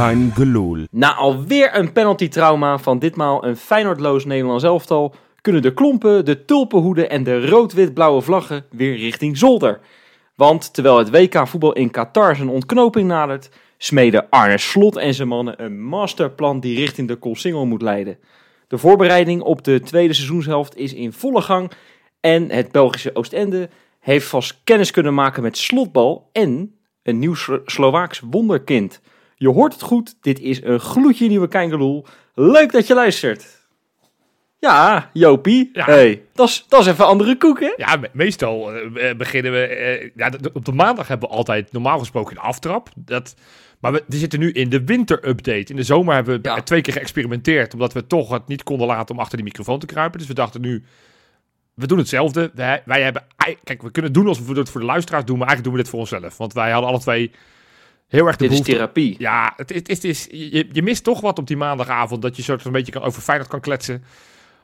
Kein 0.00 0.32
gelul. 0.34 0.86
Na 0.90 1.14
alweer 1.14 1.76
een 1.76 1.92
penalty-trauma 1.92 2.78
van 2.78 2.98
ditmaal 2.98 3.44
een 3.44 3.56
Feyenoordloos 3.56 4.24
Nederlands 4.24 4.64
elftal... 4.64 5.14
kunnen 5.40 5.62
de 5.62 5.74
klompen, 5.74 6.24
de 6.24 6.44
tulpenhoeden 6.44 7.10
en 7.10 7.22
de 7.22 7.46
rood-wit-blauwe 7.46 8.20
vlaggen 8.20 8.64
weer 8.70 8.96
richting 8.96 9.38
zolder. 9.38 9.80
Want 10.34 10.74
terwijl 10.74 10.98
het 10.98 11.10
WK 11.10 11.48
voetbal 11.48 11.72
in 11.72 11.90
Qatar 11.90 12.36
zijn 12.36 12.48
ontknoping 12.48 13.08
nadert... 13.08 13.50
smeden 13.78 14.26
Arne 14.30 14.58
Slot 14.58 14.96
en 14.96 15.14
zijn 15.14 15.28
mannen 15.28 15.64
een 15.64 15.82
masterplan 15.82 16.60
die 16.60 16.78
richting 16.78 17.08
de 17.08 17.16
Koolsingel 17.16 17.66
moet 17.66 17.82
leiden. 17.82 18.18
De 18.68 18.78
voorbereiding 18.78 19.42
op 19.42 19.64
de 19.64 19.80
tweede 19.80 20.14
seizoenshelft 20.14 20.76
is 20.76 20.94
in 20.94 21.12
volle 21.12 21.40
gang... 21.40 21.70
en 22.20 22.50
het 22.50 22.72
Belgische 22.72 23.14
Oostende 23.14 23.68
heeft 23.98 24.26
vast 24.26 24.60
kennis 24.64 24.90
kunnen 24.90 25.14
maken 25.14 25.42
met 25.42 25.56
slotbal... 25.56 26.28
en 26.32 26.74
een 27.02 27.18
nieuw 27.18 27.34
Slo- 27.34 27.62
Slovaaks 27.64 28.22
wonderkind... 28.30 29.00
Je 29.40 29.48
hoort 29.48 29.72
het 29.72 29.82
goed, 29.82 30.14
dit 30.20 30.40
is 30.40 30.62
een 30.62 30.80
gloedje 30.80 31.28
nieuwe 31.28 31.48
Keingeloel. 31.48 32.06
Leuk 32.34 32.72
dat 32.72 32.86
je 32.86 32.94
luistert. 32.94 33.58
Ja, 34.58 35.10
Jopie. 35.12 35.70
Ja. 35.72 35.84
Hey, 35.84 36.22
dat 36.32 36.48
is- 36.48 36.64
dat 36.68 36.80
is 36.80 36.86
even 36.86 37.06
andere 37.06 37.36
koek, 37.36 37.60
hè? 37.60 37.72
Ja, 37.76 37.96
me- 37.96 38.10
meestal 38.12 38.72
eh, 38.74 39.16
beginnen 39.16 39.52
we... 39.52 39.58
eh, 39.66 40.10
ja, 40.16 40.30
op 40.52 40.64
de 40.64 40.72
maandag 40.72 41.08
hebben 41.08 41.28
we 41.28 41.34
altijd 41.34 41.72
normaal 41.72 41.98
gesproken 41.98 42.36
een 42.36 42.42
aftrap. 42.42 42.88
Dat, 42.94 43.34
maar 43.80 43.92
we, 43.92 44.04
zitten 44.08 44.38
nu 44.38 44.52
in 44.52 44.68
de 44.70 44.84
winterupdate. 44.84 45.70
In 45.70 45.76
de 45.76 45.82
zomer 45.82 46.14
hebben 46.14 46.42
we 46.42 46.48
Ja. 46.48 46.62
twee 46.62 46.80
keer 46.80 46.92
geëxperimenteerd. 46.92 47.72
Omdat 47.72 47.92
we 47.92 48.06
toch 48.06 48.30
het 48.30 48.46
niet 48.48 48.62
konden 48.62 48.86
laten 48.86 49.14
om 49.14 49.20
achter 49.20 49.36
die 49.36 49.46
microfoon 49.46 49.78
te 49.78 49.86
kruipen. 49.86 50.18
Dus 50.18 50.28
we 50.28 50.34
dachten 50.34 50.60
nu... 50.60 50.84
We 51.74 51.86
doen 51.86 51.98
hetzelfde. 51.98 52.50
Wij, 52.54 52.82
wij 52.84 53.02
hebben... 53.02 53.24
Kijk, 53.64 53.82
we 53.82 53.90
kunnen 53.90 54.12
doen 54.12 54.26
alsof 54.26 54.46
we 54.46 54.58
het 54.58 54.70
voor 54.70 54.80
de 54.80 54.86
luisteraars 54.86 55.24
doen. 55.24 55.38
Maar 55.38 55.46
eigenlijk 55.48 55.64
doen 55.76 55.76
we 55.76 55.90
dit 55.90 55.90
voor 55.90 56.00
onszelf. 56.18 56.36
Want 56.36 56.52
wij 56.52 56.70
hadden 56.70 56.90
alle 56.90 57.00
twee 57.00 57.30
heel 58.10 58.26
erg 58.26 58.36
de 58.36 58.48
Dit 58.48 58.58
is 58.58 58.64
therapie. 58.64 59.14
Ja, 59.18 59.52
het, 59.56 59.74
het, 59.74 59.88
is- 59.88 59.94
het 59.96 60.04
is, 60.04 60.26
je, 60.30 60.68
je 60.72 60.82
mist 60.82 61.04
toch 61.04 61.20
wat 61.20 61.38
op 61.38 61.46
die 61.46 61.56
maandagavond. 61.56 62.22
Dat 62.22 62.36
je 62.36 62.42
soort 62.42 62.64
een 62.64 62.72
beetje 62.72 62.92
kan, 62.92 63.02
over 63.02 63.22
Feyenoord 63.22 63.48
kan 63.50 63.60
kletsen. 63.60 64.04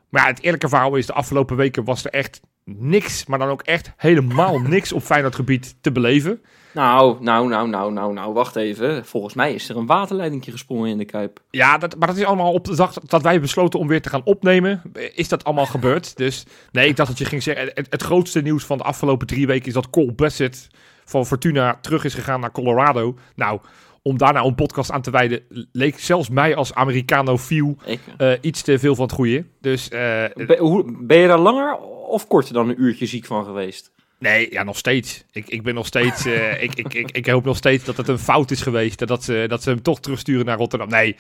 Maar 0.08 0.22
ja, 0.22 0.28
het 0.28 0.42
eerlijke 0.42 0.68
verhaal 0.68 0.94
is, 0.96 1.06
de 1.06 1.12
afgelopen 1.12 1.56
weken 1.56 1.84
was 1.84 2.04
er 2.04 2.10
echt 2.10 2.40
niks. 2.64 3.26
Maar 3.26 3.38
dan 3.38 3.48
ook 3.48 3.62
echt 3.62 3.92
helemaal 3.96 4.58
niks 4.76 4.92
op 4.92 5.02
Feyenoord 5.02 5.34
gebied 5.34 5.76
te 5.80 5.92
beleven. 5.92 6.40
Nou, 6.74 7.16
nou, 7.22 7.48
nou, 7.48 7.68
nou, 7.68 7.92
nou, 7.92 8.12
nou, 8.12 8.32
wacht 8.32 8.56
even. 8.56 9.04
Volgens 9.04 9.34
mij 9.34 9.54
is 9.54 9.68
er 9.68 9.76
een 9.76 9.86
waterleidingje 9.86 10.50
gesprongen 10.50 10.90
in 10.90 10.98
de 10.98 11.04
Kuip. 11.04 11.40
Ja, 11.50 11.78
dat, 11.78 11.96
maar 11.98 12.08
dat 12.08 12.16
is 12.16 12.24
allemaal 12.24 12.52
op 12.52 12.64
de 12.64 12.76
dag 12.76 12.92
dat 12.92 13.22
wij 13.22 13.40
besloten 13.40 13.78
om 13.78 13.88
weer 13.88 14.02
te 14.02 14.08
gaan 14.08 14.24
opnemen. 14.24 14.82
Is 15.14 15.28
dat 15.28 15.44
allemaal 15.44 15.66
gebeurd? 15.66 16.16
Dus 16.16 16.44
nee, 16.72 16.88
ik 16.88 16.96
dacht 16.96 17.08
dat 17.08 17.18
je 17.18 17.24
ging 17.24 17.42
zeggen. 17.42 17.70
Het, 17.74 17.86
het 17.90 18.02
grootste 18.02 18.40
nieuws 18.40 18.64
van 18.64 18.78
de 18.78 18.84
afgelopen 18.84 19.26
drie 19.26 19.46
weken 19.46 19.66
is 19.66 19.72
dat 19.72 19.90
Cole 19.90 20.12
Bassett 20.12 20.68
van 21.06 21.26
Fortuna 21.26 21.78
terug 21.80 22.04
is 22.04 22.14
gegaan 22.14 22.40
naar 22.40 22.52
Colorado. 22.52 23.16
Nou, 23.34 23.60
om 24.02 24.18
daar 24.18 24.32
nou 24.32 24.46
een 24.46 24.54
podcast 24.54 24.90
aan 24.90 25.02
te 25.02 25.10
wijden, 25.10 25.42
leek 25.72 25.98
zelfs 25.98 26.28
mij 26.28 26.56
als 26.56 26.74
Americanofiel 26.74 27.76
Ik, 27.84 28.00
eh 28.16 28.32
iets 28.40 28.62
te 28.62 28.78
veel 28.78 28.94
van 28.94 29.04
het 29.04 29.14
goede. 29.14 29.44
Dus 29.60 29.88
eh, 29.88 30.24
ben, 30.34 30.58
hoe, 30.58 30.96
ben 31.00 31.18
je 31.18 31.26
daar 31.26 31.38
langer 31.38 31.76
of 32.08 32.26
korter 32.26 32.54
dan 32.54 32.68
een 32.68 32.82
uurtje 32.82 33.06
ziek 33.06 33.24
van 33.24 33.44
geweest? 33.44 33.94
nee, 34.18 34.52
ja, 34.52 34.62
nog 34.62 34.76
steeds. 34.76 35.24
Ik, 35.32 35.48
ik 35.48 35.62
ben 35.62 35.74
nog 35.74 35.86
steeds. 35.86 36.24
eh, 36.26 36.62
ik, 36.62 36.74
ik, 36.74 36.94
ik, 36.94 37.10
ik 37.10 37.26
hoop 37.26 37.44
nog 37.44 37.56
steeds 37.56 37.84
dat 37.84 37.96
het 37.96 38.08
een 38.08 38.18
fout 38.18 38.50
is 38.50 38.62
geweest. 38.62 39.06
Dat 39.06 39.24
ze, 39.24 39.44
dat 39.48 39.62
ze 39.62 39.70
hem 39.70 39.82
toch 39.82 40.00
terugsturen 40.00 40.46
naar 40.46 40.56
Rotterdam. 40.56 40.88
Nee, 40.88 41.16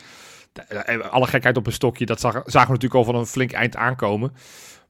alle 1.10 1.26
gekheid 1.26 1.56
op 1.56 1.66
een 1.66 1.72
stokje. 1.72 2.06
Dat 2.06 2.20
zag, 2.20 2.32
zagen 2.32 2.66
we 2.66 2.72
natuurlijk 2.72 2.94
al 2.94 3.04
van 3.04 3.14
een 3.14 3.26
flink 3.26 3.52
eind 3.52 3.76
aankomen. 3.76 4.32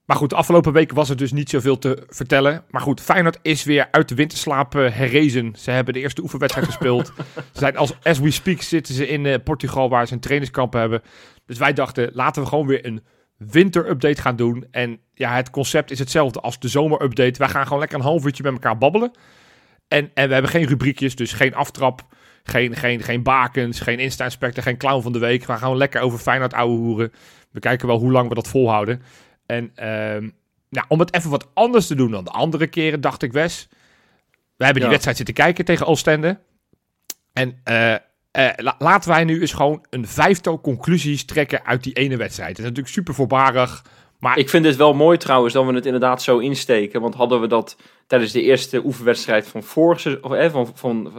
Maar 0.07 0.17
goed, 0.17 0.31
de 0.31 0.37
afgelopen 0.37 0.73
weken 0.73 0.97
was 0.97 1.11
er 1.11 1.17
dus 1.17 1.33
niet 1.33 1.51
zoveel 1.51 1.79
te 1.79 2.05
vertellen. 2.09 2.65
Maar 2.71 2.81
goed, 2.81 3.01
Feyenoord 3.01 3.39
is 3.43 3.65
weer 3.65 3.89
uit 3.91 4.09
de 4.09 4.15
winterslaap 4.15 4.75
eh, 4.75 4.93
herrezen. 4.93 5.55
Ze 5.57 5.71
hebben 5.71 5.95
de 5.95 6.01
eerste 6.01 6.23
oefenwedstrijd 6.23 6.67
gespeeld. 6.67 7.07
Ze 7.35 7.59
zijn 7.59 7.77
als 7.77 7.95
as 8.03 8.19
we 8.19 8.31
speak 8.31 8.63
zitten 8.63 8.95
ze 8.95 9.09
in 9.09 9.27
eh, 9.27 9.35
Portugal 9.45 9.89
waar 9.89 10.07
ze 10.07 10.13
een 10.13 10.21
trainingskamp 10.21 10.73
hebben. 10.73 11.03
Dus 11.47 11.59
wij 11.59 11.73
dachten, 11.73 12.11
laten 12.13 12.43
we 12.43 12.49
gewoon 12.49 12.67
weer 12.67 12.87
een 12.87 13.03
winterupdate 13.37 14.21
gaan 14.21 14.37
doen. 14.37 14.67
En 14.71 15.01
ja, 15.15 15.35
het 15.35 15.51
concept 15.51 15.91
is 15.91 15.99
hetzelfde 15.99 16.41
als 16.41 16.59
de 16.59 16.69
zomerupdate. 16.69 17.39
Wij 17.39 17.49
gaan 17.49 17.65
gewoon 17.65 17.79
lekker 17.79 17.99
een 17.99 18.05
half 18.05 18.25
uurtje 18.25 18.43
met 18.43 18.53
elkaar 18.53 18.79
babbelen. 18.79 19.11
En, 19.89 20.11
en 20.15 20.27
we 20.27 20.33
hebben 20.33 20.51
geen 20.51 20.67
rubriekjes, 20.67 21.17
dus 21.17 21.33
geen 21.33 21.55
aftrap, 21.55 22.07
geen, 22.43 22.77
geen, 22.77 23.03
geen 23.03 23.23
bakens, 23.23 23.81
geen 23.81 23.99
Insta-inspector, 23.99 24.63
geen 24.63 24.77
clown 24.77 25.03
van 25.03 25.13
de 25.13 25.19
week. 25.19 25.41
We 25.41 25.47
gaan 25.47 25.59
gewoon 25.59 25.77
lekker 25.77 26.01
over 26.01 26.19
Feyenoord 26.19 26.55
ouwe 26.55 26.77
hoeren. 26.77 27.13
We 27.51 27.61
kijken 27.61 27.87
wel 27.87 27.99
hoe 27.99 28.13
lang 28.13 28.29
we 28.29 28.35
dat 28.35 28.49
volhouden. 28.49 29.03
En 29.47 29.71
ehm, 29.75 30.29
nou, 30.69 30.87
om 30.89 31.01
het 31.01 31.15
even 31.15 31.31
wat 31.31 31.49
anders 31.55 31.87
te 31.87 31.95
doen 31.95 32.11
dan 32.11 32.25
de 32.25 32.31
andere 32.31 32.67
keren, 32.67 33.01
dacht 33.01 33.23
ik, 33.23 33.33
Wes. 33.33 33.69
We 34.57 34.65
hebben 34.65 34.75
die 34.75 34.83
Ja. 34.83 34.89
wedstrijd 34.89 35.17
zitten 35.17 35.35
kijken 35.35 35.65
tegen 35.65 35.87
Oostende. 35.87 36.39
En 37.33 37.61
eh, 37.65 37.93
eh, 37.95 37.99
la- 38.57 38.77
laten 38.79 39.11
wij 39.11 39.25
nu 39.25 39.41
eens 39.41 39.53
gewoon 39.53 39.85
een 39.91 40.07
vijftal 40.07 40.61
conclusies 40.61 41.25
trekken 41.25 41.65
uit 41.65 41.83
die 41.83 41.93
ene 41.93 42.17
wedstrijd. 42.17 42.49
Het 42.49 42.59
is 42.59 42.65
natuurlijk 42.65 42.95
super 42.95 43.15
voorbarig. 43.15 43.85
Maar 44.19 44.39
Ik 44.39 44.49
vind 44.49 44.65
het 44.65 44.77
wel 44.77 44.95
mooi 44.95 45.19
trouwens 45.19 45.55
dat 45.55 45.67
we 45.67 45.73
het 45.73 45.87
inderdaad 45.87 46.23
zo 46.23 46.39
insteken. 46.39 47.01
Want 47.01 47.15
hadden 47.15 47.41
we 47.41 47.47
dat 47.47 47.77
tijdens 48.07 48.33
de 48.33 48.43
eerste 48.43 48.85
oefenwedstrijd 48.85 49.49
van 49.49 49.63
vorige, 49.63 50.19
of, 50.23 50.33
eh, 50.33 50.51
van, 50.51 50.71
van 50.75 51.07
eh, 51.07 51.13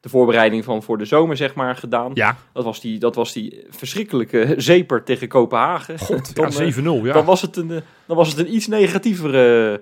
de 0.00 0.08
voorbereiding 0.08 0.64
van 0.64 0.82
voor 0.82 0.98
de 0.98 1.04
zomer 1.04 1.36
zeg 1.36 1.54
maar 1.54 1.76
gedaan. 1.76 2.10
ja, 2.14 2.36
Dat, 2.52 2.64
was 2.64 2.80
die, 2.80 2.98
dat 2.98 3.14
was 3.14 3.32
die 3.32 3.64
verschrikkelijke 3.68 4.54
zeper 4.56 5.04
tegen 5.04 5.28
Kopenhagen. 5.28 5.98
god, 5.98 6.34
Dan, 6.36 6.50
ja, 6.50 6.60
eh, 6.60 6.76
7-0. 6.76 7.04
Ja. 7.04 7.12
Dan, 7.12 7.24
was 7.24 7.42
het 7.42 7.56
een, 7.56 7.70
eh, 7.70 7.80
dan 8.06 8.16
was 8.16 8.28
het 8.28 8.38
een 8.38 8.54
iets 8.54 8.66
negatievere 8.66 9.80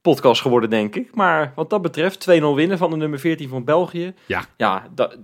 podcast 0.00 0.40
geworden, 0.40 0.70
denk 0.70 0.94
ik. 0.94 1.14
Maar 1.14 1.52
wat 1.54 1.70
dat 1.70 1.82
betreft, 1.82 2.20
2-0 2.20 2.54
winnen 2.54 2.78
van 2.78 2.90
de 2.90 2.96
nummer 2.96 3.18
14 3.18 3.48
van 3.48 3.64
België. 3.64 4.14
Ja. 4.26 4.44
Ja, 4.56 4.88
dat, 4.94 5.16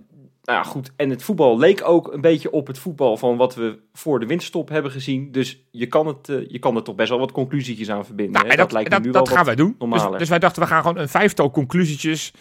nou 0.43 0.59
ja, 0.59 0.62
goed. 0.62 0.93
En 0.97 1.11
het 1.11 1.23
voetbal 1.23 1.59
leek 1.59 1.81
ook 1.84 2.12
een 2.12 2.21
beetje 2.21 2.51
op 2.51 2.67
het 2.67 2.78
voetbal 2.78 3.17
van 3.17 3.37
wat 3.37 3.55
we 3.55 3.78
voor 3.93 4.21
de 4.21 4.27
winterstop 4.27 4.69
hebben 4.69 4.91
gezien. 4.91 5.33
Dus 5.33 5.67
je 5.71 5.87
kan, 5.87 6.06
het, 6.06 6.28
eh, 6.28 6.49
je 6.49 6.59
kan 6.59 6.77
er 6.77 6.83
toch 6.83 6.95
best 6.95 7.09
wel 7.09 7.19
wat 7.19 7.33
conclusietjes 7.33 7.91
aan 7.91 8.05
verbinden. 8.05 8.34
Nou, 8.34 8.49
en 8.49 8.56
dat, 8.56 8.73
lijkt 8.73 8.91
dat, 8.91 9.01
me 9.01 9.06
nu 9.06 9.12
dat 9.12 9.28
wel 9.28 9.37
gaan 9.37 9.47
wat 9.47 9.55
wij 9.55 9.65
doen. 9.65 9.91
Dus, 9.91 10.19
dus 10.19 10.28
wij 10.28 10.39
dachten, 10.39 10.62
we 10.62 10.69
gaan 10.69 10.83
gewoon 10.83 10.99
een 10.99 11.09
vijftal 11.09 11.51
conclusietjes 11.51 12.33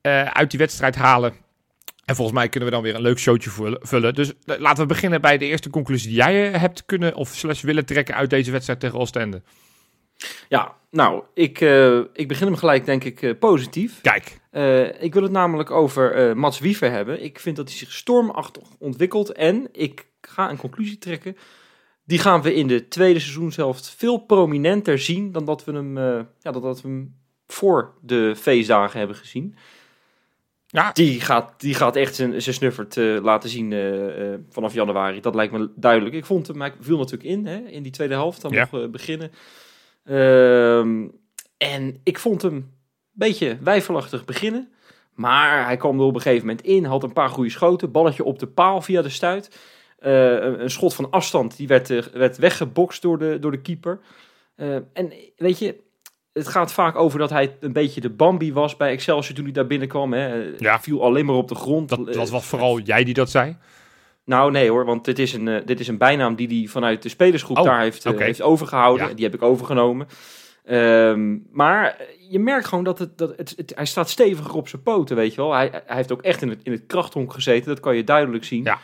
eh, 0.00 0.22
uit 0.24 0.50
die 0.50 0.58
wedstrijd 0.58 0.94
halen. 0.96 1.34
En 2.04 2.14
volgens 2.14 2.36
mij 2.36 2.48
kunnen 2.48 2.68
we 2.68 2.74
dan 2.74 2.84
weer 2.84 2.94
een 2.94 3.00
leuk 3.00 3.18
showtje 3.18 3.78
vullen. 3.80 4.14
Dus 4.14 4.32
eh, 4.44 4.58
laten 4.58 4.82
we 4.82 4.88
beginnen 4.88 5.20
bij 5.20 5.38
de 5.38 5.46
eerste 5.46 5.70
conclusie 5.70 6.08
die 6.08 6.16
jij 6.16 6.50
hebt 6.50 6.84
kunnen 6.86 7.14
of 7.14 7.28
slash 7.28 7.62
willen 7.62 7.86
trekken 7.86 8.14
uit 8.14 8.30
deze 8.30 8.50
wedstrijd 8.50 8.80
tegen 8.80 8.98
Oostende. 8.98 9.42
Ja, 10.48 10.76
nou, 10.90 11.22
ik, 11.34 11.60
eh, 11.60 11.98
ik 11.98 12.28
begin 12.28 12.46
hem 12.46 12.56
gelijk 12.56 12.84
denk 12.84 13.04
ik 13.04 13.22
eh, 13.22 13.38
positief. 13.38 14.00
Kijk, 14.00 14.42
Eh, 14.50 15.02
ik 15.02 15.14
wil 15.14 15.22
het 15.22 15.32
namelijk 15.32 15.70
over 15.70 16.36
Mats 16.36 16.58
Wiever 16.58 16.90
hebben. 16.90 17.22
Ik 17.24 17.38
vind 17.40 17.56
dat 17.56 17.68
hij 17.68 17.76
zich 17.76 17.92
stormachtig 17.92 18.62
ontwikkelt. 18.78 19.32
En 19.32 19.68
ik 19.72 20.06
ga 20.20 20.50
een 20.50 20.56
conclusie 20.56 20.98
trekken. 20.98 21.36
Die 22.04 22.18
gaan 22.18 22.42
we 22.42 22.54
in 22.54 22.66
de 22.66 22.88
tweede 22.88 23.18
seizoenshelft 23.20 23.94
veel 23.98 24.18
prominenter 24.18 24.98
zien 24.98 25.32
dan 25.32 25.44
dat 25.44 25.64
we 25.64 25.72
hem, 25.72 25.98
ja, 26.40 26.50
dan 26.50 26.62
dat 26.62 26.82
we 26.82 26.88
hem 26.88 27.16
voor 27.46 27.94
de 28.00 28.34
feestdagen 28.36 28.98
hebben 28.98 29.16
gezien. 29.16 29.56
ja, 30.66 30.92
Die 30.92 31.20
gaat, 31.20 31.60
die 31.60 31.74
gaat 31.74 31.96
echt 31.96 32.14
zijn, 32.14 32.42
zijn 32.42 32.54
snuffert 32.54 32.96
eh, 32.96 33.18
laten 33.22 33.48
zien 33.48 33.70
vanaf 34.50 34.74
januari. 34.74 35.20
Dat 35.20 35.34
lijkt 35.34 35.52
me 35.52 35.70
duidelijk. 35.76 36.14
Ik 36.14 36.24
vond 36.24 36.46
hem, 36.46 36.60
hij 36.60 36.72
viel 36.80 36.98
natuurlijk 36.98 37.30
in 37.30 37.46
hè, 37.46 37.56
in 37.56 37.82
die 37.82 37.92
tweede 37.92 38.14
helft. 38.14 38.40
Dan 38.42 38.52
Ja. 38.52 38.68
nog 38.70 38.90
beginnen. 38.90 39.30
Ehm, 40.04 41.08
en 41.56 42.00
ik 42.02 42.18
vond 42.18 42.42
hem 42.42 42.54
een 42.54 42.72
beetje 43.12 43.58
wijfelachtig 43.60 44.24
beginnen. 44.24 44.72
Maar 45.14 45.64
hij 45.64 45.76
kwam 45.76 45.98
er 45.98 46.04
op 46.04 46.14
een 46.14 46.20
gegeven 46.20 46.46
moment 46.46 46.66
in. 46.66 46.84
Had 46.84 47.02
een 47.02 47.12
paar 47.12 47.28
goede 47.28 47.50
schoten. 47.50 47.90
Balletje 47.90 48.24
op 48.24 48.38
de 48.38 48.46
paal 48.46 48.82
via 48.82 49.02
de 49.02 49.08
stuit. 49.08 49.58
Eh, 49.98 50.32
een, 50.32 50.62
een 50.62 50.70
schot 50.70 50.94
van 50.94 51.10
afstand. 51.10 51.56
Die 51.56 51.66
werd, 51.66 51.90
eh, 51.90 52.02
werd 52.12 52.36
weggebokst 52.36 53.02
door 53.02 53.18
de, 53.18 53.38
door 53.40 53.50
de 53.50 53.60
keeper. 53.60 54.00
Eh, 54.56 54.74
en 54.74 55.12
weet 55.36 55.58
je, 55.58 55.76
het 56.32 56.48
gaat 56.48 56.72
vaak 56.72 56.96
over 56.96 57.18
dat 57.18 57.30
hij 57.30 57.56
een 57.60 57.72
beetje 57.72 58.00
de 58.00 58.10
Bambi 58.10 58.52
was 58.52 58.76
bij 58.76 58.90
Excelsior 58.90 59.34
toen 59.34 59.44
hij 59.44 59.52
daar 59.52 59.66
binnenkwam. 59.66 60.12
Hè. 60.12 60.52
Ja. 60.58 60.80
Viel 60.80 61.02
alleen 61.02 61.26
maar 61.26 61.36
op 61.36 61.48
de 61.48 61.54
grond. 61.54 61.88
dat, 61.88 62.12
dat 62.12 62.30
was 62.30 62.46
vooral 62.46 62.80
jij 62.80 63.04
die 63.04 63.14
dat 63.14 63.30
zei. 63.30 63.56
Nou 64.24 64.50
nee 64.50 64.70
hoor, 64.70 64.84
want 64.84 65.04
dit 65.04 65.18
is 65.18 65.32
een, 65.32 65.48
eh, 65.48 65.66
dit 65.66 65.80
is 65.80 65.88
een 65.88 65.98
bijnaam 65.98 66.34
die 66.34 66.58
hij 66.58 66.66
vanuit 66.68 67.02
de 67.02 67.08
spelersgroep 67.08 67.58
Oh, 67.58 67.64
daar 67.64 67.80
heeft, 67.80 68.04
eh, 68.06 68.18
heeft 68.18 68.42
overgehouden. 68.42 69.08
Ja. 69.08 69.14
Die 69.14 69.24
heb 69.24 69.34
ik 69.34 69.42
overgenomen. 69.42 70.06
Ehm, 70.64 71.36
maar 71.50 71.96
je 72.28 72.38
merkt 72.38 72.66
gewoon 72.66 72.84
dat, 72.84 72.98
het, 72.98 73.18
dat 73.18 73.36
het, 73.36 73.54
het- 73.56 73.72
hij 73.74 73.86
staat 73.86 74.10
steviger 74.10 74.54
op 74.54 74.68
zijn 74.68 74.82
poten, 74.82 75.16
weet 75.16 75.34
je 75.34 75.40
wel. 75.40 75.52
Hij, 75.52 75.70
hij 75.86 75.96
heeft 75.96 76.12
ook 76.12 76.22
echt 76.22 76.42
in 76.42 76.48
het, 76.48 76.60
in 76.62 76.72
het 76.72 76.86
krachthonk 76.86 77.32
gezeten, 77.32 77.66
dat 77.68 77.80
kan 77.80 77.96
je 77.96 78.04
duidelijk 78.04 78.44
zien. 78.44 78.64
Ja. 78.64 78.78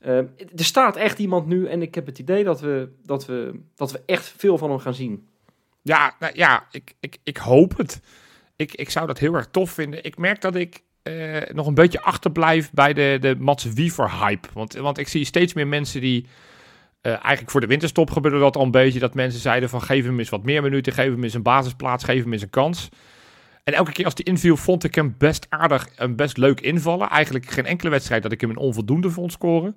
Ehm, 0.00 0.24
er 0.56 0.64
staat 0.64 0.96
echt 0.96 1.18
iemand 1.18 1.46
nu 1.46 1.66
en 1.66 1.82
ik 1.82 1.94
heb 1.94 2.06
het 2.06 2.18
idee 2.18 2.44
dat 2.44 2.60
we, 2.60 2.88
dat 3.02 3.26
we, 3.26 3.60
dat 3.74 3.92
we 3.92 4.00
echt 4.06 4.34
veel 4.36 4.58
van 4.58 4.70
hem 4.70 4.78
gaan 4.78 4.94
zien. 4.94 5.28
Ja, 5.82 6.14
nou, 6.18 6.32
ja 6.36 6.66
ik, 6.70 6.94
ik, 7.00 7.18
ik 7.22 7.36
hoop 7.36 7.76
het. 7.76 8.00
Ik, 8.56 8.74
ik 8.74 8.90
zou 8.90 9.06
dat 9.06 9.18
heel 9.18 9.34
erg 9.34 9.46
tof 9.50 9.70
vinden. 9.70 10.04
Ik 10.04 10.18
merk 10.18 10.40
dat 10.40 10.54
ik 10.54 10.82
eh, 11.02 11.54
nog 11.54 11.66
een 11.66 11.74
beetje 11.74 12.00
achterblijf 12.02 12.70
bij 12.70 12.92
de, 12.92 13.16
de 13.20 13.36
Mats 13.38 13.64
Wiever 13.64 14.10
hype. 14.24 14.48
Want, 14.52 14.72
want 14.74 14.98
ik 14.98 15.08
zie 15.08 15.24
steeds 15.24 15.52
meer 15.54 15.66
mensen 15.66 16.00
die... 16.00 16.26
eh, 17.00 17.12
eigenlijk 17.12 17.50
voor 17.50 17.60
de 17.60 17.66
winterstop 17.66 18.10
gebeurde 18.10 18.38
dat 18.38 18.56
al 18.56 18.62
een 18.62 18.70
beetje. 18.70 18.98
Dat 18.98 19.14
mensen 19.14 19.40
zeiden 19.40 19.68
van 19.68 19.82
geef 19.82 20.04
hem 20.04 20.18
eens 20.18 20.28
wat 20.28 20.42
meer 20.44 20.62
minuten. 20.62 20.92
Geef 20.92 21.10
hem 21.10 21.22
eens 21.24 21.34
een 21.34 21.42
basisplaats. 21.42 22.04
Geef 22.04 22.22
hem 22.22 22.32
eens 22.32 22.42
een 22.42 22.50
kans. 22.50 22.88
En 23.64 23.74
elke 23.74 23.92
keer 23.92 24.04
als 24.04 24.14
hij 24.16 24.24
inviel, 24.24 24.56
vond 24.56 24.84
ik 24.84 24.94
hem 24.94 25.14
best 25.18 25.46
aardig 25.48 25.88
en 25.88 26.16
best 26.16 26.36
leuk 26.36 26.60
invallen. 26.60 27.08
Eigenlijk 27.08 27.50
geen 27.50 27.66
enkele 27.66 27.90
wedstrijd 27.90 28.22
dat 28.22 28.32
ik 28.32 28.40
hem 28.40 28.50
een 28.50 28.56
onvoldoende 28.56 29.10
vond 29.10 29.32
scoren. 29.32 29.76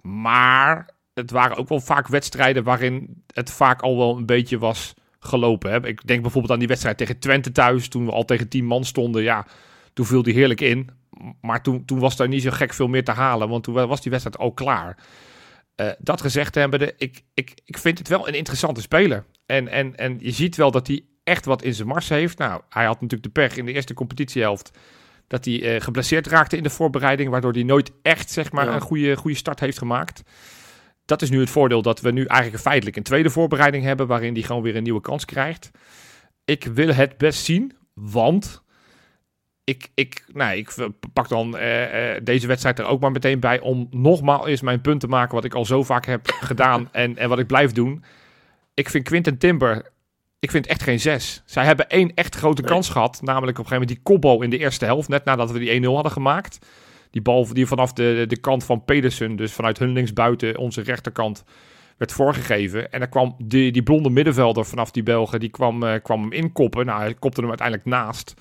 Maar 0.00 0.88
het 1.14 1.30
waren 1.30 1.56
ook 1.56 1.68
wel 1.68 1.80
vaak 1.80 2.08
wedstrijden 2.08 2.64
waarin 2.64 3.22
het 3.32 3.50
vaak 3.50 3.82
al 3.82 3.96
wel 3.96 4.16
een 4.16 4.26
beetje 4.26 4.58
was 4.58 4.94
gelopen. 5.18 5.70
Hè. 5.70 5.86
Ik 5.86 6.06
denk 6.06 6.22
bijvoorbeeld 6.22 6.52
aan 6.52 6.58
die 6.58 6.68
wedstrijd 6.68 6.96
tegen 6.96 7.18
Twente 7.18 7.52
thuis, 7.52 7.88
toen 7.88 8.04
we 8.04 8.12
al 8.12 8.24
tegen 8.24 8.48
10 8.48 8.64
man 8.64 8.84
stonden. 8.84 9.22
Ja, 9.22 9.46
toen 9.94 10.06
viel 10.06 10.22
die 10.22 10.34
heerlijk 10.34 10.60
in. 10.60 10.90
Maar 11.40 11.62
toen, 11.62 11.84
toen 11.84 11.98
was 11.98 12.18
er 12.18 12.28
niet 12.28 12.42
zo 12.42 12.50
gek 12.50 12.74
veel 12.74 12.88
meer 12.88 13.04
te 13.04 13.12
halen, 13.12 13.48
want 13.48 13.64
toen 13.64 13.74
was 13.74 14.00
die 14.00 14.10
wedstrijd 14.10 14.38
al 14.38 14.52
klaar. 14.52 14.98
Uh, 15.76 15.90
dat 15.98 16.20
gezegd 16.20 16.54
hebbende, 16.54 16.94
ik, 16.96 17.22
ik, 17.34 17.52
ik 17.64 17.78
vind 17.78 17.98
het 17.98 18.08
wel 18.08 18.28
een 18.28 18.34
interessante 18.34 18.80
speler. 18.80 19.24
En, 19.46 19.68
en, 19.68 19.96
en 19.96 20.16
je 20.20 20.30
ziet 20.30 20.56
wel 20.56 20.70
dat 20.70 20.86
hij 20.86 21.04
echt 21.24 21.44
wat 21.44 21.62
in 21.62 21.74
zijn 21.74 21.88
mars 21.88 22.08
heeft. 22.08 22.38
Nou, 22.38 22.62
hij 22.68 22.84
had 22.84 23.00
natuurlijk 23.00 23.22
de 23.22 23.40
pech 23.40 23.56
in 23.56 23.64
de 23.64 23.72
eerste 23.72 23.94
competitiehelft 23.94 24.78
dat 25.26 25.44
hij 25.44 25.74
uh, 25.74 25.80
geblesseerd 25.80 26.26
raakte 26.26 26.56
in 26.56 26.62
de 26.62 26.70
voorbereiding, 26.70 27.30
waardoor 27.30 27.52
hij 27.52 27.62
nooit 27.62 27.92
echt 28.02 28.30
zeg 28.30 28.52
maar, 28.52 28.68
een 28.68 28.80
goede, 28.80 29.16
goede 29.16 29.36
start 29.36 29.60
heeft 29.60 29.78
gemaakt. 29.78 30.22
Dat 31.04 31.22
is 31.22 31.30
nu 31.30 31.40
het 31.40 31.50
voordeel 31.50 31.82
dat 31.82 32.00
we 32.00 32.10
nu 32.10 32.24
eigenlijk 32.24 32.62
feitelijk 32.62 32.96
een 32.96 33.02
tweede 33.02 33.30
voorbereiding 33.30 33.84
hebben, 33.84 34.06
waarin 34.06 34.34
hij 34.34 34.42
gewoon 34.42 34.62
weer 34.62 34.76
een 34.76 34.82
nieuwe 34.82 35.00
kans 35.00 35.24
krijgt. 35.24 35.70
Ik 36.44 36.64
wil 36.64 36.94
het 36.94 37.18
best 37.18 37.44
zien, 37.44 37.72
want 37.94 38.63
ik, 39.64 39.88
ik, 39.94 40.24
nou, 40.32 40.56
ik 40.56 40.74
pak 41.12 41.28
dan 41.28 41.56
uh, 41.56 42.12
uh, 42.14 42.20
deze 42.22 42.46
wedstrijd 42.46 42.78
er 42.78 42.86
ook 42.86 43.00
maar 43.00 43.10
meteen 43.10 43.40
bij 43.40 43.60
om 43.60 43.86
nogmaals 43.90 44.46
eens 44.46 44.60
mijn 44.60 44.80
punt 44.80 45.00
te 45.00 45.06
maken 45.06 45.34
wat 45.34 45.44
ik 45.44 45.54
al 45.54 45.64
zo 45.64 45.82
vaak 45.82 46.06
heb 46.06 46.30
gedaan 46.50 46.88
en, 46.92 47.16
en 47.16 47.28
wat 47.28 47.38
ik 47.38 47.46
blijf 47.46 47.72
doen. 47.72 48.04
Ik 48.74 48.90
vind 48.90 49.04
Quinten 49.04 49.38
Timber, 49.38 49.90
ik 50.38 50.50
vind 50.50 50.66
echt 50.66 50.82
geen 50.82 51.00
zes. 51.00 51.42
Zij 51.44 51.64
hebben 51.64 51.88
één 51.88 52.14
echt 52.14 52.36
grote 52.36 52.62
kans 52.62 52.88
gehad, 52.88 53.20
namelijk 53.22 53.58
op 53.58 53.64
een 53.64 53.70
gegeven 53.70 53.88
moment 53.88 53.88
die 53.88 54.02
kopbal 54.02 54.42
in 54.42 54.50
de 54.50 54.58
eerste 54.58 54.84
helft, 54.84 55.08
net 55.08 55.24
nadat 55.24 55.50
we 55.50 55.58
die 55.58 55.82
1-0 55.82 55.84
hadden 55.84 56.12
gemaakt. 56.12 56.66
Die 57.10 57.22
bal 57.22 57.52
die 57.52 57.66
vanaf 57.66 57.92
de, 57.92 58.24
de 58.28 58.40
kant 58.40 58.64
van 58.64 58.84
Pedersen, 58.84 59.36
dus 59.36 59.52
vanuit 59.52 59.78
hun 59.78 59.92
linksbuiten, 59.92 60.58
onze 60.58 60.80
rechterkant, 60.80 61.44
werd 61.96 62.12
voorgegeven. 62.12 62.92
En 62.92 62.98
dan 62.98 63.08
kwam 63.08 63.36
die, 63.38 63.72
die 63.72 63.82
blonde 63.82 64.10
middenvelder 64.10 64.64
vanaf 64.64 64.90
die 64.90 65.02
Belgen, 65.02 65.40
die 65.40 65.50
kwam, 65.50 65.82
uh, 65.82 65.94
kwam 66.02 66.20
hem 66.20 66.32
inkoppen. 66.32 66.86
Nou, 66.86 67.00
hij 67.00 67.14
kopte 67.14 67.40
hem 67.40 67.48
uiteindelijk 67.48 67.88
naast. 67.88 68.34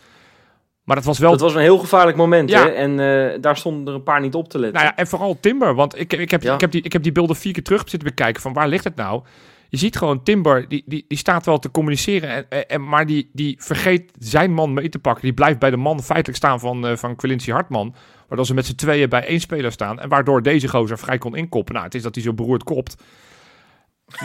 Maar 0.83 0.95
dat 0.95 1.05
was 1.05 1.19
wel... 1.19 1.31
Dat 1.31 1.39
was 1.39 1.53
een 1.53 1.61
heel 1.61 1.77
gevaarlijk 1.77 2.17
moment, 2.17 2.49
ja. 2.49 2.63
hè? 2.63 2.69
En 2.69 2.91
uh, 2.99 3.41
daar 3.41 3.57
stonden 3.57 3.87
er 3.87 3.93
een 3.93 4.03
paar 4.03 4.21
niet 4.21 4.35
op 4.35 4.49
te 4.49 4.59
letten. 4.59 4.81
Nou 4.81 4.93
ja, 4.93 5.01
en 5.01 5.07
vooral 5.07 5.37
Timber. 5.39 5.75
Want 5.75 5.99
ik, 5.99 6.13
ik, 6.13 6.31
heb, 6.31 6.41
ja. 6.41 6.53
ik, 6.53 6.61
heb, 6.61 6.71
die, 6.71 6.81
ik 6.81 6.93
heb 6.93 7.03
die 7.03 7.11
beelden 7.11 7.35
vier 7.35 7.53
keer 7.53 7.63
terug 7.63 7.89
zitten 7.89 8.09
bekijken 8.09 8.41
van 8.41 8.53
waar 8.53 8.67
ligt 8.67 8.83
het 8.83 8.95
nou? 8.95 9.23
Je 9.69 9.77
ziet 9.79 9.97
gewoon 9.97 10.23
Timber, 10.23 10.67
die, 10.67 10.83
die, 10.85 11.05
die 11.07 11.17
staat 11.17 11.45
wel 11.45 11.59
te 11.59 11.71
communiceren, 11.71 12.49
en, 12.49 12.67
en, 12.67 12.87
maar 12.87 13.05
die, 13.05 13.29
die 13.33 13.55
vergeet 13.59 14.11
zijn 14.19 14.53
man 14.53 14.73
mee 14.73 14.89
te 14.89 14.99
pakken. 14.99 15.23
Die 15.23 15.33
blijft 15.33 15.59
bij 15.59 15.69
de 15.69 15.77
man 15.77 16.03
feitelijk 16.03 16.37
staan 16.37 16.59
van, 16.59 16.89
uh, 16.89 16.95
van 16.95 17.15
Quincy 17.15 17.51
Hartman. 17.51 17.95
Waardoor 18.27 18.45
ze 18.45 18.53
met 18.53 18.65
z'n 18.65 18.75
tweeën 18.75 19.09
bij 19.09 19.27
één 19.27 19.39
speler 19.39 19.71
staan. 19.71 19.99
En 19.99 20.09
waardoor 20.09 20.41
deze 20.41 20.67
gozer 20.67 20.97
vrij 20.97 21.17
kon 21.17 21.35
inkoppen. 21.35 21.73
Nou, 21.73 21.85
het 21.85 21.95
is 21.95 22.01
dat 22.01 22.15
hij 22.15 22.23
zo 22.23 22.33
beroerd 22.33 22.63
kopt. 22.63 22.95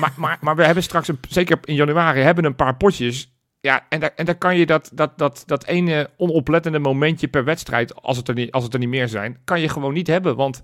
Maar, 0.00 0.12
maar, 0.16 0.38
maar 0.40 0.56
we 0.56 0.64
hebben 0.64 0.82
straks, 0.82 1.08
een, 1.08 1.18
zeker 1.28 1.58
in 1.64 1.74
januari, 1.74 2.20
hebben 2.20 2.44
een 2.44 2.56
paar 2.56 2.76
potjes 2.76 3.37
ja, 3.60 3.86
en 3.88 4.00
daar, 4.00 4.12
en 4.16 4.24
daar 4.24 4.38
kan 4.38 4.56
je 4.56 4.66
dat, 4.66 4.90
dat, 4.94 5.18
dat, 5.18 5.42
dat 5.46 5.64
ene 5.66 6.10
onoplettende 6.16 6.78
momentje 6.78 7.28
per 7.28 7.44
wedstrijd, 7.44 8.02
als 8.02 8.16
het 8.16 8.28
er 8.28 8.34
niet, 8.34 8.50
als 8.50 8.64
het 8.64 8.72
er 8.72 8.78
niet 8.78 8.88
meer 8.88 9.08
zijn, 9.08 9.38
kan 9.44 9.60
je 9.60 9.68
gewoon 9.68 9.92
niet 9.92 10.06
hebben. 10.06 10.36
Want 10.36 10.60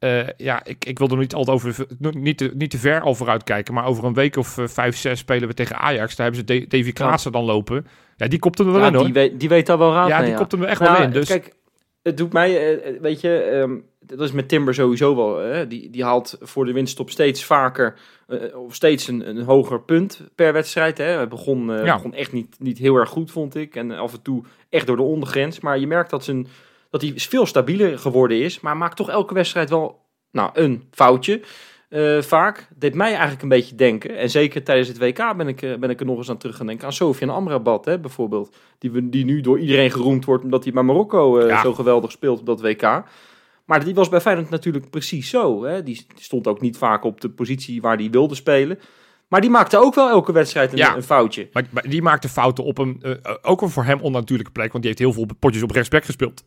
uh, 0.00 0.26
ja, 0.36 0.64
ik, 0.64 0.84
ik 0.84 0.98
wil 0.98 1.08
er 1.08 1.16
niet 1.16 1.34
altijd 1.34 1.56
over, 1.56 1.86
niet 1.98 2.38
te, 2.38 2.52
niet 2.54 2.70
te 2.70 2.78
ver 2.78 3.00
al 3.00 3.14
vooruit 3.14 3.44
kijken, 3.44 3.74
maar 3.74 3.86
over 3.86 4.04
een 4.04 4.14
week 4.14 4.36
of 4.36 4.58
uh, 4.58 4.66
vijf, 4.66 4.96
zes 4.96 5.18
spelen 5.18 5.48
we 5.48 5.54
tegen 5.54 5.76
Ajax. 5.76 6.16
Daar 6.16 6.26
hebben 6.30 6.46
ze 6.46 6.66
Davy 6.68 6.92
Klaassen 6.92 7.32
dan 7.32 7.44
lopen. 7.44 7.86
Ja, 8.16 8.28
die 8.28 8.38
kopten 8.38 8.66
er 8.66 8.72
wel 8.72 8.80
ja, 8.80 8.86
in 8.86 8.94
hoor. 8.94 9.04
Die 9.04 9.12
weet, 9.12 9.40
die 9.40 9.48
weet 9.48 9.66
daar 9.66 9.78
wel 9.78 9.92
raad 9.92 10.08
Ja, 10.08 10.14
mee, 10.16 10.24
die 10.24 10.32
ja. 10.32 10.38
kopten 10.38 10.62
er 10.62 10.68
echt 10.68 10.80
Nou, 10.80 10.92
wel 10.92 11.02
in. 11.02 11.10
Dus 11.10 11.28
Kijk, 11.28 11.52
het 12.08 12.16
doet 12.16 12.32
mij, 12.32 12.76
uh, 12.76 13.00
weet 13.00 13.20
je, 13.20 13.50
um, 13.52 13.84
dat 14.00 14.20
is 14.20 14.32
met 14.32 14.48
Timber 14.48 14.74
sowieso 14.74 15.16
wel. 15.16 15.36
Hè? 15.36 15.66
Die, 15.66 15.90
die 15.90 16.04
haalt 16.04 16.36
voor 16.40 16.64
de 16.64 16.72
winststop 16.72 17.10
steeds 17.10 17.44
vaker, 17.44 17.98
uh, 18.28 18.56
of 18.56 18.74
steeds 18.74 19.08
een, 19.08 19.28
een 19.28 19.42
hoger 19.42 19.80
punt 19.80 20.20
per 20.34 20.52
wedstrijd. 20.52 20.98
Hè? 20.98 21.04
Hij 21.04 21.28
begon, 21.28 21.70
uh, 21.70 21.84
ja. 21.84 21.94
begon 21.94 22.14
echt 22.14 22.32
niet, 22.32 22.56
niet 22.58 22.78
heel 22.78 22.96
erg 22.96 23.08
goed, 23.08 23.30
vond 23.30 23.54
ik. 23.54 23.76
En 23.76 23.90
af 23.90 24.12
en 24.12 24.22
toe 24.22 24.44
echt 24.68 24.86
door 24.86 24.96
de 24.96 25.02
ondergrens. 25.02 25.60
Maar 25.60 25.78
je 25.78 25.86
merkt 25.86 26.10
dat, 26.10 26.24
zijn, 26.24 26.46
dat 26.90 27.02
hij 27.02 27.12
veel 27.16 27.46
stabieler 27.46 27.98
geworden 27.98 28.40
is. 28.40 28.60
Maar 28.60 28.76
maakt 28.76 28.96
toch 28.96 29.10
elke 29.10 29.34
wedstrijd 29.34 29.70
wel 29.70 30.00
nou, 30.30 30.50
een 30.52 30.84
foutje. 30.90 31.40
Uh, 31.90 32.22
vaak 32.22 32.68
deed 32.76 32.94
mij 32.94 33.10
eigenlijk 33.10 33.42
een 33.42 33.48
beetje 33.48 33.74
denken. 33.74 34.16
En 34.16 34.30
zeker 34.30 34.62
tijdens 34.62 34.88
het 34.88 34.98
WK 34.98 35.36
ben 35.36 35.48
ik, 35.48 35.60
ben 35.80 35.90
ik 35.90 36.00
er 36.00 36.06
nog 36.06 36.18
eens 36.18 36.30
aan 36.30 36.38
terug 36.38 36.56
gaan 36.56 36.66
denken. 36.66 36.86
Aan 36.86 36.92
Sofian 36.92 37.30
Amrabat 37.30 37.84
hè, 37.84 37.98
bijvoorbeeld. 37.98 38.56
Die, 38.78 39.08
die 39.08 39.24
nu 39.24 39.40
door 39.40 39.58
iedereen 39.58 39.90
geroemd 39.90 40.24
wordt 40.24 40.44
omdat 40.44 40.64
hij 40.64 40.72
bij 40.72 40.82
Marokko 40.82 41.46
ja. 41.46 41.62
zo 41.62 41.74
geweldig 41.74 42.10
speelt 42.10 42.40
op 42.40 42.46
dat 42.46 42.60
WK. 42.60 43.02
Maar 43.64 43.84
die 43.84 43.94
was 43.94 44.08
bij 44.08 44.20
Feyenoord 44.20 44.50
natuurlijk 44.50 44.90
precies 44.90 45.30
zo. 45.30 45.64
Hè? 45.64 45.82
Die 45.82 46.06
stond 46.14 46.46
ook 46.46 46.60
niet 46.60 46.76
vaak 46.76 47.04
op 47.04 47.20
de 47.20 47.30
positie 47.30 47.80
waar 47.80 47.96
hij 47.96 48.10
wilde 48.10 48.34
spelen. 48.34 48.78
Maar 49.28 49.40
die 49.40 49.50
maakte 49.50 49.78
ook 49.78 49.94
wel 49.94 50.08
elke 50.08 50.32
wedstrijd 50.32 50.72
een, 50.72 50.78
ja, 50.78 50.96
een 50.96 51.02
foutje. 51.02 51.48
Maar, 51.52 51.64
maar, 51.70 51.88
die 51.88 52.02
maakte 52.02 52.28
fouten 52.28 52.64
op 52.64 52.78
een, 52.78 53.02
uh, 53.02 53.14
ook 53.42 53.62
een 53.62 53.70
voor 53.70 53.84
hem 53.84 54.00
onnatuurlijke 54.00 54.52
plek. 54.52 54.72
Want 54.72 54.84
die 54.84 54.92
heeft 54.92 54.98
heel 54.98 55.24
veel 55.24 55.36
potjes 55.38 55.62
op 55.62 55.70
rechtsback 55.70 56.04
gespeeld. 56.04 56.44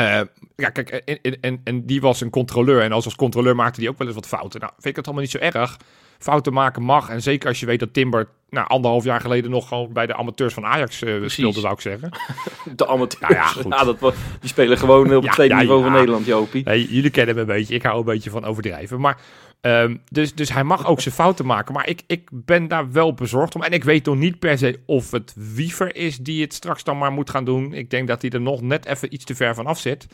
Uh, 0.00 0.20
ja, 0.56 0.68
kijk, 0.68 0.90
en, 0.90 1.40
en, 1.40 1.60
en 1.64 1.86
die 1.86 2.00
was 2.00 2.20
een 2.20 2.30
controleur. 2.30 2.82
En 2.82 2.92
als, 2.92 3.04
als 3.04 3.14
controleur 3.14 3.54
maakte 3.54 3.80
die 3.80 3.88
ook 3.88 3.98
wel 3.98 4.06
eens 4.06 4.16
wat 4.16 4.26
fouten. 4.26 4.60
Nou, 4.60 4.72
vind 4.72 4.86
ik 4.86 4.96
het 4.96 5.04
allemaal 5.04 5.22
niet 5.22 5.32
zo 5.32 5.38
erg. 5.38 5.76
Fouten 6.18 6.52
maken 6.52 6.82
mag. 6.82 7.08
En 7.08 7.22
zeker 7.22 7.48
als 7.48 7.60
je 7.60 7.66
weet 7.66 7.80
dat 7.80 7.92
Timber 7.92 8.28
nou, 8.50 8.68
anderhalf 8.68 9.04
jaar 9.04 9.20
geleden 9.20 9.50
nog 9.50 9.68
gewoon 9.68 9.92
bij 9.92 10.06
de 10.06 10.14
amateurs 10.14 10.54
van 10.54 10.64
Ajax 10.64 11.02
uh, 11.02 11.28
speelde, 11.28 11.60
zou 11.60 11.74
ik 11.74 11.80
zeggen. 11.80 12.10
De 12.76 12.86
amateurs. 12.86 13.20
Nou 13.20 13.34
ja, 13.34 13.46
goed. 13.46 13.72
Ja, 13.72 13.84
dat 13.84 13.98
was, 13.98 14.14
die 14.40 14.48
spelen 14.48 14.78
gewoon 14.78 15.06
op 15.06 15.12
het 15.12 15.24
ja, 15.24 15.32
tweede 15.32 15.54
ja, 15.54 15.60
niveau 15.60 15.82
van 15.82 15.92
Nederland, 15.92 16.26
Jopie. 16.26 16.64
Nee, 16.64 16.86
jullie 16.94 17.10
kennen 17.10 17.36
hem 17.36 17.48
een 17.48 17.56
beetje. 17.56 17.74
Ik 17.74 17.82
hou 17.82 17.98
een 17.98 18.04
beetje 18.04 18.30
van 18.30 18.44
overdrijven. 18.44 19.00
Maar, 19.00 19.18
um, 19.60 20.02
dus, 20.08 20.34
dus 20.34 20.52
hij 20.52 20.64
mag 20.64 20.86
ook 20.86 21.00
zijn 21.00 21.14
fouten 21.14 21.46
maken. 21.46 21.74
Maar 21.74 21.88
ik, 21.88 22.02
ik 22.06 22.28
ben 22.32 22.68
daar 22.68 22.92
wel 22.92 23.14
bezorgd 23.14 23.54
om. 23.54 23.62
En 23.62 23.72
ik 23.72 23.84
weet 23.84 24.04
nog 24.04 24.16
niet 24.16 24.38
per 24.38 24.58
se 24.58 24.80
of 24.86 25.10
het 25.10 25.34
Wiever 25.54 25.96
is 25.96 26.16
die 26.16 26.42
het 26.42 26.54
straks 26.54 26.84
dan 26.84 26.98
maar 26.98 27.12
moet 27.12 27.30
gaan 27.30 27.44
doen. 27.44 27.72
Ik 27.72 27.90
denk 27.90 28.08
dat 28.08 28.22
hij 28.22 28.30
er 28.30 28.40
nog 28.40 28.60
net 28.60 28.86
even 28.86 29.14
iets 29.14 29.24
te 29.24 29.34
ver 29.34 29.54
van 29.54 29.66
af 29.66 29.78
zit. 29.78 30.06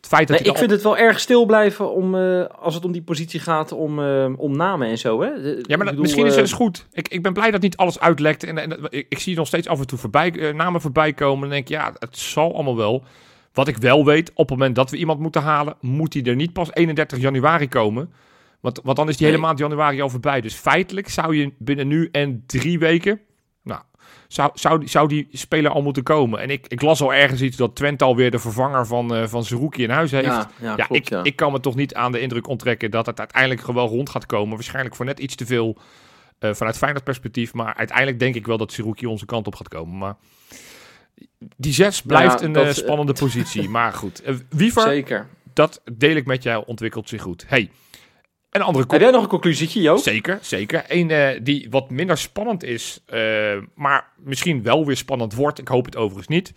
Het 0.00 0.08
feit 0.08 0.28
dat 0.28 0.40
nee, 0.40 0.48
ik 0.48 0.58
vind 0.58 0.70
het 0.70 0.82
wel 0.82 0.96
erg 0.96 1.20
stil 1.20 1.46
blijven 1.46 1.92
om, 1.92 2.14
uh, 2.14 2.44
als 2.46 2.74
het 2.74 2.84
om 2.84 2.92
die 2.92 3.02
positie 3.02 3.40
gaat, 3.40 3.72
om, 3.72 3.98
uh, 3.98 4.26
om 4.36 4.56
namen 4.56 4.88
en 4.88 4.98
zo. 4.98 5.20
Hè? 5.22 5.42
De, 5.42 5.58
ja, 5.62 5.76
maar 5.76 5.78
dat, 5.78 5.78
bedoel, 5.78 6.00
misschien 6.00 6.26
is 6.26 6.36
het 6.36 6.48
uh, 6.48 6.54
goed. 6.54 6.86
Ik, 6.92 7.08
ik 7.08 7.22
ben 7.22 7.32
blij 7.32 7.50
dat 7.50 7.60
niet 7.60 7.76
alles 7.76 8.00
uitlekt. 8.00 8.44
En, 8.44 8.58
en 8.58 8.86
ik, 8.90 9.06
ik, 9.08 9.18
zie 9.18 9.36
nog 9.36 9.46
steeds 9.46 9.68
af 9.68 9.78
en 9.78 9.86
toe 9.86 9.98
voorbij, 9.98 10.52
namen 10.56 10.80
voorbij 10.80 11.12
komen. 11.12 11.44
En 11.44 11.50
denk 11.50 11.68
ja, 11.68 11.92
het 11.98 12.18
zal 12.18 12.54
allemaal 12.54 12.76
wel. 12.76 13.04
Wat 13.52 13.68
ik 13.68 13.76
wel 13.76 14.04
weet, 14.04 14.30
op 14.30 14.48
het 14.48 14.58
moment 14.58 14.74
dat 14.74 14.90
we 14.90 14.96
iemand 14.96 15.20
moeten 15.20 15.42
halen, 15.42 15.74
moet 15.80 16.14
hij 16.14 16.22
er 16.22 16.34
niet 16.34 16.52
pas 16.52 16.74
31 16.74 17.18
januari 17.18 17.68
komen. 17.68 18.12
Want, 18.60 18.80
want 18.82 18.96
dan 18.96 19.08
is 19.08 19.16
die 19.16 19.26
hele 19.26 19.38
maand 19.38 19.58
januari 19.58 20.00
al 20.00 20.08
voorbij. 20.08 20.40
Dus 20.40 20.54
feitelijk 20.54 21.08
zou 21.08 21.36
je 21.36 21.52
binnen 21.58 21.88
nu 21.88 22.08
en 22.12 22.42
drie 22.46 22.78
weken 22.78 23.20
nou, 23.62 23.80
zou, 24.28 24.50
zou, 24.54 24.88
zou 24.88 25.08
die 25.08 25.28
speler 25.32 25.70
al 25.70 25.82
moeten 25.82 26.02
komen. 26.02 26.40
En 26.40 26.50
ik, 26.50 26.66
ik 26.68 26.82
las 26.82 27.00
al 27.02 27.14
ergens 27.14 27.42
iets 27.42 27.56
dat 27.56 27.76
Twente 27.76 28.04
alweer 28.04 28.30
de 28.30 28.38
vervanger 28.38 28.86
van, 28.86 29.16
uh, 29.16 29.26
van 29.26 29.44
Zerouki 29.44 29.82
in 29.82 29.90
huis 29.90 30.10
heeft. 30.10 30.26
Ja, 30.26 30.50
ja, 30.60 30.74
ja, 30.76 30.86
klopt, 30.86 31.06
ik, 31.06 31.08
ja, 31.08 31.22
ik 31.22 31.36
kan 31.36 31.52
me 31.52 31.60
toch 31.60 31.74
niet 31.74 31.94
aan 31.94 32.12
de 32.12 32.20
indruk 32.20 32.48
onttrekken 32.48 32.90
dat 32.90 33.06
het 33.06 33.18
uiteindelijk 33.18 33.60
gewoon 33.60 33.88
rond 33.88 34.10
gaat 34.10 34.26
komen. 34.26 34.54
Waarschijnlijk 34.54 34.96
voor 34.96 35.04
net 35.04 35.18
iets 35.18 35.34
te 35.34 35.46
veel 35.46 35.78
uh, 36.40 36.54
vanuit 36.54 36.76
Feyenoord 36.76 37.04
perspectief. 37.04 37.52
Maar 37.52 37.74
uiteindelijk 37.74 38.18
denk 38.18 38.34
ik 38.34 38.46
wel 38.46 38.56
dat 38.56 38.72
Zerouki 38.72 39.06
onze 39.06 39.26
kant 39.26 39.46
op 39.46 39.54
gaat 39.54 39.68
komen. 39.68 39.98
Maar 39.98 40.16
die 41.56 41.72
zes 41.72 42.02
blijft 42.02 42.40
een 42.40 42.52
dat, 42.52 42.66
uh, 42.66 42.72
spannende 42.72 43.12
positie. 43.12 43.68
Maar 43.78 43.92
goed, 43.92 44.22
Wiever, 44.48 44.82
Zeker. 44.82 45.26
dat 45.52 45.82
deel 45.92 46.16
ik 46.16 46.26
met 46.26 46.42
jou, 46.42 46.64
ontwikkelt 46.66 47.08
zich 47.08 47.22
goed. 47.22 47.44
Hey, 47.48 47.70
een 48.50 48.62
andere 48.62 48.84
Heb 48.88 49.00
jij 49.00 49.10
nog 49.10 49.22
een 49.22 49.28
conclusietje, 49.28 49.80
Joop? 49.80 49.98
Zeker, 49.98 50.38
zeker. 50.42 50.84
Een 50.88 51.10
uh, 51.10 51.28
die 51.42 51.66
wat 51.70 51.90
minder 51.90 52.18
spannend 52.18 52.62
is, 52.62 53.04
uh, 53.14 53.56
maar 53.74 54.12
misschien 54.16 54.62
wel 54.62 54.86
weer 54.86 54.96
spannend 54.96 55.34
wordt, 55.34 55.58
ik 55.58 55.68
hoop 55.68 55.84
het 55.84 55.96
overigens 55.96 56.28
niet, 56.28 56.52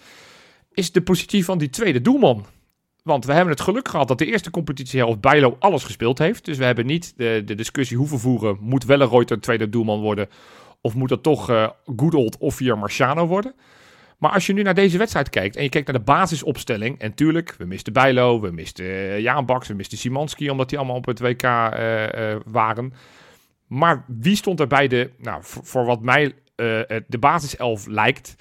is 0.72 0.92
de 0.92 1.02
positie 1.02 1.46
van 1.46 1.58
die 1.58 1.70
tweede 1.70 2.02
doelman. 2.02 2.46
Want 3.04 3.26
we 3.26 3.34
hebben 3.34 3.54
het 3.54 3.62
geluk 3.62 3.88
gehad 3.88 4.08
dat 4.08 4.18
de 4.18 4.26
eerste 4.26 4.52
competitiehelft 4.52 5.22
Bijlo 5.22 5.56
alles 5.60 5.84
gespeeld 5.84 6.18
heeft. 6.18 6.46
Dus 6.46 6.58
we 6.58 6.66
hebben 6.66 6.86
niet 6.86 7.14
de, 7.18 7.42
de 7.46 7.56
discussie 7.56 7.98
hoeven 7.98 8.20
voeren, 8.20 8.58
moet 8.60 8.86
Wellenreuter 8.86 9.40
tweede 9.40 9.70
doelman 9.70 10.00
worden, 10.00 10.30
of 10.82 10.96
moet 10.96 11.10
dat 11.10 11.24
toch 11.24 11.50
uh, 11.50 11.70
Goodold 11.96 12.38
of 12.38 12.56
via 12.56 12.76
Marciano 12.76 13.28
worden. 13.28 13.54
Maar 14.24 14.32
als 14.32 14.46
je 14.46 14.54
nu 14.54 14.62
naar 14.62 14.74
deze 14.74 14.98
wedstrijd 14.98 15.30
kijkt 15.30 15.56
en 15.56 15.64
je 15.64 15.70
kijkt 15.70 15.88
naar 15.88 15.98
de 15.98 16.04
basisopstelling. 16.04 17.00
En 17.00 17.14
tuurlijk, 17.14 17.56
we 17.58 17.66
misten 17.66 17.94
Bijlo, 17.94 18.40
we 18.42 18.52
misten 18.52 18.86
uh, 18.86 19.20
Jaan 19.20 19.46
Baks, 19.46 19.68
we 19.68 19.74
misten 19.74 19.98
Simanski, 19.98 20.50
omdat 20.50 20.70
die 20.70 20.78
allemaal 20.78 20.96
op 20.96 21.06
het 21.06 21.20
WK 21.20 21.44
uh, 21.44 21.70
uh, 22.18 22.36
waren. 22.46 22.94
Maar 23.68 24.06
wie 24.08 24.36
stond 24.36 24.60
er 24.60 24.68
bij 24.68 24.88
de, 24.88 25.10
nou, 25.18 25.40
voor, 25.44 25.66
voor 25.66 25.86
wat 25.86 26.02
mij 26.02 26.26
uh, 26.26 26.32
de 27.08 27.18
basiself 27.20 27.88
lijkt, 27.88 28.36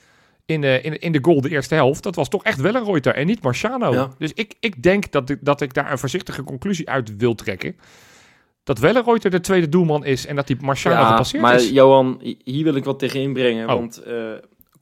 in 0.47 0.61
de, 0.61 0.81
in, 0.81 1.01
in 1.01 1.13
de 1.13 1.19
goal 1.23 1.41
de 1.41 1.51
eerste 1.51 1.75
helft? 1.75 2.03
Dat 2.03 2.15
was 2.15 2.29
toch 2.29 2.45
echt 2.45 2.61
wel 2.61 2.75
een 2.75 2.85
Reuter 2.85 3.15
en 3.15 3.27
niet 3.27 3.43
Marciano. 3.43 3.93
Ja. 3.93 4.11
Dus 4.19 4.33
ik, 4.33 4.55
ik 4.61 4.83
denk 4.83 5.11
dat, 5.11 5.37
dat 5.41 5.61
ik 5.61 5.75
daar 5.75 5.91
een 5.91 5.99
voorzichtige 5.99 6.43
conclusie 6.43 6.89
uit 6.89 7.17
wil 7.17 7.35
trekken. 7.35 7.77
Dat 8.65 8.79
Wellenreuter 8.79 9.31
de 9.31 9.41
tweede 9.41 9.69
doelman 9.69 10.05
is 10.05 10.27
en 10.27 10.37
dat 10.37 10.47
die 10.47 10.57
Marciano 10.61 11.01
ja, 11.01 11.09
gepasseerd 11.09 11.43
maar 11.43 11.55
is. 11.55 11.71
Johan, 11.71 12.21
hier 12.45 12.65
wil 12.65 12.75
ik 12.75 12.85
wat 12.85 12.99
tegen 12.99 13.21
inbrengen. 13.21 13.69
Oh. 13.69 13.75
Want 13.75 14.03
uh, 14.07 14.33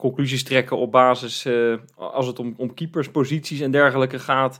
conclusies 0.01 0.43
trekken 0.43 0.77
op 0.77 0.91
basis 0.91 1.45
eh, 1.45 1.73
als 1.95 2.27
het 2.27 2.39
om, 2.39 2.53
om 2.57 2.73
keepersposities 2.73 3.59
en 3.59 3.71
dergelijke 3.71 4.19
gaat. 4.19 4.59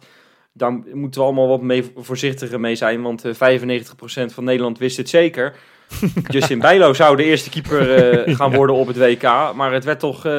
Daar 0.53 0.71
moeten 0.93 1.21
we 1.21 1.27
allemaal 1.27 1.48
wat 1.48 1.62
mee, 1.62 1.91
voorzichtiger 1.95 2.60
mee 2.60 2.75
zijn, 2.75 3.01
want 3.01 3.25
eh 3.25 3.33
95% 3.33 4.33
van 4.33 4.43
Nederland 4.43 4.77
wist 4.77 4.98
het 4.98 5.10
zeker. 5.10 5.55
Justin 6.33 6.60
Bijlo 6.60 6.93
zou 6.93 7.15
de 7.15 7.24
eerste 7.24 7.50
keeper 7.50 7.95
eh, 7.95 8.36
gaan 8.38 8.53
worden 8.53 8.75
op 8.75 8.88
het 8.88 8.98
WK, 8.98 9.53
maar 9.55 9.74
het 9.74 9.83
werd 9.83 10.00
toch 10.00 10.25
eh, 10.25 10.31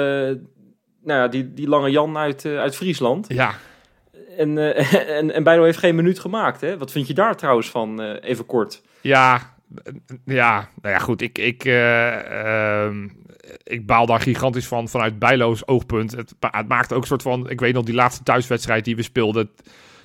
nou 1.04 1.20
ja, 1.20 1.28
die, 1.28 1.52
die 1.54 1.68
lange 1.68 1.90
Jan 1.90 2.16
uit, 2.16 2.44
eh, 2.44 2.58
uit 2.58 2.76
Friesland. 2.76 3.26
Ja, 3.28 3.54
En, 4.36 4.58
eh, 4.58 4.94
en, 5.18 5.34
en 5.34 5.42
Bijlo 5.42 5.64
heeft 5.64 5.78
geen 5.78 5.94
minuut 5.94 6.18
gemaakt. 6.18 6.60
Hè? 6.60 6.78
Wat 6.78 6.90
vind 6.90 7.06
je 7.06 7.14
daar 7.14 7.36
trouwens 7.36 7.70
van, 7.70 8.02
eh, 8.02 8.30
even 8.30 8.46
kort? 8.46 8.82
Ja, 9.00 9.54
eh, 9.84 9.92
ja, 10.24 10.68
nou 10.82 10.94
ja, 10.94 11.00
goed. 11.00 11.20
Ik, 11.22 11.38
ik, 11.38 11.64
eh, 11.64 12.84
ehm, 12.84 13.08
ik 13.62 13.86
baal 13.86 14.06
daar 14.06 14.20
gigantisch 14.20 14.66
van 14.66 14.88
vanuit 14.88 15.18
Bijlo's 15.18 15.62
oogpunt. 15.66 16.12
Het, 16.12 16.34
het 16.40 16.68
maakt 16.68 16.92
ook 16.92 17.00
een 17.00 17.06
soort 17.06 17.22
van. 17.22 17.50
Ik 17.50 17.60
weet 17.60 17.74
nog 17.74 17.84
die 17.84 17.94
laatste 17.94 18.22
thuiswedstrijd 18.22 18.84
die 18.84 18.96
we 18.96 19.02
speelden. 19.02 19.50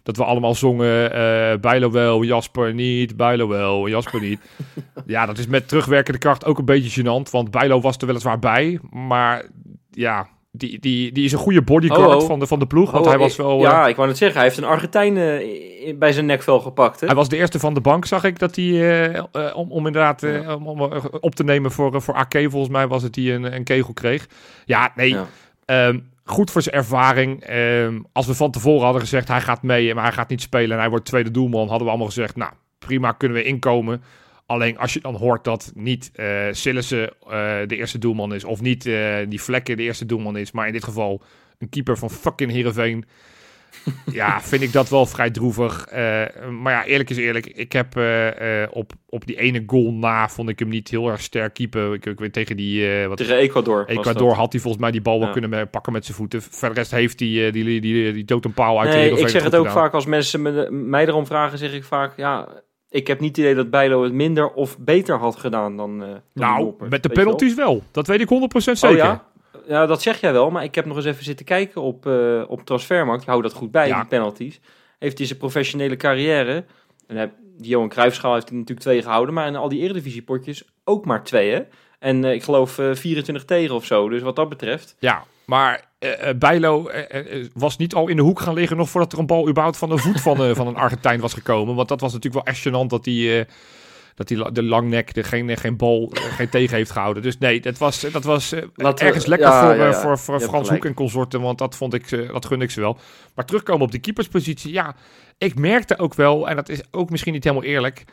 Dat 0.04 0.18
we 0.18 0.24
allemaal 0.24 0.56
zongen. 0.56 1.12
eh 1.14 1.60
Bijlo 1.60 1.92
wel, 1.92 2.24
Jasper 2.24 2.74
niet. 2.74 3.18
Bijlo 3.18 3.48
wel, 3.48 3.88
Jasper 3.88 4.22
niet. 4.22 4.40
ja, 5.06 5.26
dat 5.26 5.38
is 5.38 5.48
met 5.48 5.68
terugwerkende 5.68 6.20
kracht 6.20 6.46
ook 6.46 6.58
een 6.58 6.66
beetje 6.66 7.02
gênant. 7.02 7.32
Want 7.32 7.52
Bijlo 7.52 7.82
was 7.82 7.98
er 7.98 8.08
weliswaar 8.08 8.40
bij. 8.40 8.80
Maar 8.92 9.46
ja, 9.92 10.28
die, 10.58 10.80
die, 10.80 11.12
die 11.12 11.26
is 11.26 11.32
een 11.32 11.38
goede 11.38 11.62
bodyguard 11.62 12.14
Oh, 12.16 12.22
oh. 12.22 12.28
Van, 12.28 12.40
de, 12.40 12.48
van 12.48 12.60
de 12.60 12.66
ploeg. 12.68 12.92
Want 12.92 13.04
Oh, 13.06 13.10
hij 13.12 13.20
was 13.20 13.36
wel. 13.36 13.56
eh, 13.56 13.62
Ja, 13.62 13.88
ik 13.88 13.96
wou 13.96 14.08
net 14.08 14.18
zeggen, 14.18 14.38
hij 14.38 14.46
heeft 14.48 14.58
een 14.62 14.68
Argentijn 14.70 15.18
eh, 15.18 15.96
bij 15.98 16.12
zijn 16.12 16.26
nekvel 16.26 16.60
gepakt. 16.60 17.00
Hè? 17.00 17.06
Hij 17.06 17.16
was 17.16 17.30
de 17.30 17.38
eerste 17.38 17.60
van 17.60 17.74
de 17.74 17.82
bank, 17.82 18.06
zag 18.06 18.24
ik, 18.24 18.40
dat 18.40 18.56
hij, 18.56 19.10
eh, 19.12 19.22
om, 19.56 19.72
om 19.72 19.86
inderdaad 19.88 20.24
om, 20.56 20.68
om, 20.68 20.82
op 21.20 21.36
te 21.36 21.44
nemen 21.44 21.72
voor, 21.72 22.02
voor 22.02 22.14
AK, 22.14 22.34
volgens 22.34 22.70
mij 22.72 22.88
was 22.88 23.04
het 23.04 23.14
die 23.14 23.34
een, 23.34 23.56
een 23.56 23.64
kegel 23.64 23.94
kreeg. 23.94 24.28
Ja, 24.66 24.92
nee, 24.96 25.10
Ja. 25.10 25.26
ehm, 25.66 26.00
goed 26.26 26.52
voor 26.52 26.62
zijn 26.62 26.76
ervaring. 26.76 27.44
Ehm, 27.44 28.00
als 28.12 28.26
we 28.28 28.34
van 28.34 28.52
tevoren 28.52 28.84
hadden 28.84 29.02
gezegd, 29.02 29.28
hij 29.28 29.42
gaat 29.42 29.64
mee, 29.64 29.94
maar 29.94 30.04
hij 30.04 30.14
gaat 30.14 30.30
niet 30.30 30.42
spelen 30.42 30.72
en 30.72 30.80
hij 30.80 30.90
wordt 30.90 31.06
tweede 31.06 31.32
doelman, 31.32 31.62
hadden 31.68 31.84
we 31.84 31.90
allemaal 31.90 32.08
gezegd, 32.08 32.36
nou, 32.36 32.52
prima, 32.80 33.12
kunnen 33.12 33.38
we 33.38 33.44
inkomen. 33.44 34.02
Alleen 34.48 34.78
als 34.78 34.94
je 34.94 35.00
dan 35.00 35.16
hoort 35.16 35.44
dat 35.44 35.72
niet 35.76 36.12
Sillissen 36.52 37.10
eh, 37.10 37.30
de 37.66 37.76
eerste 37.76 37.98
doelman 37.98 38.34
is, 38.34 38.44
of 38.44 38.62
niet 38.62 38.86
eh, 38.86 39.16
die 39.28 39.42
Vlekken 39.42 39.78
de 39.78 39.84
eerste 39.84 40.06
doelman 40.06 40.38
is, 40.38 40.52
maar 40.52 40.68
in 40.68 40.74
dit 40.74 40.84
geval 40.84 41.22
een 41.58 41.70
keeper 41.70 41.98
van 41.98 42.10
fucking 42.10 42.52
Heerenveen. 42.52 43.06
ja, 44.12 44.42
vind 44.42 44.62
ik 44.62 44.72
dat 44.74 44.90
wel 44.90 45.06
vrij 45.06 45.32
droevig. 45.32 45.86
Maar 46.62 46.74
ja, 46.74 46.86
eerlijk 46.86 47.10
is 47.10 47.18
eerlijk. 47.18 47.46
Ik 47.46 47.72
heb 47.72 47.98
op, 48.72 48.92
op 49.06 49.26
die 49.26 49.40
ene 49.40 49.64
goal 49.68 49.94
na 49.94 50.30
vond 50.30 50.50
ik 50.50 50.60
hem 50.60 50.68
niet 50.68 50.90
heel 50.90 51.10
erg 51.10 51.22
sterk 51.22 51.54
keeper. 51.54 51.94
Ik, 51.94 52.06
ik 52.06 52.20
weet 52.20 52.34
tegen 52.34 52.58
die 52.58 53.08
wat, 53.08 53.18
Tegen 53.18 53.36
Ecuador. 53.38 53.86
Ecuador 53.88 54.34
had 54.34 54.52
hij 54.52 54.62
volgens 54.62 54.84
mij 54.84 54.92
die 54.92 55.02
bal 55.02 55.18
wel 55.20 55.28
Ja. 55.28 55.34
kunnen 55.34 55.70
pakken 55.70 55.94
met 55.94 56.06
zijn 56.06 56.18
voeten. 56.18 56.42
Verder 56.42 56.78
rest 56.78 56.92
heeft 56.92 57.20
hij 57.20 57.52
die, 57.52 57.52
die, 57.52 57.82
die, 57.82 58.14
die 58.14 58.26
totempaal 58.26 58.80
uit 58.80 58.88
de 58.90 58.94
Nee, 58.96 59.02
Heerenveen 59.02 59.26
ik 59.26 59.32
zeg 59.32 59.44
het 59.44 59.56
ook 59.56 59.68
gedaan. 59.68 59.84
vaak 59.84 59.94
als 59.94 60.06
mensen 60.06 60.42
me, 60.42 60.72
mij 60.72 61.08
erom 61.08 61.26
vragen, 61.26 61.58
zeg 61.58 61.74
ik 61.74 61.84
vaak, 61.84 62.14
ja, 62.18 62.62
ik 62.90 63.08
heb 63.08 63.20
niet 63.20 63.30
het 63.30 63.38
idee 63.46 63.56
dat 63.56 63.70
Bijlo 63.70 64.04
het 64.04 64.14
minder 64.14 64.50
of 64.54 64.78
beter 64.80 65.16
had 65.18 65.36
gedaan 65.36 65.78
dan, 65.78 65.98
dan 65.98 66.22
Nou, 66.34 66.64
Noppert. 66.64 66.90
met 66.90 67.04
de 67.04 67.10
wel? 67.14 67.24
penalties 67.24 67.54
wel. 67.56 67.84
Dat 67.92 68.08
weet 68.08 68.22
ik 68.22 68.30
100% 68.30 68.32
zeker. 68.58 68.90
Oh 68.90 68.96
ja? 68.96 69.26
Ja, 69.68 69.86
dat 69.86 70.02
zeg 70.02 70.20
jij 70.22 70.34
wel, 70.34 70.50
maar 70.52 70.64
ik 70.64 70.76
heb 70.76 70.86
nog 70.86 70.96
eens 70.96 71.06
even 71.06 71.24
zitten 71.24 71.46
kijken 71.46 71.82
op, 71.82 72.06
eh 72.08 72.44
op 72.48 72.62
Transfermarkt. 72.66 73.22
Ik 73.22 73.28
hou 73.30 73.42
dat 73.42 73.54
goed 73.54 73.72
bij, 73.72 73.88
Ja. 73.88 73.96
die 74.00 74.08
penalties. 74.08 74.60
Heeft 75.00 75.18
hij 75.18 75.28
zijn 75.28 75.40
professionele 75.40 75.96
carrière, 75.98 76.66
en 77.08 77.32
die 77.58 77.70
Johan 77.70 77.90
Cruijffschaal 77.90 78.34
heeft 78.34 78.50
hij 78.50 78.58
natuurlijk 78.58 78.86
twee 78.88 79.02
gehouden, 79.02 79.34
maar 79.34 79.48
in 79.48 79.56
al 79.56 79.70
die 79.70 79.82
eredivisiepotjes 79.82 80.64
ook 80.84 81.06
maar 81.06 81.24
twee, 81.24 81.52
hè? 81.52 81.62
En 82.00 82.24
eh, 82.26 82.34
ik 82.34 82.44
geloof 82.44 82.80
eh 82.80 82.94
24 82.94 83.46
tegen 83.46 83.76
of 83.76 83.86
zo, 83.86 84.10
dus 84.10 84.22
wat 84.22 84.36
dat 84.36 84.50
betreft... 84.50 84.96
Ja, 85.00 85.24
maar 85.48 85.86
eh, 86.00 86.34
Bijlo 86.36 86.88
eh, 86.88 87.46
was 87.54 87.78
niet 87.78 87.94
al 87.94 88.08
in 88.08 88.16
de 88.16 88.22
hoek 88.22 88.40
gaan 88.40 88.54
liggen 88.54 88.78
nog 88.78 88.90
voordat 88.90 89.14
er 89.14 89.20
een 89.20 89.26
bal 89.26 89.50
überhaupt 89.50 89.78
van 89.78 89.90
de 89.90 89.98
voet 89.98 90.22
van, 90.22 90.56
van 90.56 90.68
een 90.68 90.76
Argentijn 90.76 91.20
was 91.20 91.34
gekomen. 91.34 91.76
Want 91.76 91.88
dat 91.88 92.02
was 92.02 92.14
natuurlijk 92.14 92.46
wel 92.46 92.54
echt 92.54 92.68
gênant 92.68 92.88
dat 92.88 93.06
hij, 93.06 93.48
dat 94.16 94.30
hij 94.30 94.52
de 94.52 94.64
langnek 94.64 95.16
er 95.16 95.24
geen, 95.26 95.58
geen 95.58 95.78
bal, 95.78 96.12
geen 96.14 96.50
tegen 96.50 96.76
heeft 96.76 96.92
gehouden. 96.92 97.24
Dus 97.24 97.38
nee, 97.38 97.62
dat 97.62 97.78
was, 97.78 98.00
dat 98.00 98.24
was 98.24 98.50
we- 98.50 98.94
ergens 98.96 99.26
lekker 99.26 99.48
ja, 99.48 99.66
voor, 99.66 99.76
ja, 99.76 99.94
voor, 99.94 100.18
voor 100.18 100.40
Frans 100.40 100.50
gelijk. 100.50 100.70
Hoek 100.70 100.86
en 100.86 100.94
consorten, 100.94 101.42
want 101.42 101.58
dat, 101.58 101.76
vond 101.76 101.94
ik, 101.94 102.10
dat 102.32 102.46
gun 102.46 102.62
ik 102.62 102.72
ze 102.72 102.80
wel. 102.80 102.98
Maar 103.36 103.46
terugkomen 103.46 103.86
op 103.86 103.92
de 103.92 104.00
keeperspositie, 104.00 104.72
ja, 104.74 104.96
ik 105.38 105.60
merkte 105.60 105.98
ook 105.98 106.14
wel, 106.14 106.50
en 106.50 106.56
dat 106.56 106.70
is 106.70 106.82
ook 106.92 107.10
misschien 107.10 107.34
niet 107.34 107.44
helemaal 107.44 107.66
eerlijk... 107.66 108.06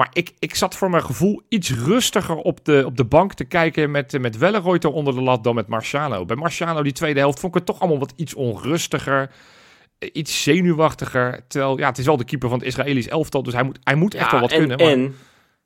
Maar 0.00 0.10
ik, 0.12 0.32
ik 0.38 0.54
zat 0.54 0.76
voor 0.76 0.90
mijn 0.90 1.02
gevoel 1.02 1.42
iets 1.48 1.74
rustiger 1.74 2.36
op 2.36 2.64
de, 2.64 2.82
op 2.86 2.96
de 2.96 3.04
bank 3.04 3.34
te 3.34 3.44
kijken 3.44 3.90
met, 3.90 4.20
met 4.20 4.38
Wellenreuter 4.38 4.90
onder 4.90 5.14
de 5.14 5.20
lat 5.20 5.44
dan 5.44 5.54
met 5.54 5.66
Marciano. 5.66 6.24
Bij 6.24 6.36
Marciano, 6.36 6.82
die 6.82 6.92
tweede 6.92 7.20
helft, 7.20 7.40
vond 7.40 7.52
ik 7.52 7.58
het 7.58 7.68
toch 7.68 7.80
allemaal 7.80 7.98
wat 7.98 8.12
iets 8.16 8.34
onrustiger. 8.34 9.30
Iets 10.12 10.42
zenuwachtiger. 10.42 11.40
Terwijl, 11.48 11.78
ja, 11.78 11.88
het 11.88 11.98
is 11.98 12.06
wel 12.06 12.16
de 12.16 12.24
keeper 12.24 12.48
van 12.48 12.58
het 12.58 12.66
Israëlisch 12.66 13.08
elftal, 13.08 13.42
dus 13.42 13.54
hij 13.54 13.62
moet, 13.62 13.78
hij 13.82 13.94
moet 13.94 14.14
echt 14.14 14.30
wel 14.30 14.40
wat 14.40 14.50
en, 14.50 14.58
kunnen. 14.58 14.76
Maar, 14.76 14.86
En, 14.86 15.16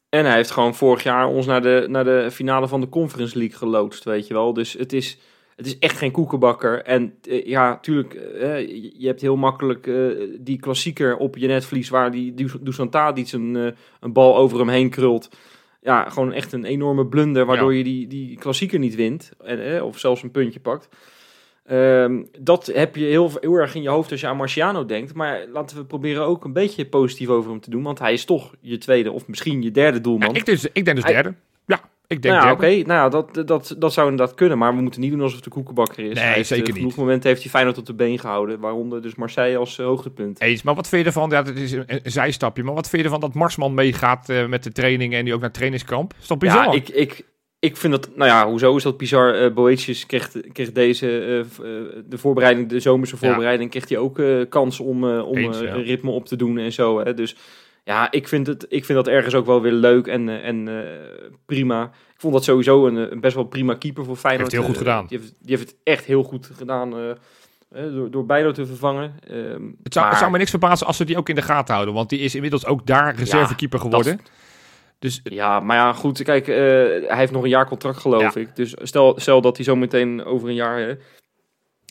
en 0.08 0.24
hij 0.24 0.34
heeft 0.34 0.50
gewoon 0.50 0.74
vorig 0.74 1.02
jaar 1.02 1.26
ons 1.26 1.46
naar 1.46 1.62
de, 1.62 1.86
naar 1.88 2.04
de 2.04 2.28
finale 2.32 2.68
van 2.68 2.80
de 2.80 2.88
Conference 2.88 3.38
League 3.38 3.56
geloodst, 3.56 4.04
weet 4.04 4.26
je 4.26 4.34
wel. 4.34 4.52
Dus 4.52 4.72
het 4.72 4.92
is, 4.92 5.18
het 5.56 5.66
is 5.66 5.78
echt 5.78 5.96
geen 5.98 6.10
koekenbakker. 6.10 6.82
En 6.82 7.14
eh, 7.28 7.46
ja, 7.46 7.78
tuurlijk, 7.78 8.14
eh, 8.14 8.58
je 8.58 8.94
je 8.98 9.06
hebt 9.06 9.20
heel 9.20 9.36
makkelijk 9.36 9.86
eh, 9.86 9.96
die 10.40 10.60
klassieker 10.60 11.16
op 11.16 11.36
je 11.36 11.46
netvlies... 11.46 11.88
waar 11.88 12.10
die 12.10 12.34
Dus- 12.34 12.56
Dusan 12.60 12.88
Tadic 12.90 13.32
een, 13.32 13.56
eh, 13.56 13.66
een 14.00 14.12
bal 14.12 14.36
over 14.36 14.58
hem 14.58 14.68
heen 14.68 14.90
krult. 14.90 15.28
Ja, 15.80 16.08
gewoon 16.10 16.32
echt 16.32 16.52
een 16.52 16.64
enorme 16.64 17.06
blunder... 17.06 17.46
waardoor 17.46 17.72
Ja. 17.72 17.78
je 17.78 17.84
die, 17.84 18.06
die 18.06 18.36
klassieker 18.38 18.78
niet 18.78 18.94
wint. 18.94 19.32
En, 19.44 19.74
eh, 19.76 19.84
of 19.84 19.98
zelfs 19.98 20.22
een 20.22 20.30
puntje 20.30 20.60
pakt. 20.60 20.88
Ehm, 21.64 22.22
dat 22.40 22.66
heb 22.66 22.96
je 22.96 23.04
heel, 23.04 23.30
heel 23.40 23.54
erg 23.54 23.74
in 23.74 23.82
je 23.82 23.88
hoofd 23.88 24.10
als 24.10 24.20
je 24.20 24.26
aan 24.26 24.36
Marciano 24.36 24.84
denkt. 24.84 25.14
Maar 25.14 25.46
laten 25.52 25.76
we 25.76 25.84
proberen 25.84 26.22
ook 26.24 26.44
een 26.44 26.52
beetje 26.52 26.86
positief 26.86 27.28
over 27.28 27.50
hem 27.50 27.60
te 27.60 27.70
doen. 27.70 27.82
Want 27.82 27.98
hij 27.98 28.12
is 28.12 28.24
toch 28.24 28.54
je 28.60 28.78
tweede 28.78 29.12
of 29.12 29.26
misschien 29.28 29.62
je 29.62 29.70
derde 29.70 29.96
ja, 29.96 30.02
doelman. 30.02 30.34
ik, 30.34 30.46
dus, 30.46 30.64
ik 30.72 30.84
denk 30.84 30.96
dus 30.96 31.04
Hij- 31.04 31.12
derde. 31.14 31.34
Ik 32.06 32.22
denk 32.22 32.34
nou 32.34 32.46
ja, 32.46 32.52
oké. 32.52 32.86
Nou 32.86 33.10
dat, 33.10 33.46
dat, 33.46 33.74
dat 33.78 33.92
zou 33.92 34.10
inderdaad 34.10 34.34
kunnen. 34.34 34.58
Maar 34.58 34.74
we 34.74 34.82
moeten 34.82 35.00
niet 35.00 35.10
doen 35.10 35.20
alsof 35.20 35.34
het 35.34 35.44
de 35.44 35.50
koekenbakker 35.50 35.98
is. 35.98 36.14
Nee, 36.14 36.24
hij 36.24 36.34
heeft, 36.34 36.48
zeker 36.48 36.66
eh, 36.66 36.72
niet. 36.72 36.82
genoeg 36.82 36.96
momenten 36.96 37.28
heeft 37.28 37.42
hij 37.42 37.50
Feyenoord 37.50 37.78
op 37.78 37.86
de 37.86 37.94
been 37.94 38.18
gehouden. 38.18 38.60
Waaronder 38.60 39.02
dus 39.02 39.14
Marseille 39.14 39.56
als 39.56 39.78
eh, 39.78 39.86
hoogtepunt. 39.86 40.40
Eens, 40.40 40.62
maar 40.62 40.74
wat 40.74 40.88
vind 40.88 41.00
je 41.02 41.06
ervan? 41.06 41.30
Ja, 41.30 41.42
dat 41.42 41.56
is 41.56 41.72
een, 41.72 41.84
een 41.86 42.00
zijstapje. 42.04 42.62
Maar 42.62 42.74
wat 42.74 42.88
vind 42.88 43.02
je 43.02 43.08
ervan 43.08 43.20
dat 43.20 43.34
Marsman 43.34 43.74
meegaat 43.74 44.28
eh, 44.28 44.46
met 44.46 44.62
de 44.62 44.72
trainingen 44.72 45.18
en 45.18 45.24
die 45.24 45.34
ook 45.34 45.40
naar 45.40 45.50
trainingskamp? 45.50 46.14
Is 46.20 46.26
dat 46.26 46.38
bizar? 46.38 46.64
Ja, 46.64 46.72
ik, 46.72 46.88
ik, 46.88 47.24
ik 47.58 47.76
vind 47.76 47.92
dat... 47.92 48.16
Nou 48.16 48.30
ja, 48.30 48.48
hoezo 48.48 48.76
is 48.76 48.82
dat 48.82 48.96
bizar? 48.96 49.34
Eh 49.34 49.52
Boetjes 49.52 50.06
kreeg, 50.06 50.30
kreeg 50.52 50.72
deze... 50.72 51.06
de 52.06 52.18
voorbereiding, 52.18 52.68
de 52.68 52.80
zomerse 52.80 53.16
Ja. 53.20 53.26
voorbereiding... 53.26 53.70
kreeg 53.70 53.88
hij 53.88 53.98
ook 53.98 54.22
kans 54.48 54.80
om, 54.80 55.04
om 55.04 55.36
Eens, 55.36 55.60
ja. 55.60 55.74
een 55.74 55.82
ritme 55.82 56.10
op 56.10 56.26
te 56.26 56.36
doen 56.36 56.58
en 56.58 56.72
zo. 56.72 57.00
Hè. 57.00 57.14
Dus 57.14 57.36
ja, 57.84 58.10
ik 58.10 58.28
vind, 58.28 58.46
het, 58.46 58.66
ik 58.68 58.84
vind 58.84 58.98
dat 59.04 59.08
ergens 59.08 59.34
ook 59.34 59.46
wel 59.46 59.60
weer 59.60 59.72
leuk 59.72 60.06
en, 60.06 60.28
eh, 60.28 60.46
en 60.48 60.68
eh, 60.68 61.28
prima. 61.46 61.84
Ik 61.84 62.20
vond 62.20 62.32
dat 62.32 62.44
sowieso 62.44 62.86
een, 62.86 63.12
een 63.12 63.20
best 63.20 63.34
wel 63.34 63.44
prima 63.44 63.74
keeper 63.74 64.04
voor 64.04 64.16
Feyenoord. 64.16 64.52
Heeft 64.52 64.64
heel 64.64 64.72
goed 64.74 64.80
Eh, 64.82 64.86
gedaan. 64.90 65.06
die, 65.06 65.18
heeft, 65.18 65.34
die 65.40 65.56
heeft 65.56 65.68
het 65.70 65.78
echt 65.84 66.04
heel 66.04 66.22
goed 66.22 66.50
gedaan... 66.56 66.96
eh, 66.96 67.10
eh, 67.10 67.92
door, 67.94 68.10
door 68.10 68.26
Bijlo 68.26 68.52
te 68.52 68.66
vervangen. 68.66 69.14
Ehm, 69.28 69.36
Het 69.36 69.52
zou, 69.52 69.70
het 69.82 69.94
maar- 69.94 70.16
zou 70.16 70.30
me 70.30 70.38
niks 70.38 70.50
verbazen 70.50 70.86
als 70.86 70.96
ze 70.96 71.04
die 71.04 71.16
ook 71.16 71.28
in 71.28 71.34
de 71.34 71.42
gaten 71.42 71.74
houden. 71.74 71.94
Want 71.94 72.08
die 72.08 72.18
is 72.18 72.34
inmiddels 72.34 72.66
ook 72.66 72.86
daar 72.86 73.14
reservekeeper 73.14 73.78
geworden. 73.80 74.20
Dus 74.98 75.20
Ja, 75.24 75.60
maar 75.60 75.76
ja, 75.76 75.92
goed. 75.92 76.22
Kijk, 76.22 76.48
eh, 76.48 76.54
hij 77.08 77.16
heeft 77.16 77.32
nog 77.32 77.42
een 77.42 77.48
jaar 77.48 77.66
contract, 77.68 77.98
geloof 77.98 78.34
Ja. 78.34 78.40
ik. 78.40 78.56
Dus 78.56 78.74
stel, 78.82 79.14
stel 79.20 79.40
dat 79.40 79.56
hij 79.56 79.64
zo 79.64 79.76
meteen 79.76 80.24
over 80.24 80.48
een 80.48 80.54
jaar... 80.54 80.96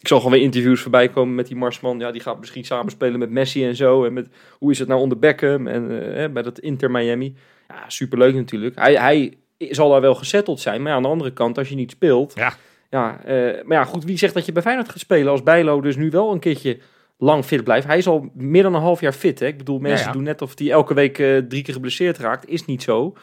Ik 0.03 0.10
zal 0.10 0.17
gewoon 0.17 0.33
weer 0.33 0.43
interviews 0.43 0.81
voorbij 0.81 1.10
komen 1.10 1.36
met 1.36 1.48
die 1.48 1.55
Marsman. 1.55 2.00
Ja, 2.00 2.12
die 2.12 2.22
gaat 2.22 2.39
misschien 2.39 2.63
samenspelen 2.63 3.19
met 3.19 3.29
Messi 3.29 3.65
en 3.65 3.75
zo. 3.75 4.05
En 4.05 4.13
met 4.13 4.27
hoe 4.60 4.72
is 4.72 4.79
het 4.79 4.88
nou 4.88 5.01
onder 5.01 5.19
Beckham 5.19 5.67
en 5.67 6.15
eh, 6.15 6.29
bij 6.29 6.43
dat 6.43 6.60
Inter 6.60 6.91
Miami. 6.91 7.36
Ja, 7.67 7.83
superleuk 7.89 8.33
natuurlijk. 8.33 8.75
Hij, 8.75 8.93
hij 8.93 9.38
zal 9.57 9.89
daar 9.89 10.01
wel 10.01 10.15
gezetteld 10.15 10.60
zijn. 10.60 10.81
Maar 10.81 10.89
ja, 10.89 10.98
aan 10.98 11.03
de 11.03 11.10
andere 11.10 11.33
kant, 11.33 11.57
als 11.57 11.69
je 11.69 11.75
niet 11.75 11.91
speelt... 11.91 12.33
Ja. 12.36 12.53
Ja, 12.89 13.24
eh, 13.24 13.63
maar 13.65 13.77
ja, 13.77 13.83
goed. 13.83 14.03
Wie 14.03 14.17
zegt 14.17 14.33
dat 14.33 14.45
je 14.45 14.51
bij 14.51 14.62
Feyenoord 14.62 14.89
gaat 14.89 15.00
spelen 15.00 15.31
als 15.31 15.43
Bijlo 15.43 15.81
dus 15.81 15.95
nu 15.95 16.10
wel 16.10 16.31
een 16.31 16.39
keertje 16.39 16.77
lang 17.17 17.45
fit 17.45 17.63
blijft? 17.63 17.88
Hij 17.88 17.98
is 17.98 18.07
al 18.07 18.29
meer 18.33 18.63
dan 18.63 18.75
een 18.75 18.81
half 18.81 19.01
jaar 19.01 19.13
fit, 19.13 19.39
hè? 19.39 19.45
Ik 19.45 19.57
bedoel, 19.57 19.79
mensen 19.79 20.07
ja. 20.07 20.13
doen 20.13 20.24
net 20.24 20.41
of 20.41 20.60
hij 20.60 20.72
elke 20.72 20.93
week 20.93 21.19
eh, 21.19 21.38
drie 21.38 21.63
keer 21.63 21.74
geblesseerd 21.74 22.17
raakt. 22.17 22.48
Is 22.48 22.65
niet 22.65 22.83
zo. 22.83 23.13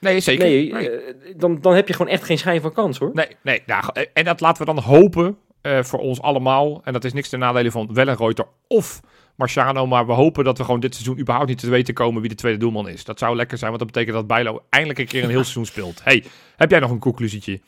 nee, 0.00 0.20
zeker. 0.20 0.46
Nee, 0.46 0.72
Nee. 0.72 0.90
dan, 1.36 1.60
dan 1.60 1.74
heb 1.74 1.88
je 1.88 1.94
gewoon 1.94 2.12
echt 2.12 2.24
geen 2.24 2.38
schijn 2.38 2.60
van 2.60 2.72
kans 2.72 2.98
hoor. 2.98 3.10
Nee, 3.12 3.28
nee 3.42 3.62
nou, 3.66 3.84
en 4.12 4.24
dat 4.24 4.40
laten 4.40 4.66
we 4.66 4.72
dan 4.74 4.82
hopen 4.82 5.38
eh, 5.66 5.82
voor 5.82 5.98
ons 5.98 6.20
allemaal. 6.22 6.80
En 6.84 6.92
dat 6.92 7.04
is 7.04 7.12
niks 7.12 7.28
ten 7.28 7.38
nadele 7.38 7.70
van 7.70 7.88
Wellenreuter 7.92 8.46
of 8.68 9.00
Marciano. 9.36 9.86
Maar 9.86 10.06
we 10.06 10.12
hopen 10.12 10.44
dat 10.44 10.58
we 10.58 10.64
gewoon 10.64 10.80
dit 10.80 10.94
seizoen 10.94 11.18
überhaupt 11.18 11.48
niet 11.48 11.58
te 11.58 11.70
weten 11.70 11.94
komen 11.94 12.20
wie 12.20 12.30
de 12.30 12.36
tweede 12.36 12.58
doelman 12.58 12.88
is. 12.88 13.04
Dat 13.04 13.18
zou 13.18 13.36
lekker 13.36 13.58
zijn, 13.58 13.70
want 13.70 13.82
dat 13.82 13.92
betekent 13.92 14.16
dat 14.16 14.26
Bijlo 14.26 14.62
eindelijk 14.70 14.98
een 15.00 15.06
keer 15.06 15.22
een 15.22 15.28
heel 15.30 15.42
seizoen 15.50 15.66
speelt. 15.66 16.00
Hey, 16.04 16.24
heb 16.56 16.70
jij 16.70 16.80
nog 16.80 16.90
een 16.90 16.98
conclusietje? 16.98 17.60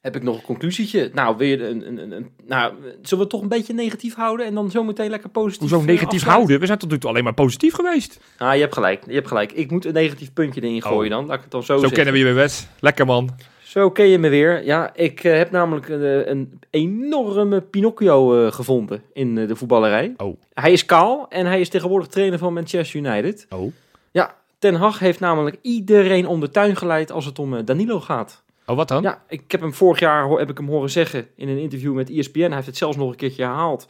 Heb 0.00 0.16
ik 0.16 0.22
nog 0.22 0.36
een 0.36 0.42
conclusietje? 0.42 1.10
Nou, 1.14 1.44
je 1.44 1.68
een, 1.68 1.86
een, 1.86 1.98
een, 2.02 2.12
een- 2.12 2.30
nou, 2.46 2.74
zullen 3.02 3.24
we 3.24 3.30
toch 3.30 3.42
een 3.42 3.48
beetje 3.48 3.74
negatief 3.74 4.14
houden 4.14 4.46
en 4.46 4.54
dan 4.54 4.70
zo 4.70 4.82
meteen 4.84 5.10
lekker 5.10 5.30
positief 5.30 5.60
Hoezo 5.60 5.78
eh, 5.80 5.84
negatief 5.84 6.04
afsluiten? 6.06 6.32
houden? 6.36 6.60
We 6.60 6.66
zijn 6.66 6.78
tot 6.78 6.90
nu 6.90 6.98
toe 6.98 7.10
alleen 7.10 7.24
maar 7.24 7.34
positief 7.34 7.74
geweest. 7.74 8.20
Ah, 8.38 8.54
je 8.54 8.60
hebt 8.60 8.74
gelijk, 8.74 9.02
je 9.06 9.12
hebt 9.14 9.28
gelijk. 9.28 9.52
Ik 9.52 9.70
moet 9.70 9.84
een 9.84 9.92
negatief 9.92 10.32
puntje 10.32 10.60
erin 10.62 10.82
gooien 10.82 11.10
dan, 11.10 11.26
laat 11.26 11.36
ik 11.36 11.42
het 11.42 11.50
dan 11.50 11.62
zo, 11.62 11.72
Zo 11.72 11.78
zeggen. 11.78 11.96
kennen 11.96 12.12
we 12.12 12.18
je 12.18 12.24
weer, 12.24 12.34
Wes. 12.34 12.66
Lekker 12.80 13.06
man. 13.06 13.30
Zo 13.70 13.90
ken 13.90 14.06
je 14.06 14.18
me 14.18 14.28
weer. 14.28 14.64
Ja, 14.64 14.94
ik 14.94 15.24
eh, 15.24 15.36
heb 15.36 15.50
namelijk 15.50 15.88
een, 15.88 16.30
een 16.30 16.60
enorme 16.70 17.60
Pinocchio 17.60 18.44
eh, 18.44 18.52
gevonden 18.52 19.02
in 19.12 19.38
eh, 19.38 19.48
de 19.48 19.56
voetballerij. 19.56 20.14
Oh. 20.16 20.36
Hij 20.54 20.72
is 20.72 20.84
kaal 20.84 21.26
en 21.28 21.46
hij 21.46 21.60
is 21.60 21.68
tegenwoordig 21.68 22.08
trainer 22.08 22.38
van 22.38 22.52
Manchester 22.52 23.00
United. 23.00 23.46
Oh. 23.50 23.72
Ja, 24.10 24.34
Ten 24.60 24.74
Hag 24.74 24.98
heeft 24.98 25.20
namelijk 25.20 25.56
iedereen 25.62 26.26
om 26.26 26.40
de 26.40 26.50
tuin 26.50 26.76
geleid 26.76 27.12
als 27.12 27.24
het 27.24 27.38
om 27.38 27.56
eh, 27.56 27.64
Danilo 27.64 28.00
gaat. 28.00 28.42
Oh, 28.66 28.76
wat 28.76 28.88
dan? 28.88 29.02
Ja, 29.02 29.22
ik 29.28 29.50
heb 29.50 29.60
hem 29.60 29.74
vorig 29.74 29.98
jaar 29.98 30.30
heb 30.30 30.50
ik 30.50 30.58
hem 30.58 30.68
horen 30.68 30.90
zeggen 30.90 31.28
in 31.34 31.48
een 31.48 31.58
interview 31.58 31.94
met 31.94 32.10
ESPN. 32.10 32.40
Hij 32.40 32.54
heeft 32.54 32.66
het 32.66 32.76
zelfs 32.76 32.96
nog 32.96 33.10
een 33.10 33.16
keertje 33.16 33.42
herhaald 33.42 33.86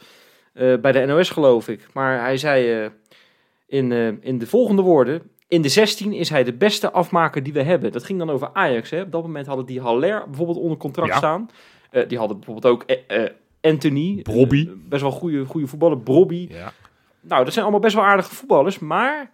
eh, 0.53 0.77
bij 0.77 0.91
de 0.91 1.05
NOS, 1.05 1.29
geloof 1.29 1.67
ik. 1.67 1.87
Maar 1.93 2.19
hij 2.19 2.37
zei 2.37 2.83
eh, 2.83 2.89
in, 3.67 3.91
eh, 3.91 4.07
in 4.21 4.37
de 4.37 4.47
volgende 4.47 4.81
woorden: 4.81 5.30
In 5.51 5.61
de 5.61 5.69
16 5.69 6.13
is 6.13 6.29
hij 6.29 6.43
de 6.43 6.53
beste 6.53 6.91
afmaker 6.91 7.43
die 7.43 7.53
we 7.53 7.61
hebben. 7.61 7.91
Dat 7.91 8.03
ging 8.03 8.19
dan 8.19 8.29
over 8.29 8.49
Ajax. 8.53 8.89
Hè. 8.89 9.01
Op 9.01 9.11
dat 9.11 9.21
moment 9.21 9.47
hadden 9.47 9.65
die 9.65 9.81
Haller 9.81 10.23
bijvoorbeeld 10.27 10.57
onder 10.57 10.77
contract 10.77 11.09
Ja. 11.09 11.17
staan. 11.17 11.49
Eh, 11.89 12.07
die 12.07 12.17
hadden 12.17 12.37
bijvoorbeeld 12.37 12.73
ook 12.73 12.83
eh, 12.83 13.29
Anthony, 13.61 14.19
Brobby. 14.21 14.65
eh, 14.67 14.73
best 14.89 15.01
wel 15.01 15.11
goede, 15.11 15.45
goede 15.45 15.67
voetballer, 15.67 15.97
Brobby. 15.99 16.47
Ja. 16.49 16.71
Nou, 17.21 17.43
dat 17.43 17.53
zijn 17.53 17.63
allemaal 17.65 17.81
best 17.83 17.95
wel 17.95 18.03
aardige 18.05 18.35
voetballers, 18.35 18.79
maar 18.79 19.31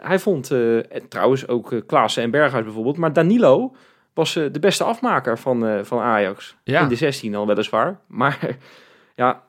hij 0.00 0.18
vond, 0.18 0.50
en 0.50 1.08
trouwens 1.08 1.48
ook 1.48 1.82
Klaassen 1.86 2.22
en 2.22 2.30
Berghuis 2.30 2.64
bijvoorbeeld, 2.64 2.96
maar 2.96 3.12
Danilo 3.12 3.74
was 4.14 4.32
de 4.32 4.58
beste 4.60 4.84
afmaker 4.84 5.38
van, 5.38 5.84
van 5.84 5.98
Ajax. 6.00 6.56
Ja. 6.64 6.80
In 6.82 6.88
de 6.88 6.94
16 6.96 7.34
al 7.34 7.46
weliswaar. 7.46 8.00
Maar 8.08 8.56
ja, 9.16 9.42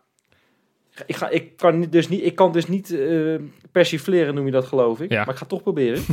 ik, 1.05 1.15
ga, 1.15 1.29
ik, 1.29 1.57
kan 1.57 1.81
dus 1.81 2.09
niet, 2.09 2.23
ik 2.23 2.35
kan 2.35 2.51
dus 2.51 2.67
niet 2.67 2.91
eh, 2.91 3.35
persifleren, 3.71 4.35
noem 4.35 4.45
je 4.45 4.51
dat 4.51 4.65
geloof 4.65 5.01
ik. 5.01 5.09
Ja. 5.09 5.17
Maar 5.17 5.29
ik 5.29 5.33
ga 5.33 5.39
het 5.39 5.49
toch 5.49 5.61
proberen. 5.61 6.03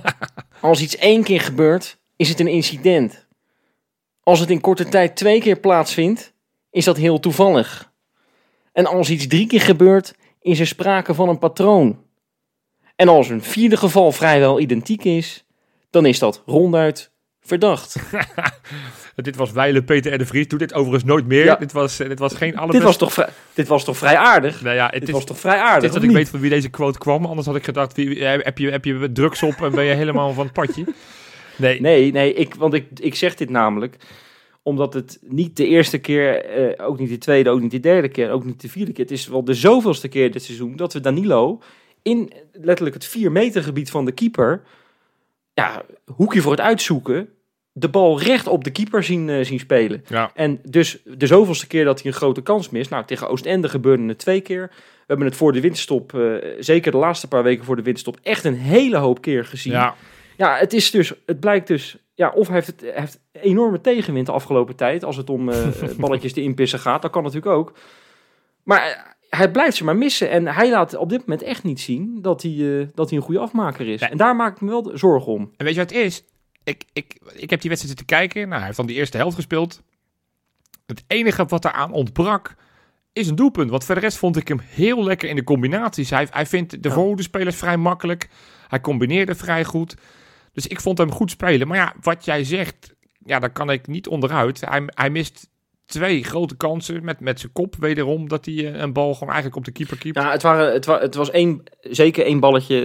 Als 0.60 0.82
iets 0.82 0.96
één 0.96 1.22
keer 1.22 1.40
gebeurt, 1.40 1.98
is 2.16 2.28
het 2.28 2.40
een 2.40 2.46
incident. 2.46 3.26
Als 4.22 4.40
het 4.40 4.50
in 4.50 4.60
korte 4.60 4.88
tijd 4.88 5.16
twee 5.16 5.40
keer 5.40 5.60
plaatsvindt, 5.60 6.34
is 6.70 6.84
dat 6.84 6.96
heel 6.96 7.20
toevallig. 7.20 7.92
En 8.72 8.86
als 8.86 9.10
iets 9.10 9.26
drie 9.26 9.46
keer 9.46 9.60
gebeurt, 9.60 10.14
is 10.40 10.60
er 10.60 10.66
sprake 10.66 11.14
van 11.14 11.28
een 11.28 11.38
patroon. 11.38 12.04
En 12.96 13.08
als 13.08 13.28
een 13.28 13.42
vierde 13.42 13.76
geval 13.76 14.12
vrijwel 14.12 14.60
identiek 14.60 15.04
is, 15.04 15.44
dan 15.90 16.06
is 16.06 16.18
dat 16.18 16.42
ronduit 16.46 17.10
verdacht. 17.40 17.96
Dit 19.22 19.36
was 19.36 19.52
Weile 19.52 19.82
Peter 19.82 20.12
en 20.12 20.18
de 20.18 20.26
Vries. 20.26 20.48
Doe 20.48 20.58
dit 20.58 20.74
overigens 20.74 21.04
nooit 21.04 21.26
meer. 21.26 21.44
Ja. 21.44 21.56
Dit, 21.56 21.72
was, 21.72 22.00
eh, 22.00 22.08
dit 22.08 22.18
was 22.18 22.34
geen 22.34 22.50
dit, 22.50 22.58
allerbeste... 22.58 22.86
was 22.86 22.96
toch 22.96 23.12
vrij, 23.12 23.28
dit 23.54 23.68
was 23.68 23.84
toch 23.84 23.96
vrij 23.96 24.16
aardig? 24.16 24.62
Nou 24.62 24.76
ja, 24.76 24.84
het 24.84 25.00
Dit 25.00 25.08
is, 25.08 25.14
was 25.14 25.24
toch 25.24 25.38
vrij 25.38 25.56
het 25.56 25.62
aardig? 25.62 25.84
is 25.84 25.94
dat 25.94 26.02
ik 26.02 26.08
niet? 26.08 26.16
weet 26.16 26.28
van 26.28 26.40
wie 26.40 26.50
deze 26.50 26.68
quote 26.68 26.98
kwam. 26.98 27.24
Anders 27.24 27.46
had 27.46 27.56
ik 27.56 27.64
gedacht, 27.64 27.96
wie, 27.96 28.24
eh, 28.24 28.44
heb, 28.44 28.58
je, 28.58 28.70
heb 28.70 28.84
je 28.84 29.12
drugs 29.12 29.42
op 29.42 29.62
en 29.62 29.70
ben 29.70 29.84
je 29.84 29.94
helemaal 29.94 30.32
van 30.32 30.44
het 30.44 30.52
padje. 30.52 30.84
Nee, 31.56 31.80
Nee, 31.80 32.12
nee, 32.12 32.34
ik, 32.34 32.54
want 32.54 32.74
ik, 32.74 32.86
ik 33.00 33.14
zeg 33.14 33.34
dit 33.34 33.50
namelijk 33.50 33.96
omdat 34.62 34.94
het 34.94 35.18
niet 35.22 35.56
de 35.56 35.66
eerste 35.66 35.98
keer, 35.98 36.44
eh, 36.44 36.86
ook 36.86 36.98
niet 36.98 37.08
de 37.08 37.18
tweede, 37.18 37.50
ook 37.50 37.60
niet 37.60 37.70
de 37.70 37.80
derde 37.80 38.08
keer, 38.08 38.30
ook 38.30 38.44
niet 38.44 38.60
de 38.60 38.68
vierde 38.68 38.92
keer. 38.92 39.04
Het 39.04 39.12
is 39.12 39.26
wel 39.26 39.44
de 39.44 39.54
zoveelste 39.54 40.08
keer 40.08 40.30
dit 40.30 40.42
seizoen 40.42 40.76
dat 40.76 40.92
we 40.92 41.00
Danilo 41.00 41.60
in 42.02 42.32
letterlijk 42.52 42.94
het 42.94 43.04
4 43.04 43.32
meter 43.32 43.62
gebied 43.62 43.90
van 43.90 44.04
de 44.04 44.12
keeper, 44.12 44.62
ja, 45.54 45.82
hoekje 46.04 46.40
voor 46.40 46.50
het 46.50 46.60
uitzoeken, 46.60 47.28
de 47.72 47.88
bal 47.88 48.20
recht 48.20 48.46
op 48.46 48.64
de 48.64 48.70
keeper 48.70 49.04
zien, 49.04 49.28
eh, 49.28 49.44
zien 49.44 49.58
spelen. 49.58 50.04
Ja. 50.08 50.30
En 50.34 50.60
dus 50.64 51.02
de 51.04 51.26
zoveelste 51.26 51.66
keer 51.66 51.84
dat 51.84 52.02
hij 52.02 52.10
een 52.10 52.16
grote 52.16 52.42
kans 52.42 52.70
mist. 52.70 52.90
Nou, 52.90 53.04
tegen 53.04 53.28
Oostende 53.28 53.68
gebeurde 53.68 54.06
het 54.06 54.18
twee 54.18 54.40
keer. 54.40 54.70
We 54.72 55.04
hebben 55.06 55.26
het 55.26 55.36
voor 55.36 55.52
de 55.52 55.60
winterstop, 55.60 56.14
eh, 56.14 56.34
zeker 56.58 56.92
de 56.92 56.98
laatste 56.98 57.28
paar 57.28 57.42
weken 57.42 57.64
voor 57.64 57.76
de 57.76 57.82
winterstop, 57.82 58.18
echt 58.22 58.44
een 58.44 58.56
hele 58.56 58.96
hoop 58.96 59.20
keer 59.20 59.44
gezien. 59.44 59.72
ja. 59.72 59.94
Ja, 60.36 60.56
het 60.56 60.72
is 60.72 60.90
dus, 60.90 61.12
het 61.26 61.40
blijkt 61.40 61.66
dus, 61.66 61.96
ja, 62.14 62.30
of 62.30 62.46
hij 62.46 62.56
heeft, 62.56 62.66
het, 62.66 62.80
hij 62.80 62.92
heeft 62.94 63.20
enorme 63.32 63.80
tegenwind 63.80 64.26
de 64.26 64.32
afgelopen 64.32 64.76
tijd, 64.76 65.04
als 65.04 65.16
het 65.16 65.30
om 65.30 65.48
eh, 65.48 65.66
balletjes 65.98 66.32
te 66.32 66.42
inpissen 66.42 66.78
gaat, 66.78 67.02
dat 67.02 67.10
kan 67.10 67.22
natuurlijk 67.22 67.52
ook. 67.52 67.72
Maar 68.62 69.16
hij 69.28 69.50
blijft 69.50 69.76
ze 69.76 69.84
maar 69.84 69.96
missen 69.96 70.30
en 70.30 70.46
hij 70.46 70.70
laat 70.70 70.96
op 70.96 71.08
dit 71.08 71.20
moment 71.20 71.42
echt 71.42 71.62
niet 71.62 71.80
zien 71.80 72.18
dat 72.22 72.42
hij, 72.42 72.90
dat 72.94 73.08
hij 73.08 73.18
een 73.18 73.24
goede 73.24 73.40
afmaker 73.40 73.88
is. 73.88 74.00
Nee. 74.00 74.10
En 74.10 74.16
daar 74.16 74.36
maak 74.36 74.54
ik 74.54 74.60
me 74.60 74.70
wel 74.70 74.90
zorgen 74.94 75.32
om. 75.32 75.52
En 75.56 75.64
weet 75.64 75.74
je 75.74 75.80
wat 75.80 75.90
het 75.90 75.98
is? 75.98 76.24
Ik, 76.64 76.84
ik, 76.92 77.14
ik 77.32 77.50
heb 77.50 77.60
die 77.60 77.70
wedstrijd 77.70 77.98
zitten 77.98 78.06
kijken. 78.06 78.40
Nou, 78.42 78.54
hij 78.56 78.64
heeft 78.64 78.76
dan 78.76 78.86
die 78.86 78.96
eerste 78.96 79.16
helft 79.16 79.36
gespeeld. 79.36 79.82
Het 80.86 81.04
enige 81.06 81.44
wat 81.44 81.64
eraan 81.64 81.92
ontbrak 81.92 82.54
is 83.12 83.28
een 83.28 83.34
doelpunt. 83.34 83.70
Want 83.70 83.84
voor 83.84 83.94
de 83.94 84.00
rest 84.00 84.16
vond 84.16 84.36
ik 84.36 84.48
hem 84.48 84.60
heel 84.60 85.04
lekker 85.04 85.28
in 85.28 85.36
de 85.36 85.44
combinaties. 85.44 86.10
Hij, 86.10 86.28
hij 86.30 86.46
vindt 86.46 86.82
de 86.82 86.88
Ja. 86.88 86.94
voorhoedespelers 86.94 87.56
vrij 87.56 87.76
makkelijk. 87.76 88.28
Hij 88.68 88.80
combineerde 88.80 89.34
vrij 89.34 89.64
goed. 89.64 89.96
Dus 90.52 90.66
ik 90.66 90.80
vond 90.80 90.98
hem 90.98 91.10
goed 91.12 91.30
spelen. 91.30 91.68
Maar 91.68 91.76
ja, 91.76 91.94
wat 92.00 92.24
jij 92.24 92.44
zegt, 92.44 92.94
ja, 93.24 93.38
daar 93.38 93.52
kan 93.52 93.70
ik 93.70 93.86
niet 93.86 94.08
onderuit. 94.08 94.60
Hij, 94.60 94.82
hij 94.86 95.10
mist 95.10 95.48
twee 95.92 96.24
grote 96.24 96.56
kansen 96.56 97.04
met, 97.04 97.20
met 97.20 97.40
zijn 97.40 97.52
kop 97.52 97.74
wederom. 97.78 98.28
Dat 98.28 98.44
hij 98.44 98.54
eh, 98.54 98.80
een 98.80 98.92
bal 98.92 99.12
gewoon 99.12 99.28
eigenlijk 99.32 99.56
op 99.56 99.64
de 99.64 99.70
keeper 99.72 99.98
keept. 99.98 100.16
Ja, 100.16 100.30
het, 100.30 100.42
waren, 100.42 100.72
het, 100.72 100.86
wa- 100.86 101.00
het 101.00 101.14
was 101.14 101.30
één, 101.30 101.62
zeker 101.80 102.24
één 102.24 102.40
balletje, 102.40 102.76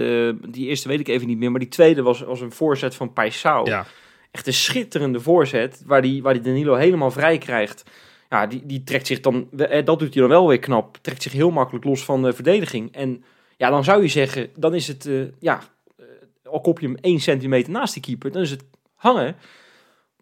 eh, 0.42 0.50
die 0.52 0.66
eerste 0.66 0.88
weet 0.88 1.00
ik 1.00 1.08
even 1.08 1.26
niet 1.26 1.38
meer, 1.38 1.50
maar 1.50 1.60
die 1.60 1.68
tweede 1.68 2.02
was, 2.02 2.20
was 2.20 2.40
een 2.40 2.52
voorzet 2.52 2.94
van 2.94 3.12
Paisao. 3.12 3.64
Ja. 3.66 3.86
Echt 4.30 4.46
een 4.46 4.52
schitterende 4.52 5.20
voorzet, 5.20 5.82
waar 5.86 6.02
die, 6.02 6.22
waar 6.22 6.32
die 6.34 6.42
Danilo 6.42 6.74
helemaal 6.74 7.10
vrij 7.10 7.38
krijgt. 7.38 7.82
Ja, 8.30 8.46
die, 8.46 8.62
die 8.66 8.84
trekt 8.84 9.06
zich 9.06 9.20
dan, 9.20 9.48
eh, 9.56 9.84
dat 9.84 9.98
doet 9.98 10.12
hij 10.14 10.22
dan 10.22 10.30
wel 10.30 10.48
weer 10.48 10.58
knap, 10.58 10.98
trekt 11.00 11.22
zich 11.22 11.32
heel 11.32 11.50
makkelijk 11.50 11.84
los 11.84 12.04
van 12.04 12.22
de 12.22 12.32
verdediging. 12.32 12.92
En 12.94 13.24
ja, 13.56 13.70
dan 13.70 13.84
zou 13.84 14.02
je 14.02 14.08
zeggen, 14.08 14.48
dan 14.56 14.74
is 14.74 14.88
het, 14.88 15.08
ja, 15.38 15.60
al 16.44 16.60
kop 16.60 16.80
je 16.80 16.86
hem 16.86 16.96
één 17.00 17.20
centimeter 17.20 17.72
naast 17.72 17.92
die 17.94 18.02
keeper, 18.02 18.32
dan 18.32 18.42
is 18.42 18.50
het 18.50 18.64
hangen. 18.94 19.36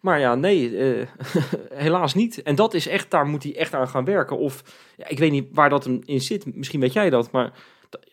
Maar 0.07 0.19
ja, 0.19 0.35
nee, 0.35 0.77
eh, 0.77 1.07
helaas 1.85 2.13
niet. 2.13 2.41
En 2.41 2.55
dat 2.55 2.73
is 2.73 2.87
echt, 2.87 3.11
daar 3.11 3.25
moet 3.25 3.43
hij 3.43 3.55
echt 3.55 3.73
aan 3.73 3.87
gaan 3.87 4.05
werken. 4.05 4.37
Of, 4.37 4.63
ja, 4.97 5.07
ik 5.07 5.19
weet 5.19 5.31
niet 5.31 5.47
waar 5.51 5.69
dat 5.69 5.83
hem 5.83 6.01
in 6.05 6.21
zit, 6.21 6.55
misschien 6.55 6.79
weet 6.79 6.93
jij 6.93 7.09
dat, 7.09 7.31
maar 7.31 7.51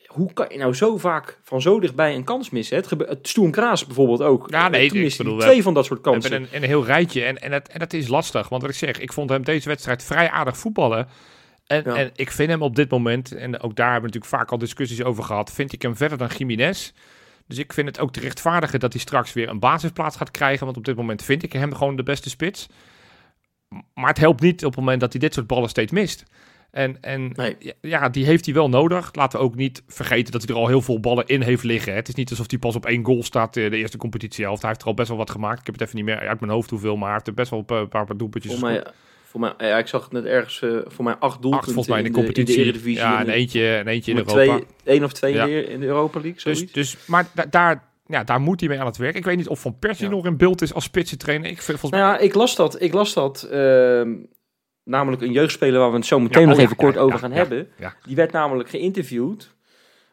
hoe 0.07 0.33
kan 0.33 0.47
je 0.49 0.59
nou 0.59 0.75
zo 0.75 0.97
vaak 0.97 1.39
van 1.43 1.63
zo 1.63 1.81
dichtbij 1.81 2.15
een 2.15 2.25
kans 2.25 2.51
missen? 2.51 2.77
Het, 2.77 2.87
gebe- 2.87 3.05
het 3.09 3.29
Stoen 3.29 3.51
Kraas 3.51 3.87
bijvoorbeeld 3.87 4.23
ook. 4.23 4.47
Ja, 4.51 4.69
nee, 4.69 4.89
Toen 4.89 4.97
ik 4.97 5.03
miste 5.05 5.23
hij 5.23 5.33
bedoel, 5.33 5.47
twee 5.49 5.63
van 5.63 5.75
dat 5.75 5.85
soort 5.85 6.01
kansen. 6.01 6.33
een, 6.33 6.49
een 6.53 6.63
heel 6.63 6.85
rijtje 6.85 7.25
en, 7.25 7.39
en, 7.43 7.51
dat, 7.51 7.69
en 7.69 7.79
dat 7.79 7.93
is 7.93 8.09
lastig. 8.09 8.49
Want 8.49 8.63
wat 8.63 8.71
ik 8.71 8.77
zeg, 8.77 9.01
ik 9.01 9.13
vond 9.13 9.31
hem 9.31 9.45
deze 9.45 9.69
wedstrijd 9.69 10.05
vrij 10.05 10.31
aardig 10.31 10.57
voetballen. 10.57 11.09
En, 11.67 11.83
Ja. 11.87 11.95
en 11.97 12.11
ik 12.15 12.31
vind 12.31 12.51
hem 12.51 12.63
op 12.63 12.77
dit 12.77 12.91
moment, 12.91 13.33
en 13.35 13.61
ook 13.61 13.77
daar 13.77 13.93
hebben 13.93 14.11
we 14.11 14.17
natuurlijk 14.17 14.43
vaak 14.43 14.51
al 14.53 14.59
discussies 14.59 15.03
over 15.05 15.25
gehad, 15.25 15.53
vind 15.53 15.73
ik 15.73 15.83
hem 15.83 15.97
verder 15.97 16.19
dan 16.19 16.29
Jiménez. 16.37 16.93
Dus 17.47 17.59
ik 17.59 17.73
vind 17.73 17.87
het 17.89 17.99
ook 18.01 18.13
te 18.13 18.21
rechtvaardigen 18.21 18.81
dat 18.81 18.93
hij 18.93 19.03
straks 19.03 19.33
weer 19.33 19.49
een 19.49 19.59
basisplaats 19.59 20.17
gaat 20.17 20.31
krijgen. 20.31 20.65
Want 20.65 20.77
op 20.77 20.85
dit 20.85 20.97
moment 20.97 21.23
vind 21.23 21.43
ik 21.43 21.53
hem 21.53 21.75
gewoon 21.75 21.97
de 21.97 22.03
beste 22.03 22.29
spits. 22.29 22.69
Maar 23.95 24.09
het 24.09 24.19
helpt 24.19 24.41
niet 24.41 24.65
op 24.65 24.71
het 24.71 24.81
moment 24.81 25.01
dat 25.01 25.13
hij 25.13 25.21
dit 25.21 25.35
soort 25.35 25.47
ballen 25.47 25.69
steeds 25.69 25.93
mist. 25.93 26.25
En, 26.71 27.01
en 27.01 27.33
Nee. 27.35 27.57
ja, 27.81 28.09
die 28.09 28.25
heeft 28.25 28.45
hij 28.45 28.55
wel 28.55 28.69
nodig. 28.69 29.15
Laten 29.15 29.39
we 29.39 29.45
ook 29.45 29.55
niet 29.55 29.83
vergeten 29.87 30.33
dat 30.33 30.43
hij 30.43 30.55
er 30.55 30.61
al 30.61 30.69
heel 30.69 30.83
veel 30.83 31.01
ballen 31.01 31.27
in 31.27 31.43
heeft 31.43 31.63
liggen. 31.63 31.93
hè. 31.93 31.99
Het 31.99 32.09
is 32.09 32.15
niet 32.15 32.31
alsof 32.31 32.51
hij 32.51 32.59
pas 32.59 32.77
op 32.77 32.87
één 32.87 33.05
goal 33.05 33.23
staat 33.23 33.57
eh, 33.57 33.71
de 33.71 33.77
eerste 33.77 33.97
competitiehelft. 33.97 34.61
Hij 34.61 34.71
heeft 34.71 34.83
er 34.83 34.89
al 34.89 34.95
best 34.95 35.09
wel 35.09 35.17
wat 35.19 35.31
gemaakt. 35.31 35.59
Ik 35.61 35.67
heb 35.67 35.75
het 35.75 35.85
even 35.85 35.97
niet 35.97 36.05
meer 36.05 36.29
uit 36.29 36.41
mijn 36.41 36.53
hoofd 36.53 36.71
hoeveel, 36.71 36.95
maar 36.97 37.05
hij 37.05 37.13
heeft 37.15 37.27
er 37.27 37.35
best 37.35 37.51
wel 37.51 37.59
een 37.59 37.65
paar, 37.65 37.89
paar, 37.89 38.05
paar 38.07 38.17
doelpuntjes 38.17 38.61
Voor 39.35 39.43
mij, 39.43 39.69
ja, 39.69 39.79
ik 39.79 39.87
zag 39.87 40.03
het 40.03 40.13
net 40.13 40.25
ergens, 40.25 40.63
eh, 40.63 40.71
voor 40.87 41.05
mij 41.05 41.15
acht 41.15 41.43
doelpunten 41.43 41.59
Acht 41.59 41.65
volgens 41.65 41.89
mij 41.89 41.97
in 41.99 42.03
de 42.05 42.09
in 42.11 42.15
de 42.15 42.21
competitie. 42.27 42.63
Eredivisie. 42.63 42.99
ja, 43.01 43.21
en 43.21 43.27
en 43.27 43.33
eentje, 43.33 43.75
en 43.77 43.87
eentje 43.89 44.11
in 44.11 44.17
Europa. 44.17 44.33
twee, 44.43 44.65
één 44.85 45.05
of 45.05 45.13
twee 45.13 45.35
Ja. 45.35 45.45
in 45.47 45.81
de- 45.81 45.87
Europa 45.87 46.21
League, 46.21 46.41
zoiets. 46.41 46.61
Dus, 46.61 46.73
dus, 46.73 47.07
maar 47.07 47.27
da- 47.35 47.47
daar, 47.51 47.85
ja, 48.07 48.25
daar 48.25 48.41
moet 48.41 48.61
hij 48.61 48.69
mee 48.69 48.81
aan 48.81 48.87
het 48.87 48.97
werk. 48.97 49.15
Ik 49.15 49.25
weet 49.25 49.37
niet 49.37 49.49
of 49.49 49.61
Van 49.61 49.79
Persie 49.79 50.05
Ja. 50.05 50.11
nog 50.11 50.27
in 50.27 50.37
beeld 50.37 50.63
is 50.63 50.75
als 50.75 50.85
spitsentrainer. 50.85 51.51
Ik 51.51 51.63
vind 51.63 51.79
volgens 51.79 51.91
mij... 51.91 52.01
Nou 52.11 52.13
ja, 52.13 52.19
ik 52.29 52.35
las 52.35 52.57
dat. 52.57 52.83
Ik 52.83 52.93
las 52.93 53.13
dat. 53.15 53.43
ehm, 53.43 54.13
namelijk 54.85 55.23
een 55.23 55.33
jeugdspeler 55.33 55.81
waar 55.81 55.91
we 55.91 55.97
het 55.97 56.07
zo 56.07 56.21
meteen 56.21 56.43
Ja, 56.43 56.49
nog 56.49 56.57
oh 56.57 56.63
even 56.63 56.77
kort 56.77 56.97
over 56.97 57.19
gaan 57.19 57.33
hebben. 57.33 57.69
Die 58.07 58.17
werd 58.17 58.33
namelijk 58.33 58.69
geïnterviewd 58.69 59.55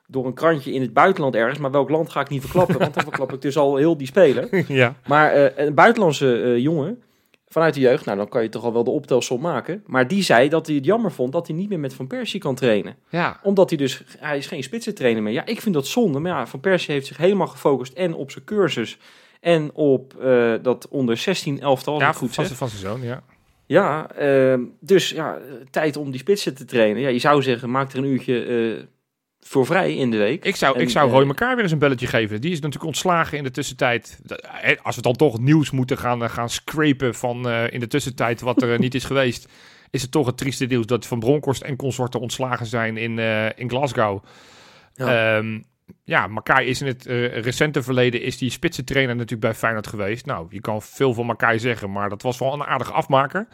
door 0.08 0.26
een 0.26 0.34
krantje 0.34 0.74
in 0.74 0.82
het 0.82 0.94
buitenland 0.94 1.36
ergens. 1.36 1.60
Maar 1.60 1.72
welk 1.72 1.90
land 1.90 2.10
ga 2.10 2.22
ik 2.22 2.30
niet 2.30 2.42
verklappen, 2.42 2.78
want 2.80 2.94
dan 2.94 3.04
verklap 3.04 3.34
ik 3.34 3.42
dus 3.42 3.58
al 3.58 3.76
heel 3.76 3.98
die 3.98 4.08
speler. 4.08 4.64
ja. 4.68 4.96
Maar 5.08 5.32
eh, 5.32 5.66
een 5.66 5.74
buitenlandse 5.74 6.42
eh, 6.42 6.58
jongen 6.58 7.04
vanuit 7.52 7.74
de 7.74 7.80
jeugd, 7.80 8.06
nou 8.06 8.18
dan 8.18 8.30
kan 8.30 8.44
je 8.44 8.50
toch 8.50 8.64
al 8.64 8.74
wel 8.74 8.84
de 8.84 8.90
optelsom 8.90 9.42
maken. 9.42 9.84
Maar 9.86 10.08
die 10.08 10.24
zei 10.24 10.50
dat 10.50 10.68
hij 10.68 10.76
het 10.76 10.86
jammer 10.86 11.12
vond 11.12 11.32
dat 11.32 11.48
hij 11.48 11.56
niet 11.56 11.70
meer 11.70 11.80
met 11.80 11.94
Van 11.94 12.08
Persie 12.08 12.40
kan 12.40 12.56
trainen. 12.56 12.96
ja. 13.10 13.40
Omdat 13.44 13.70
hij 13.70 13.78
dus, 13.78 14.04
hij 14.20 14.38
is 14.38 14.48
geen 14.48 14.64
spitsentrainer 14.64 15.24
meer. 15.24 15.34
Ja, 15.34 15.46
ik 15.46 15.62
vind 15.62 15.76
dat 15.76 15.88
zonde. 15.88 16.20
Maar 16.20 16.32
ja, 16.32 16.48
Van 16.48 16.60
Persie 16.60 16.94
heeft 16.94 17.08
zich 17.08 17.18
helemaal 17.18 17.48
gefocust 17.48 17.94
en 17.94 18.14
op 18.14 18.32
zijn 18.32 18.44
cursus 18.44 18.98
en 19.40 19.74
op 19.74 20.16
eh, 20.22 20.54
dat 20.62 20.88
onder 20.88 21.18
16 21.18 21.60
elftal, 21.60 22.00
Ja, 22.00 22.12
goed 22.12 22.34
van, 22.34 22.46
van 22.46 22.70
zijn 22.70 22.82
zoon, 22.82 23.02
ja. 23.02 23.24
Ja, 23.66 24.12
ehm, 24.12 24.62
dus 24.80 25.10
ja, 25.10 25.36
eh, 25.36 25.42
tijd 25.70 25.98
om 25.98 26.12
die 26.12 26.20
spitsen 26.20 26.56
te 26.56 26.66
trainen. 26.66 27.02
Ja, 27.02 27.10
je 27.10 27.20
zou 27.20 27.42
zeggen, 27.42 27.72
maak 27.72 27.92
er 27.92 27.98
een 27.98 28.06
uurtje 28.06 28.44
eh, 28.44 28.84
voor 29.42 29.66
vrij 29.66 29.96
in 29.96 30.12
de 30.12 30.18
week. 30.18 30.46
Ik 30.46 30.56
zou, 30.56 30.76
En, 30.76 30.82
ik 30.82 30.90
zou 30.90 31.08
eh, 31.08 31.14
Roy 31.14 31.28
elkaar 31.28 31.54
weer 31.56 31.64
eens 31.64 31.74
een 31.74 31.80
belletje 31.80 32.08
geven. 32.08 32.42
Die 32.42 32.52
is 32.52 32.60
natuurlijk 32.60 32.86
ontslagen 32.86 33.38
in 33.38 33.44
de 33.44 33.52
tussentijd. 33.52 34.20
Eh, 34.62 34.78
Als 34.82 34.96
we 34.96 35.02
dan 35.02 35.16
toch 35.16 35.40
nieuws 35.40 35.72
moeten 35.72 35.98
gaan, 35.98 36.24
eh, 36.24 36.30
gaan 36.30 36.50
scrapen 36.50 37.16
van 37.16 37.50
in 37.50 37.80
de 37.80 37.88
tussentijd 37.88 38.42
wat 38.42 38.62
er 38.62 38.80
niet 38.80 38.96
is 38.96 39.04
geweest, 39.04 39.48
is 39.90 40.02
het 40.02 40.12
toch 40.12 40.26
het 40.26 40.38
trieste 40.38 40.66
nieuws 40.66 40.86
dat 40.86 41.08
Van 41.08 41.20
Bronckhorst 41.20 41.62
en 41.62 41.76
consorten 41.76 42.20
ontslagen 42.20 42.66
zijn 42.66 42.98
in, 42.98 43.20
in 43.56 43.70
Glasgow. 43.70 44.24
Ja. 44.94 45.38
Ehm, 45.38 45.60
ja, 46.04 46.28
Makai 46.28 46.68
is 46.68 46.82
in 46.82 46.88
het 46.88 47.08
uh, 47.08 47.38
recente 47.38 47.84
verleden 47.84 48.22
is 48.22 48.38
die 48.38 48.50
spitsentrainer 48.50 49.16
natuurlijk 49.16 49.42
bij 49.42 49.54
Feyenoord 49.54 49.88
geweest. 49.88 50.26
Nou, 50.26 50.48
je 50.50 50.62
kan 50.62 50.82
veel 50.82 51.14
van 51.14 51.26
Makai 51.26 51.60
zeggen, 51.60 51.92
maar 51.92 52.10
dat 52.10 52.22
was 52.22 52.38
wel 52.38 52.54
een 52.54 52.64
aardige 52.64 52.92
afmaker. 52.92 53.48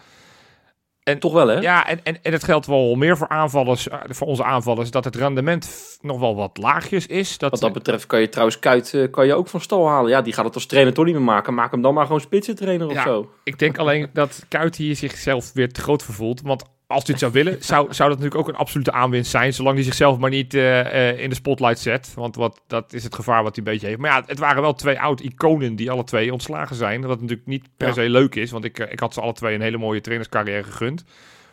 En, 1.07 1.19
Toch 1.19 1.33
wel, 1.33 1.47
hè? 1.47 1.59
Ja, 1.59 1.87
en, 1.87 1.99
en, 2.03 2.17
en 2.21 2.31
het 2.31 2.43
geldt 2.43 2.65
wel 2.65 2.95
meer 2.95 3.17
voor 3.17 3.27
aanvallers, 3.27 3.87
eh, 3.87 3.99
voor 4.07 4.27
onze 4.27 4.43
aanvallers, 4.43 4.91
dat 4.91 5.03
het 5.03 5.15
rendement 5.15 5.97
nog 6.01 6.19
wel 6.19 6.35
wat 6.35 6.57
laagjes 6.57 7.07
is. 7.07 7.37
Dat, 7.37 7.51
wat 7.51 7.59
dat 7.59 7.73
betreft 7.73 8.05
kan 8.05 8.21
je 8.21 8.29
trouwens 8.29 8.59
Kuit 8.59 8.93
uh, 8.93 9.11
kan 9.11 9.25
je 9.25 9.33
ook 9.33 9.47
van 9.47 9.61
stal 9.61 9.87
halen. 9.87 10.09
Ja, 10.09 10.21
die 10.21 10.33
gaat 10.33 10.45
het 10.45 10.53
als 10.53 10.65
trainer 10.65 10.93
toch 10.93 11.05
niet 11.05 11.13
meer 11.13 11.23
maken. 11.23 11.53
Maak 11.53 11.71
hem 11.71 11.81
dan 11.81 11.93
maar 11.93 12.05
gewoon 12.05 12.21
spitsentrainer 12.21 12.87
of 12.87 13.01
zo. 13.01 13.31
Ik 13.43 13.59
denk 13.59 13.77
alleen 13.77 14.09
dat 14.13 14.45
Kuit 14.47 14.75
hier 14.75 14.95
zichzelf 14.95 15.53
weer 15.53 15.71
te 15.71 15.81
groot 15.81 16.03
vervoelt. 16.03 16.41
Want 16.41 16.63
als 16.88 17.06
dit 17.06 17.19
zou 17.19 17.32
willen, 17.32 17.63
zou, 17.63 17.93
zou 17.93 18.10
dat 18.10 18.19
natuurlijk 18.19 18.47
ook 18.47 18.54
een 18.54 18.60
absolute 18.60 18.91
aanwinst 18.91 19.32
zijn. 19.32 19.54
Zolang 19.54 19.76
hij 19.76 19.84
zichzelf 19.84 20.17
maar 20.17 20.30
niet 20.30 20.54
uh, 20.54 20.80
uh, 20.80 21.19
in 21.19 21.30
de 21.30 21.36
spotlight 21.36 21.80
zet. 21.80 22.13
Want 22.15 22.36
wat, 22.36 22.62
dat 22.67 22.93
is 22.93 23.04
het 23.04 23.15
gevaar 23.15 23.43
wat 23.43 23.56
hij 23.56 23.65
een 23.65 23.71
beetje 23.71 23.88
heeft. 23.88 24.00
Maar 24.00 24.12
ja, 24.12 24.23
het 24.26 24.39
waren 24.39 24.62
wel 24.62 24.73
twee 24.73 25.00
oud-iconen 25.00 25.76
die 25.76 25.91
alle 25.91 26.04
twee 26.04 26.32
ontslagen 26.32 26.76
zijn. 26.76 27.02
Wat 27.02 27.21
natuurlijk 27.21 27.47
niet 27.47 27.69
per 27.78 27.88
ja. 27.88 27.93
se 27.93 28.10
leuk 28.10 28.36
is. 28.36 28.52
Want 28.52 28.63
ik, 28.63 28.80
ik 28.80 29.00
had 29.00 29.13
ze 29.13 29.21
alle 29.21 29.34
twee 29.34 29.56
een 29.56 29.62
hele 29.62 29.78
mooie 29.78 30.02
trainerscarrière 30.02 30.63
gegund. 30.63 31.04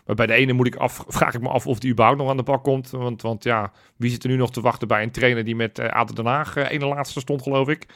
Maar 0.06 0.16
bij 0.16 0.26
de 0.26 0.32
ene 0.32 0.52
moet 0.52 0.66
ik 0.66 0.76
af, 0.76 1.04
vraag 1.08 1.34
ik 1.34 1.40
me 1.40 1.48
af 1.48 1.66
of 1.66 1.78
die 1.78 1.90
überhaupt 1.90 2.20
nog 2.20 2.30
aan 2.30 2.36
de 2.36 2.42
bak 2.42 2.62
komt. 2.62 2.90
Want, 2.90 3.22
want 3.22 3.44
ja, 3.44 3.72
wie 3.96 4.10
zit 4.10 4.24
er 4.24 4.30
nu 4.30 4.36
nog 4.36 4.50
te 4.50 4.60
wachten 4.60 4.88
bij 4.88 5.02
een 5.02 5.10
trainer 5.10 5.44
die 5.44 5.56
met 5.56 5.78
uh, 5.78 5.86
Aden 5.86 6.14
Den 6.14 6.26
Haag 6.26 6.56
uh, 6.56 6.70
ene 6.70 6.86
laatste 6.86 7.20
stond, 7.20 7.42
geloof 7.42 7.68
ik. 7.68 7.86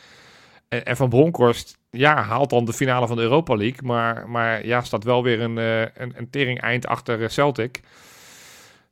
En, 0.69 0.85
en, 0.85 0.97
Van 0.97 1.09
Bronckhorst, 1.09 1.79
ja, 1.91 2.23
haalt 2.23 2.51
dan 2.51 2.65
de 2.65 2.73
finale 2.73 3.07
van 3.07 3.17
de 3.17 3.23
Europa 3.23 3.57
League. 3.57 3.83
Maar, 3.83 4.29
maar 4.29 4.67
ja, 4.67 4.83
staat 4.83 5.05
wel 5.05 5.23
weer 5.23 5.41
een, 5.41 5.57
uh, 5.57 5.81
een, 5.81 6.13
een 6.17 6.31
tering 6.31 6.61
eind 6.61 6.87
achter 6.87 7.31
Celtic. 7.31 7.81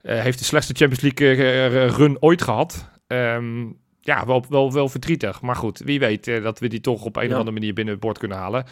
heeft 0.00 0.38
de 0.38 0.44
slechtste 0.44 0.74
Champions 0.74 1.16
League 1.16 1.86
run 1.86 2.22
ooit 2.22 2.42
gehad. 2.42 2.88
Um, 3.06 3.78
ja, 4.00 4.26
wel, 4.26 4.44
wel, 4.48 4.72
wel 4.72 4.88
verdrietig. 4.88 5.40
Maar 5.40 5.56
goed, 5.56 5.78
wie 5.78 5.98
weet 5.98 6.42
dat 6.42 6.58
we 6.58 6.68
die 6.68 6.80
toch 6.80 7.04
op 7.04 7.16
een 7.16 7.22
ja. 7.22 7.28
of 7.28 7.34
andere 7.34 7.58
manier 7.58 7.74
binnen 7.74 7.94
het 7.94 8.02
bord 8.02 8.18
kunnen 8.18 8.38
halen. 8.38 8.64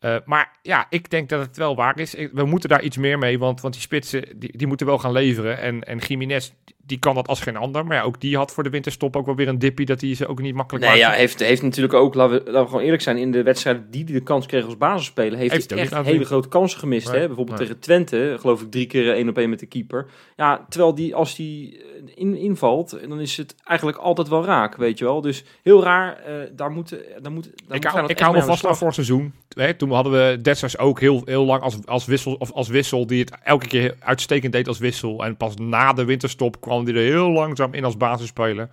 Uh, 0.00 0.16
maar 0.24 0.58
ja, 0.62 0.86
ik 0.90 1.10
denk 1.10 1.28
dat 1.28 1.40
het 1.40 1.56
wel 1.56 1.76
waar 1.76 1.98
is. 1.98 2.14
We 2.32 2.44
moeten 2.44 2.68
daar 2.68 2.82
iets 2.82 2.96
meer 2.96 3.18
mee, 3.18 3.38
want, 3.38 3.60
want 3.60 3.74
die 3.74 3.82
spitsen 3.82 4.38
die, 4.38 4.56
die 4.56 4.66
moeten 4.66 4.86
wel 4.86 4.98
gaan 4.98 5.12
leveren. 5.12 5.58
En, 5.58 5.82
en 5.82 5.98
Jiménez, 5.98 6.50
die 6.86 6.98
kan 6.98 7.14
dat 7.14 7.28
als 7.28 7.40
geen 7.40 7.56
ander. 7.56 7.86
Maar 7.86 7.96
ja, 7.96 8.02
ook 8.02 8.20
die 8.20 8.36
had 8.36 8.52
voor 8.52 8.62
de 8.62 8.70
winterstop 8.70 9.16
ook 9.16 9.26
wel 9.26 9.36
weer 9.36 9.48
een 9.48 9.58
dippie 9.58 9.86
dat 9.86 10.00
hij 10.00 10.14
ze 10.14 10.26
ook 10.26 10.40
niet 10.40 10.54
makkelijk 10.54 10.86
Nee, 10.86 10.98
ja, 10.98 11.10
heeft, 11.10 11.40
heeft 11.40 11.62
natuurlijk 11.62 11.94
ook, 11.94 12.14
laten 12.14 12.36
we, 12.36 12.44
laten 12.44 12.60
we 12.60 12.66
gewoon 12.66 12.82
eerlijk 12.82 13.02
zijn, 13.02 13.16
in 13.16 13.30
de 13.30 13.42
wedstrijden 13.42 13.90
die 13.90 14.04
hij 14.04 14.12
de 14.12 14.22
kans 14.22 14.46
kreeg 14.46 14.64
als 14.64 14.76
basisspeler, 14.76 15.38
heeft, 15.38 15.52
heeft 15.52 15.70
hij 15.70 15.78
echt 15.78 15.94
hele 15.94 16.24
grote 16.24 16.48
kansen 16.48 16.78
gemist. 16.78 17.10
Nee, 17.10 17.20
hè? 17.20 17.26
Bijvoorbeeld 17.26 17.58
nee. 17.58 17.66
tegen 17.66 17.82
Twente, 17.82 18.36
geloof 18.40 18.62
ik 18.62 18.70
drie 18.70 18.86
keer 18.86 19.12
één 19.12 19.28
op 19.28 19.38
één 19.38 19.50
met 19.50 19.58
de 19.58 19.66
keeper. 19.66 20.06
Ja, 20.36 20.66
terwijl 20.68 20.94
die, 20.94 21.14
als 21.14 21.34
die 21.34 21.82
in, 22.14 22.36
invalt, 22.36 22.98
dan 23.08 23.20
is 23.20 23.36
het 23.36 23.54
eigenlijk 23.64 23.98
altijd 23.98 24.28
wel 24.28 24.44
raak, 24.44 24.76
weet 24.76 24.98
je 24.98 25.04
wel. 25.04 25.20
Dus 25.20 25.44
heel 25.62 25.82
raar, 25.82 26.20
uh, 26.28 26.34
daar 26.52 26.70
moeten... 26.70 27.02
Daar 27.22 27.32
moet, 27.32 27.50
daar 27.66 27.76
ik 27.76 27.84
hou, 27.84 28.06
ik 28.06 28.18
hou 28.18 28.34
me 28.34 28.42
vast 28.42 28.66
aan 28.66 28.76
voor 28.76 28.92
seizoen. 28.92 29.34
Hè, 29.48 29.76
toen 29.86 29.94
hadden 29.94 30.12
we 30.12 30.40
Dessers 30.40 30.78
ook 30.78 31.00
heel, 31.00 31.22
heel 31.24 31.44
lang 31.44 31.62
als, 31.62 31.86
als, 31.86 32.04
wissel, 32.04 32.34
of 32.34 32.52
als 32.52 32.68
wissel, 32.68 33.06
die 33.06 33.20
het 33.20 33.38
elke 33.42 33.66
keer 33.66 33.96
uitstekend 33.98 34.52
deed 34.52 34.68
als 34.68 34.78
wissel. 34.78 35.24
En 35.24 35.36
pas 35.36 35.54
na 35.56 35.92
de 35.92 36.04
winterstop 36.04 36.60
kwam 36.60 36.84
die 36.84 36.94
er 36.94 37.00
heel 37.00 37.30
langzaam 37.30 37.74
in 37.74 37.84
als 37.84 37.96
basisspeler. 37.96 38.68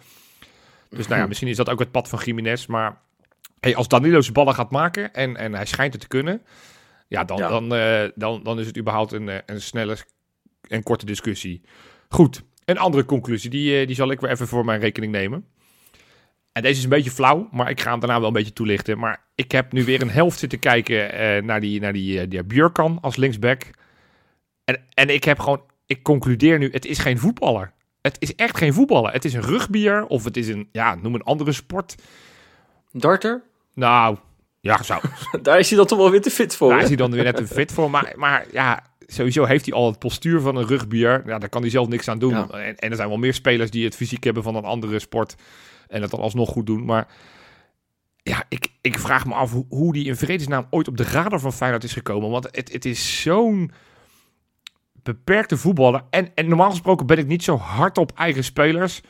Dus 0.90 1.08
nou 1.08 1.22
ja, 1.22 1.28
misschien 1.28 1.48
is 1.48 1.56
dat 1.56 1.70
ook 1.70 1.80
het 1.80 1.92
pad 1.92 2.10
van 2.10 2.20
Jiménez. 2.24 2.66
Maar 2.66 2.98
hey, 3.60 3.76
als 3.76 3.88
Danilo 3.88 4.22
zijn 4.22 4.34
ballen 4.34 4.54
gaat 4.54 4.72
maken 4.72 5.14
en, 5.14 5.36
en 5.36 5.54
hij 5.54 5.66
schijnt 5.66 5.94
het 5.94 6.02
te 6.02 6.08
kunnen... 6.08 6.42
Ja, 7.08 7.24
dan, 7.24 7.38
ja. 7.38 7.48
Dan, 7.48 7.74
uh, 7.74 8.10
dan, 8.16 8.44
dan 8.44 8.60
is 8.60 8.66
het 8.66 8.78
überhaupt 8.78 9.12
een, 9.12 9.30
een 9.46 9.62
snelle 9.62 9.98
en 10.68 10.84
korte 10.84 11.06
discussie. 11.06 11.62
Goed, 12.10 12.44
een 12.66 12.78
andere 12.78 13.06
conclusie, 13.06 13.50
die, 13.50 13.86
die 13.86 13.96
zal 13.96 14.12
ik 14.12 14.20
weer 14.20 14.30
even 14.30 14.48
voor 14.48 14.66
mijn 14.66 14.80
rekening 14.80 15.12
nemen. 15.12 15.46
En 16.54 16.62
deze 16.62 16.78
is 16.78 16.84
een 16.84 16.90
beetje 16.90 17.12
flauw, 17.12 17.48
maar 17.52 17.70
ik 17.70 17.82
ga 17.82 17.92
hem 17.92 18.00
daarna 18.00 18.20
wel 18.20 18.28
een 18.28 18.34
beetje 18.34 18.54
toelichten. 18.54 19.00
Maar 19.00 19.24
ik 19.36 19.52
heb 19.52 19.72
nu 19.72 19.86
weer 19.86 20.02
een 20.02 20.10
helft 20.10 20.40
zitten 20.40 20.60
kijken 20.60 21.14
uh, 21.14 21.44
naar 21.44 21.62
die, 21.62 21.80
naar 21.80 21.94
die, 21.94 22.22
uh, 22.22 22.30
die 22.30 22.44
Björkan 22.44 22.98
als 23.02 23.16
linksback. 23.16 23.64
En, 24.64 24.80
en 24.94 25.10
ik 25.10 25.24
heb 25.24 25.40
gewoon, 25.40 25.62
ik 25.86 26.04
concludeer 26.04 26.58
nu, 26.60 26.70
het 26.72 26.86
is 26.86 27.00
geen 27.00 27.18
voetballer. 27.18 27.72
Het 28.02 28.16
is 28.20 28.36
echt 28.36 28.58
geen 28.58 28.74
voetballer. 28.74 29.12
Het 29.12 29.26
is 29.26 29.34
een 29.34 29.42
rugbier 29.42 30.06
of 30.06 30.24
het 30.24 30.38
is 30.38 30.48
een, 30.48 30.70
ja, 30.72 30.96
noem 30.96 31.16
een 31.16 31.24
andere 31.24 31.52
sport. 31.52 31.96
Darter? 32.92 33.44
Nou, 33.74 34.18
ja, 34.60 34.84
zo. 34.84 35.00
Daar 35.42 35.60
is 35.60 35.70
hij 35.70 35.78
dan 35.78 35.88
toch 35.88 35.98
wel 35.98 36.12
weer 36.12 36.22
te 36.22 36.30
fit 36.30 36.56
voor. 36.56 36.70
Daar 36.70 36.82
is 36.82 36.88
hij 36.88 36.96
dan 36.96 37.12
weer 37.12 37.24
net 37.24 37.36
te 37.36 37.48
fit 37.48 37.72
voor. 37.72 37.90
Maar, 37.90 38.14
maar 38.16 38.46
ja, 38.52 38.84
sowieso 39.08 39.46
heeft 39.46 39.66
hij 39.66 39.74
al 39.74 39.88
het 39.88 40.00
postuur 40.00 40.40
van 40.42 40.56
een 40.56 40.68
rugbier. 40.68 41.24
Ja, 41.26 41.40
daar 41.40 41.50
kan 41.50 41.62
hij 41.62 41.70
zelf 41.70 41.88
niks 41.88 42.08
aan 42.08 42.20
doen. 42.20 42.34
Ja. 42.34 42.48
En, 42.50 42.76
en 42.76 42.90
er 42.90 42.96
zijn 42.96 43.10
wel 43.10 43.18
meer 43.18 43.34
spelers 43.34 43.72
die 43.72 43.86
het 43.86 43.96
fysiek 43.96 44.24
hebben 44.24 44.44
van 44.44 44.56
een 44.56 44.64
andere 44.64 45.00
sport. 45.00 45.36
En 45.94 46.02
het 46.02 46.12
dan 46.12 46.20
alsnog 46.20 46.50
goed 46.50 46.66
doen. 46.66 46.86
Maar 46.86 47.08
ja, 48.18 48.44
ik, 48.50 48.68
ik 48.82 49.00
vraag 49.00 49.26
me 49.26 49.34
af 49.34 49.56
hoe, 49.70 49.94
die 49.94 50.06
in 50.06 50.16
vredesnaam 50.16 50.68
ooit 50.70 50.88
op 50.88 50.98
de 50.98 51.04
radar 51.04 51.40
van 51.40 51.54
Feyenoord 51.54 51.84
is 51.84 51.94
gekomen. 51.94 52.30
Want 52.30 52.48
het, 52.52 52.72
het 52.72 52.86
is 52.86 53.22
zo'n 53.22 53.72
beperkte 55.04 55.58
voetballer. 55.58 56.04
En, 56.10 56.32
en 56.36 56.48
normaal 56.48 56.70
gesproken 56.70 57.06
ben 57.06 57.18
ik 57.18 57.28
niet 57.28 57.44
zo 57.44 57.58
hard 57.58 57.98
op 57.98 58.12
eigen 58.16 58.44
spelers. 58.44 59.02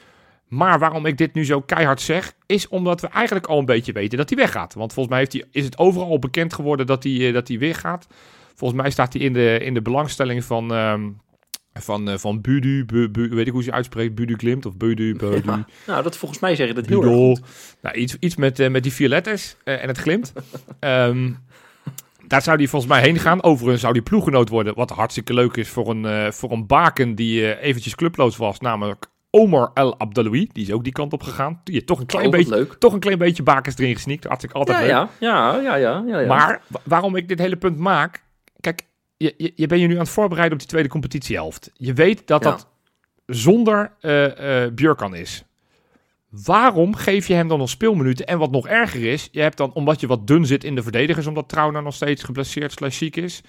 Maar 0.47 0.79
waarom 0.79 1.05
ik 1.05 1.17
dit 1.17 1.33
nu 1.33 1.45
zo 1.45 1.61
keihard 1.61 2.01
zeg, 2.01 2.33
is 2.45 2.67
omdat 2.67 3.01
we 3.01 3.07
eigenlijk 3.07 3.45
al 3.45 3.59
een 3.59 3.65
beetje 3.65 3.91
weten 3.91 4.17
dat 4.17 4.29
hij 4.29 4.37
weggaat. 4.37 4.73
Want 4.73 4.93
volgens 4.93 5.15
mij 5.15 5.23
heeft 5.23 5.33
hij, 5.33 5.45
is 5.51 5.65
het 5.65 5.77
overal 5.77 6.19
bekend 6.19 6.53
geworden 6.53 6.85
dat 6.85 7.03
hij, 7.03 7.31
dat 7.31 7.47
hij 7.47 7.59
weggaat. 7.59 8.07
Volgens 8.55 8.81
mij 8.81 8.91
staat 8.91 9.13
hij 9.13 9.21
in 9.21 9.33
de, 9.33 9.59
in 9.61 9.73
de 9.73 9.81
belangstelling 9.81 10.43
van, 10.43 10.71
um, 10.71 11.21
van, 11.73 12.09
uh, 12.09 12.17
van 12.17 12.41
Budu, 12.41 12.85
bu, 12.85 13.09
bu, 13.09 13.29
weet 13.29 13.47
ik 13.47 13.53
hoe 13.53 13.63
ze 13.63 13.71
uitspreekt, 13.71 14.15
Budu 14.15 14.35
Klimt 14.35 14.65
of 14.65 14.77
Budu, 14.77 15.15
Budu. 15.15 15.41
Ja, 15.45 15.65
nou, 15.87 16.03
dat 16.03 16.17
volgens 16.17 16.39
mij 16.39 16.55
zeg 16.55 16.67
je 16.67 16.73
dat 16.73 16.85
heel 16.85 17.03
erg 17.03 17.13
goed. 17.13 17.41
Nou, 17.81 17.95
iets, 17.95 18.15
iets 18.19 18.35
met, 18.35 18.59
uh, 18.59 18.69
met 18.69 18.83
die 18.83 18.93
vier 18.93 19.09
letters 19.09 19.55
uh, 19.65 19.81
en 19.81 19.87
het 19.87 19.97
glimt. 19.97 20.33
um, 20.79 21.37
daar 22.27 22.41
zou 22.41 22.57
hij 22.57 22.67
volgens 22.67 22.91
mij 22.91 23.01
heen 23.01 23.19
gaan. 23.19 23.43
Overigens 23.43 23.81
zou 23.81 23.93
die 23.93 24.01
ploeggenoot 24.01 24.49
worden, 24.49 24.75
wat 24.75 24.89
hartstikke 24.89 25.33
leuk 25.33 25.55
is 25.55 25.69
voor 25.69 25.89
een, 25.89 26.33
voor 26.33 26.51
een 26.51 26.67
baken 26.67 27.15
die 27.15 27.59
eventjes 27.59 27.95
clubloos 27.95 28.37
was, 28.37 28.59
namelijk 28.59 29.11
Omar 29.35 29.71
El 29.73 29.99
Abdeloui. 29.99 30.49
Die 30.51 30.63
is 30.63 30.71
ook 30.71 30.83
die 30.83 30.93
kant 30.93 31.13
op 31.13 31.23
gegaan. 31.23 31.61
Die 31.63 31.83
toch 31.83 31.99
een 31.99 32.05
klein, 32.05 32.25
oh, 32.25 32.31
beetje, 32.31 32.55
leuk. 32.55 32.73
toch 32.73 32.93
een 32.93 32.99
klein 32.99 33.17
beetje 33.17 33.43
bakens 33.43 33.77
erin 33.77 33.93
gesneakt. 33.93 34.23
Hartstikke 34.23 34.57
altijd 34.57 34.77
ja, 34.77 34.83
leuk. 34.83 35.09
Ja, 35.19 35.59
ja, 35.59 35.75
ja, 35.75 36.03
ja. 36.07 36.27
Maar 36.27 36.61
waarom 36.83 37.15
ik 37.15 37.27
dit 37.27 37.39
hele 37.39 37.55
punt 37.55 37.77
maak... 37.77 38.23
Je, 39.23 39.33
je, 39.37 39.51
je 39.55 39.67
bent 39.67 39.81
je 39.81 39.87
nu 39.87 39.93
aan 39.93 39.99
het 39.99 40.09
voorbereiden 40.09 40.53
op 40.53 40.59
die 40.59 40.67
tweede 40.67 40.89
competitiehelft. 40.89 41.71
Je 41.73 41.93
weet 41.93 42.27
dat 42.27 42.43
ja. 42.43 42.49
dat 42.49 42.67
zonder 43.25 43.91
uh, 44.01 44.25
uh, 44.25 44.71
Björkan 44.73 45.15
is. 45.15 45.43
Waarom 46.29 46.95
geef 46.95 47.27
je 47.27 47.33
hem 47.33 47.47
dan 47.47 47.59
nog 47.59 47.69
speelminuten? 47.69 48.25
En 48.25 48.37
wat 48.37 48.51
nog 48.51 48.67
erger 48.67 49.03
is, 49.11 49.29
je 49.31 49.41
hebt 49.41 49.57
dan, 49.57 49.73
omdat 49.73 49.99
je 49.99 50.07
wat 50.07 50.27
dun 50.27 50.45
zit 50.45 50.63
in 50.63 50.75
de 50.75 50.83
verdedigers, 50.83 51.27
omdat 51.27 51.49
Trauner 51.49 51.83
nog 51.83 51.93
steeds 51.93 52.23
geblesseerd 52.23 52.71
slash 52.71 52.97
ziek 52.97 53.15
is. 53.15 53.41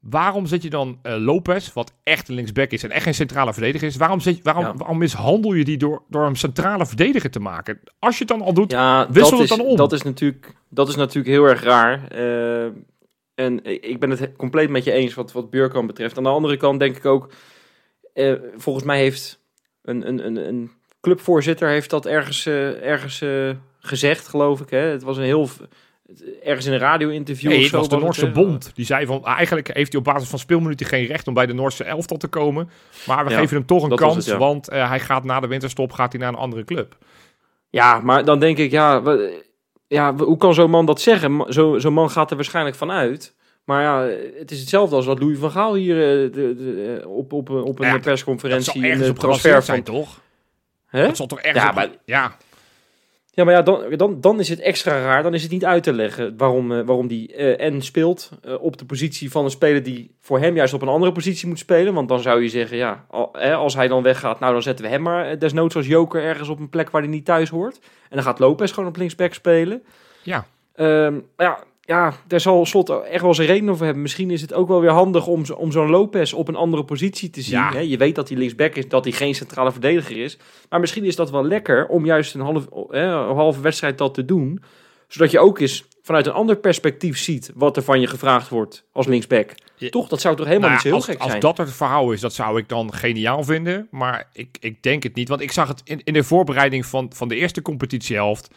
Waarom 0.00 0.46
zet 0.46 0.62
je 0.62 0.70
dan 0.70 0.98
uh, 1.02 1.16
Lopez, 1.16 1.72
wat 1.72 1.92
echt 2.02 2.28
een 2.28 2.34
linksback 2.34 2.70
is 2.70 2.82
en 2.82 2.90
echt 2.90 3.02
geen 3.02 3.14
centrale 3.14 3.52
verdediger 3.52 3.88
is, 3.88 3.96
waarom, 3.96 4.20
zet 4.20 4.36
je, 4.36 4.42
waarom, 4.42 4.64
ja. 4.64 4.74
waarom 4.74 4.98
mishandel 4.98 5.52
je 5.52 5.64
die 5.64 5.76
door, 5.76 6.02
door 6.08 6.26
een 6.26 6.36
centrale 6.36 6.86
verdediger 6.86 7.30
te 7.30 7.40
maken? 7.40 7.80
Als 7.98 8.18
je 8.18 8.24
het 8.24 8.38
dan 8.38 8.42
al 8.42 8.54
doet, 8.54 8.70
ja, 8.70 9.10
wissel 9.10 9.38
het 9.38 9.48
dan 9.48 9.60
om. 9.60 9.76
Dat 9.76 9.92
is 9.92 10.02
natuurlijk, 10.02 10.54
dat 10.68 10.88
is 10.88 10.96
natuurlijk 10.96 11.34
heel 11.34 11.44
erg 11.44 11.62
raar. 11.62 12.16
Uh, 12.16 12.66
en 13.34 13.64
ik 13.64 14.00
ben 14.00 14.10
het 14.10 14.36
compleet 14.36 14.68
met 14.68 14.84
je 14.84 14.92
eens 14.92 15.14
wat, 15.14 15.32
wat 15.32 15.50
Björkan 15.50 15.86
betreft. 15.86 16.16
Aan 16.16 16.22
de 16.22 16.28
andere 16.28 16.56
kant 16.56 16.80
denk 16.80 16.96
ik 16.96 17.04
ook, 17.04 17.32
uh, 18.14 18.34
volgens 18.56 18.84
mij 18.84 18.98
heeft 18.98 19.40
een, 19.82 20.08
een, 20.08 20.26
een, 20.26 20.36
een 20.36 20.70
clubvoorzitter 21.00 21.68
heeft 21.68 21.90
dat 21.90 22.06
ergens, 22.06 22.46
uh, 22.46 22.82
ergens 22.82 23.20
uh, 23.20 23.50
gezegd, 23.78 24.28
geloof 24.28 24.60
ik. 24.60 24.70
Hè? 24.70 24.78
Het 24.78 25.02
was 25.02 25.16
een 25.16 25.22
heel 25.22 25.48
ergens 26.42 26.66
in 26.66 26.72
een 26.72 26.78
radio-interview. 26.78 27.50
Nee, 27.50 27.62
het 27.62 27.70
was 27.70 27.88
de 27.88 27.96
Noorse 27.96 28.24
het, 28.24 28.34
bond. 28.34 28.70
Die 28.74 28.84
zei 28.84 29.06
van 29.06 29.24
eigenlijk 29.24 29.74
heeft 29.74 29.92
hij 29.92 30.00
op 30.00 30.06
basis 30.06 30.28
van 30.28 30.38
speelminuten 30.38 30.86
geen 30.86 31.06
recht 31.06 31.28
om 31.28 31.34
bij 31.34 31.46
de 31.46 31.52
Noorse 31.52 31.84
elftal 31.84 32.16
te 32.16 32.28
komen. 32.28 32.70
Maar 33.06 33.24
we 33.24 33.30
ja, 33.30 33.38
geven 33.38 33.56
hem 33.56 33.66
toch 33.66 33.82
een 33.82 33.96
kans, 33.96 34.16
het, 34.16 34.24
ja. 34.24 34.38
want 34.38 34.72
uh, 34.72 34.88
hij 34.88 35.00
gaat 35.00 35.24
na 35.24 35.40
de 35.40 35.46
winterstop 35.46 35.92
gaat 35.92 36.12
hij 36.12 36.20
naar 36.20 36.32
een 36.32 36.38
andere 36.38 36.64
club. 36.64 36.96
Ja, 37.70 38.00
maar 38.00 38.24
dan 38.24 38.38
denk 38.38 38.58
ik, 38.58 38.70
ja, 38.70 39.02
ja 39.94 40.14
hoe 40.14 40.36
kan 40.36 40.54
zo'n 40.54 40.70
man 40.70 40.86
dat 40.86 41.00
zeggen? 41.00 41.44
Zo'n 41.48 41.80
zo 41.80 41.90
man 41.90 42.10
gaat 42.10 42.30
er 42.30 42.36
waarschijnlijk 42.36 42.76
vanuit. 42.76 43.34
Maar 43.64 43.82
ja, 43.82 44.16
het 44.38 44.50
is 44.50 44.60
hetzelfde 44.60 44.96
als 44.96 45.06
wat 45.06 45.18
Louis 45.18 45.38
van 45.38 45.50
Gaal 45.50 45.74
hier 45.74 45.94
de, 45.94 46.30
de, 46.32 46.54
de, 46.54 47.08
op, 47.08 47.32
op, 47.32 47.50
op 47.50 47.78
een 47.78 47.86
ja, 47.86 47.98
persconferentie 47.98 48.86
in 48.86 48.98
de 48.98 49.12
transfer 49.12 49.62
zijn, 49.62 49.82
toch? 49.82 50.20
Hè? 50.86 51.06
Dat 51.06 51.16
zal 51.16 51.26
toch 51.26 51.40
ergens 51.40 51.62
ja, 51.62 51.68
op, 51.68 51.74
maar, 51.74 51.88
ja. 52.04 52.36
Ja, 53.34 53.44
maar 53.44 53.54
ja, 53.54 53.62
dan, 53.62 53.96
dan, 53.96 54.20
dan 54.20 54.40
is 54.40 54.48
het 54.48 54.60
extra 54.60 55.02
raar. 55.02 55.22
Dan 55.22 55.34
is 55.34 55.42
het 55.42 55.50
niet 55.50 55.64
uit 55.64 55.82
te 55.82 55.92
leggen 55.92 56.36
waarom, 56.36 56.72
uh, 56.72 56.86
waarom 56.86 57.06
die 57.06 57.36
uh, 57.36 57.70
N 57.70 57.80
speelt 57.80 58.30
uh, 58.44 58.62
op 58.62 58.76
de 58.76 58.84
positie 58.84 59.30
van 59.30 59.44
een 59.44 59.50
speler 59.50 59.82
die 59.82 60.14
voor 60.20 60.38
hem 60.38 60.54
juist 60.56 60.74
op 60.74 60.82
een 60.82 60.88
andere 60.88 61.12
positie 61.12 61.48
moet 61.48 61.58
spelen. 61.58 61.94
Want 61.94 62.08
dan 62.08 62.20
zou 62.20 62.42
je 62.42 62.48
zeggen, 62.48 62.76
ja, 62.76 63.04
al, 63.10 63.28
hè, 63.32 63.54
als 63.54 63.74
hij 63.74 63.88
dan 63.88 64.02
weggaat, 64.02 64.40
nou 64.40 64.52
dan 64.52 64.62
zetten 64.62 64.84
we 64.84 64.90
hem 64.90 65.02
maar 65.02 65.38
desnoods 65.38 65.76
als 65.76 65.86
joker 65.86 66.22
ergens 66.22 66.48
op 66.48 66.58
een 66.58 66.68
plek 66.68 66.90
waar 66.90 67.02
hij 67.02 67.10
niet 67.10 67.24
thuis 67.24 67.48
hoort. 67.48 67.78
En 67.82 68.16
dan 68.16 68.22
gaat 68.22 68.38
Lopez 68.38 68.74
gewoon 68.74 68.88
op 68.88 68.96
linksback 68.96 69.34
spelen. 69.34 69.82
Ja. 70.22 70.46
Um, 70.76 71.26
ja, 71.36 71.58
ja, 71.86 72.14
daar 72.26 72.40
zal 72.40 72.66
Slot 72.66 73.02
echt 73.02 73.22
wel 73.22 73.34
zijn 73.34 73.48
reden 73.48 73.68
over 73.68 73.84
hebben. 73.84 74.02
Misschien 74.02 74.30
is 74.30 74.40
het 74.40 74.54
ook 74.54 74.68
wel 74.68 74.80
weer 74.80 74.90
handig 74.90 75.26
om, 75.26 75.44
om 75.56 75.72
zo'n 75.72 75.90
Lopez 75.90 76.32
op 76.32 76.48
een 76.48 76.56
andere 76.56 76.84
positie 76.84 77.30
te 77.30 77.42
zien. 77.42 77.58
Ja. 77.58 77.72
Hè? 77.72 77.78
Je 77.78 77.96
weet 77.96 78.14
dat 78.14 78.28
hij 78.28 78.38
linksback 78.38 78.74
is, 78.74 78.88
dat 78.88 79.04
hij 79.04 79.12
geen 79.12 79.34
centrale 79.34 79.72
verdediger 79.72 80.16
is. 80.16 80.38
Maar 80.68 80.80
misschien 80.80 81.04
is 81.04 81.16
dat 81.16 81.30
wel 81.30 81.44
lekker 81.44 81.86
om 81.86 82.04
juist 82.04 82.34
een 82.34 82.66
hè, 82.88 83.02
een 83.02 83.36
halve 83.36 83.60
wedstrijd 83.60 83.98
dat 83.98 84.14
te 84.14 84.24
doen. 84.24 84.62
Zodat 85.08 85.30
je 85.30 85.38
ook 85.38 85.58
eens 85.58 85.84
vanuit 86.02 86.26
een 86.26 86.32
ander 86.32 86.56
perspectief 86.56 87.18
ziet 87.18 87.50
wat 87.54 87.76
er 87.76 87.82
van 87.82 88.00
je 88.00 88.06
gevraagd 88.06 88.48
wordt 88.48 88.84
als 88.92 89.06
linksback. 89.06 89.54
Ja. 89.76 89.88
Toch? 89.88 90.08
Dat 90.08 90.20
zou 90.20 90.36
toch 90.36 90.46
helemaal 90.46 90.70
Nou 90.70 90.82
niet 90.82 90.92
zo 90.92 90.98
heel 90.98 91.06
als, 91.06 91.06
gek 91.06 91.18
als 91.18 91.30
zijn? 91.30 91.40
dat 91.40 91.58
het 91.58 91.72
verhaal 91.72 92.12
is, 92.12 92.20
dat 92.20 92.32
zou 92.32 92.58
ik 92.58 92.68
dan 92.68 92.94
geniaal 92.94 93.44
vinden. 93.44 93.88
Maar 93.90 94.28
ik, 94.32 94.56
ik 94.60 94.82
denk 94.82 95.02
het 95.02 95.14
niet. 95.14 95.28
Want 95.28 95.40
ik 95.40 95.52
zag 95.52 95.68
het 95.68 95.80
in, 95.84 96.00
in 96.04 96.12
de 96.12 96.24
voorbereiding 96.24 96.86
van, 96.86 97.10
van 97.14 97.28
de 97.28 97.36
eerste 97.36 97.62
competitiehelft. 97.62 98.50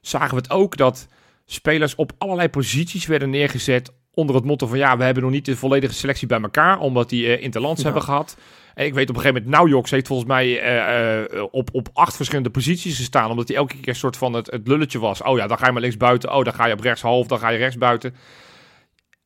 Zagen 0.00 0.30
we 0.30 0.36
het 0.36 0.50
ook 0.50 0.76
dat 0.76 1.06
spelers 1.46 1.94
op 1.94 2.12
allerlei 2.18 2.48
posities 2.48 3.06
werden 3.06 3.30
neergezet. 3.30 3.92
Onder 4.14 4.34
het 4.34 4.44
motto 4.44 4.66
van 4.66 4.78
ja, 4.78 4.96
we 4.96 5.04
hebben 5.04 5.22
nog 5.22 5.32
niet 5.32 5.44
de 5.44 5.56
volledige 5.56 5.94
selectie 5.94 6.26
bij 6.26 6.40
elkaar. 6.40 6.78
Omdat 6.78 7.08
die 7.08 7.26
eh, 7.36 7.42
interlands 7.42 7.78
Ja. 7.80 7.84
hebben 7.86 8.02
gehad. 8.04 8.36
En 8.74 8.84
ik 8.86 8.94
weet 8.94 9.08
op 9.10 9.16
een 9.16 9.20
gegeven 9.20 9.42
moment, 9.42 9.60
Naujoks 9.60 9.90
heeft 9.90 10.06
volgens 10.06 10.28
mij 10.28 10.60
eh, 10.60 11.22
eh, 11.22 11.44
op, 11.50 11.68
op 11.72 11.88
acht 11.92 12.16
verschillende 12.16 12.50
posities 12.50 12.96
gestaan. 12.96 13.30
Omdat 13.30 13.48
hij 13.48 13.56
elke 13.56 13.76
keer 13.76 13.88
een 13.88 13.94
soort 13.94 14.16
van 14.16 14.32
het, 14.32 14.50
het 14.50 14.68
lulletje 14.68 14.98
was. 14.98 15.22
Oh 15.22 15.38
ja, 15.38 15.46
dan 15.46 15.58
ga 15.58 15.66
je 15.66 15.72
maar 15.72 15.80
links 15.80 15.96
buiten. 15.96 16.34
Oh, 16.34 16.44
dan 16.44 16.54
ga 16.54 16.66
je 16.66 16.72
op 16.72 16.80
rechts 16.80 17.02
half. 17.02 17.26
Dan 17.26 17.38
ga 17.38 17.48
je 17.48 17.58
rechts 17.58 17.78
buiten. 17.78 18.14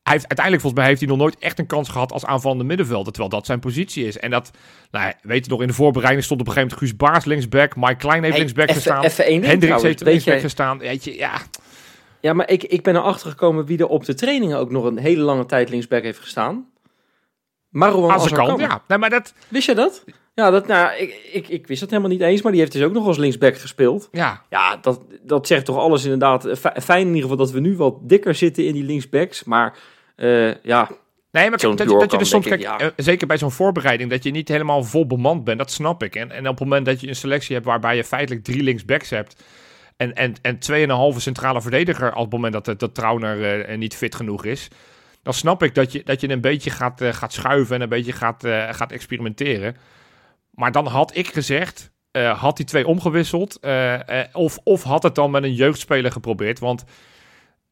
Hij 0.03 0.13
heeft, 0.13 0.27
uiteindelijk 0.27 0.61
volgens 0.61 0.81
mij 0.81 0.85
heeft 0.85 0.99
hij 0.99 1.09
nog 1.09 1.17
nooit 1.19 1.39
echt 1.39 1.59
een 1.59 1.65
kans 1.67 1.89
gehad 1.89 2.11
als 2.11 2.25
aanvallende 2.25 2.63
middenvelder. 2.63 3.11
Terwijl 3.13 3.33
dat 3.33 3.45
zijn 3.45 3.59
positie 3.59 4.05
is. 4.07 4.17
En 4.17 4.29
dat, 4.29 4.51
nou, 4.91 5.13
weet 5.21 5.45
je 5.45 5.51
nog, 5.51 5.61
in 5.61 5.67
de 5.67 5.73
voorbereiding 5.73 6.23
stond 6.23 6.41
op 6.41 6.47
een 6.47 6.53
gegeven 6.53 6.77
moment 6.77 6.91
Guus 6.97 7.09
Baars 7.09 7.25
linksback. 7.25 7.75
Mike 7.75 7.95
Klein 7.95 8.23
heeft 8.23 8.35
Hey, 8.35 8.43
linksback 8.43 8.71
gestaan. 8.71 9.03
Hendricks 9.43 9.81
heeft 9.81 10.01
linksback 10.01 10.39
gestaan. 10.39 10.77
Weet 10.77 11.03
je, 11.03 11.15
ja. 11.15 11.31
Ja, 12.21 12.33
maar 12.33 12.49
ik, 12.49 12.63
ik 12.63 12.83
ben 12.83 12.95
erachter 12.95 13.29
gekomen 13.29 13.65
wie 13.65 13.77
er 13.77 13.87
op 13.87 14.05
de 14.05 14.13
trainingen 14.13 14.57
ook 14.57 14.71
nog 14.71 14.85
een 14.85 14.97
hele 14.97 15.21
lange 15.21 15.45
tijd 15.45 15.69
linksback 15.69 16.03
heeft 16.03 16.19
gestaan. 16.19 16.69
Marouan 17.69 18.11
Azarkan. 18.11 18.59
ja. 18.59 18.81
Nee, 18.87 18.97
maar 18.97 19.09
dat, 19.09 19.33
Wist 19.47 19.67
je 19.67 19.75
dat? 19.75 20.03
Ja, 20.33 20.49
dat, 20.49 20.67
nou, 20.67 20.95
ik, 20.97 21.29
ik, 21.31 21.47
ik 21.47 21.67
wist 21.67 21.79
dat 21.79 21.89
helemaal 21.89 22.11
niet 22.11 22.21
eens, 22.21 22.41
maar 22.41 22.51
die 22.51 22.61
heeft 22.61 22.73
dus 22.73 22.83
ook 22.83 22.93
nog 22.93 23.07
als 23.07 23.17
linksback 23.17 23.57
gespeeld. 23.57 24.09
ja. 24.11 24.41
Ja, 24.49 24.77
dat, 24.77 25.01
dat 25.21 25.47
zegt 25.47 25.65
toch 25.65 25.77
alles 25.77 26.03
inderdaad. 26.03 26.47
Fijn 26.83 27.01
in 27.01 27.07
ieder 27.07 27.21
geval 27.21 27.37
dat 27.37 27.51
we 27.51 27.59
nu 27.59 27.77
wat 27.77 27.97
dikker 28.01 28.35
zitten 28.35 28.65
in 28.65 28.73
die 28.73 28.83
linksbacks. 28.83 29.43
Maar 29.43 29.77
eh, 30.15 30.63
ja, 30.63 30.89
Nee, 31.31 31.49
maar 31.49 31.59
dat, 31.59 31.77
dat 31.77 32.11
je 32.11 32.17
dus 32.17 32.29
soms, 32.29 32.45
ik, 32.45 32.51
kijk, 32.51 32.61
ja. 32.61 32.79
eh, 32.79 32.87
zeker 32.95 33.27
bij 33.27 33.37
zo'n 33.37 33.51
voorbereiding, 33.51 34.09
dat 34.09 34.23
je 34.23 34.31
niet 34.31 34.47
helemaal 34.47 34.83
vol 34.83 35.07
bemand 35.07 35.43
bent, 35.43 35.57
dat 35.57 35.71
snap 35.71 36.03
ik. 36.03 36.15
En, 36.15 36.31
en 36.31 36.47
op 36.47 36.59
het 36.59 36.59
moment 36.59 36.85
dat 36.85 37.01
je 37.01 37.07
een 37.07 37.15
selectie 37.15 37.55
hebt 37.55 37.67
waarbij 37.67 37.95
je 37.95 38.03
feitelijk 38.03 38.43
drie 38.43 38.63
linksbacks 38.63 39.09
hebt 39.09 39.43
en, 40.01 40.13
en, 40.15 40.33
en 40.41 40.59
tweeënhalve 40.59 41.19
centrale 41.19 41.61
verdediger, 41.61 42.15
op 42.15 42.21
het 42.21 42.31
moment 42.31 42.53
dat, 42.53 42.79
dat 42.79 42.95
Trauner 42.95 43.61
eh, 43.61 43.77
niet 43.77 43.95
fit 43.95 44.15
genoeg 44.15 44.45
is, 44.45 44.67
dan 45.23 45.33
snap 45.33 45.63
ik 45.63 45.75
dat 45.75 45.91
je, 45.91 46.01
dat 46.03 46.21
je 46.21 46.29
een 46.29 46.41
beetje 46.41 46.69
gaat, 46.69 47.01
eh, 47.01 47.13
gaat 47.13 47.33
schuiven 47.33 47.75
en 47.75 47.81
een 47.81 47.89
beetje 47.89 48.11
gaat, 48.11 48.43
eh, 48.43 48.73
gaat 48.73 48.91
experimenteren. 48.91 49.75
Maar 50.51 50.71
dan 50.71 50.87
had 50.87 51.15
ik 51.15 51.27
gezegd, 51.27 51.91
eh, 52.11 52.39
had 52.39 52.57
die 52.57 52.65
twee 52.65 52.87
omgewisseld, 52.87 53.59
eh, 53.59 54.21
eh, 54.21 54.27
of, 54.33 54.57
of 54.63 54.83
had 54.83 55.03
het 55.03 55.15
dan 55.15 55.31
met 55.31 55.43
een 55.43 55.53
jeugdspeler 55.53 56.11
geprobeerd, 56.11 56.59
want 56.59 56.83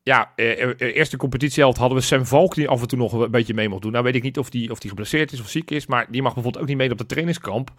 ja, 0.04 0.32
eh, 0.36 0.64
eh, 0.64 0.76
eerste 0.78 1.18
competitiehelft 1.18 1.78
hadden 1.78 1.98
we 1.98 2.04
Sam 2.04 2.26
Valk 2.26 2.56
die 2.56 2.68
af 2.68 2.82
en 2.82 2.88
toe 2.88 2.98
nog 2.98 3.14
een 3.14 3.32
beetje 3.32 3.54
mee 3.54 3.70
mocht 3.70 3.82
doen. 3.82 3.92
Nou 3.92 4.04
weet 4.04 4.16
ik 4.16 4.24
niet 4.24 4.38
of 4.38 4.50
die, 4.50 4.72
of 4.72 4.80
die 4.80 4.90
geblesseerd 4.90 5.32
is 5.32 5.40
of 5.42 5.50
ziek 5.50 5.72
is, 5.72 5.86
maar 5.86 6.08
die 6.12 6.22
mag 6.22 6.34
bijvoorbeeld 6.34 6.64
ook 6.64 6.70
niet 6.70 6.78
mee 6.78 6.92
op 6.92 6.98
de 6.98 7.06
trainingskamp. 7.06 7.72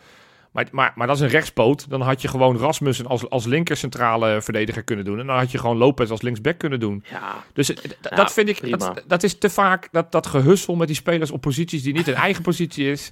Maar, 0.53 0.69
maar, 0.73 0.93
maar 0.95 1.07
dat 1.07 1.17
is 1.17 1.23
een 1.23 1.29
rechtspoot. 1.29 1.91
Dan 1.91 2.01
had 2.01 2.23
je 2.23 2.29
gewoon 2.29 2.57
Rasmussen 2.59 3.07
als, 3.07 3.31
als 3.31 3.45
linker 3.47 3.77
centrale 3.77 4.43
verdediger 4.43 4.83
kunnen 4.83 5.05
doen. 5.05 5.19
En 5.21 5.27
dan 5.27 5.37
had 5.37 5.51
je 5.51 5.59
gewoon 5.59 5.77
Lopez 5.77 6.11
als 6.11 6.23
linksback 6.23 6.59
kunnen 6.59 6.81
doen. 6.81 7.05
ja, 7.11 7.45
Dus 7.53 7.67
d- 7.67 7.97
Ja, 8.11 8.17
dat 8.17 8.33
vind 8.33 8.49
ik, 8.49 8.71
dat, 8.79 9.03
dat 9.07 9.23
is 9.23 9.39
te 9.39 9.51
vaak, 9.51 9.89
dat, 9.93 10.13
dat 10.13 10.27
gehussel 10.27 10.75
met 10.75 10.87
die 10.87 10.97
spelers 10.97 11.31
op 11.31 11.41
posities 11.41 11.83
die 11.83 11.93
niet 11.93 12.07
hun 12.07 12.15
eigen 12.15 12.43
positie 12.43 12.91
is, 12.91 13.11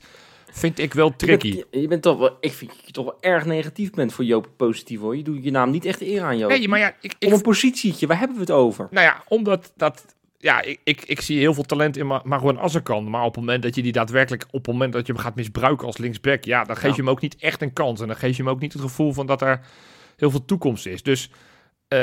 vind 0.50 0.78
ik 0.78 0.94
wel 0.94 1.06
je 1.06 1.16
tricky. 1.16 1.54
bent, 1.54 1.66
je 1.70 1.88
bent 1.88 2.02
toch 2.02 2.18
wel, 2.18 2.36
ik 2.40 2.52
vind 2.52 2.70
dat 2.70 2.86
je 2.86 2.92
toch 2.92 3.04
wel 3.04 3.16
erg 3.20 3.44
negatief 3.44 3.90
bent 3.90 4.12
voor 4.12 4.24
Joop 4.24 4.48
positief 4.56 5.00
hoor. 5.00 5.16
Je 5.16 5.22
doet 5.22 5.44
je 5.44 5.50
naam 5.50 5.70
niet 5.70 5.84
echt 5.84 6.00
eer 6.00 6.22
aan 6.22 6.38
Joop. 6.38 6.50
Nee, 6.50 6.68
maar 6.68 6.78
ja, 6.78 6.94
ik, 7.00 7.14
ik, 7.18 7.28
Om 7.28 7.32
een 7.34 7.42
positietje, 7.42 8.06
waar 8.06 8.18
hebben 8.18 8.36
we 8.36 8.42
het 8.42 8.50
over? 8.50 8.88
Nou 8.90 9.06
ja, 9.06 9.22
omdat 9.28 9.72
dat. 9.76 10.16
Ja, 10.40 10.62
ik, 10.62 10.80
ik, 10.84 11.02
ik 11.04 11.20
zie 11.20 11.38
heel 11.38 11.54
veel 11.54 11.62
talent 11.62 11.96
in 11.96 12.06
Ma- 12.06 12.20
Marouane 12.24 12.58
Azarkan. 12.60 13.10
Maar 13.10 13.20
op 13.24 13.34
het 13.34 13.44
moment 13.44 13.62
dat 13.62 13.74
je 13.74 13.82
die 13.82 13.92
daadwerkelijk... 13.92 14.44
op 14.50 14.52
het 14.64 14.66
moment 14.66 14.92
dat 14.92 15.06
je 15.06 15.12
hem 15.12 15.22
gaat 15.22 15.34
misbruiken 15.34 15.86
als 15.86 15.96
linksback... 15.96 16.44
ja, 16.44 16.64
dan 16.64 16.76
geef 16.76 16.90
je 16.90 17.02
hem 17.02 17.10
ook 17.10 17.20
niet 17.20 17.36
echt 17.36 17.62
een 17.62 17.72
kans. 17.72 18.00
En 18.00 18.06
dan 18.06 18.16
geef 18.16 18.36
je 18.36 18.42
hem 18.42 18.52
ook 18.52 18.60
niet 18.60 18.72
het 18.72 18.82
gevoel 18.82 19.12
van 19.12 19.26
dat 19.26 19.42
er 19.42 19.60
heel 20.16 20.30
veel 20.30 20.44
toekomst 20.44 20.86
is. 20.86 21.02
Dus 21.02 21.30
eh, 21.88 22.02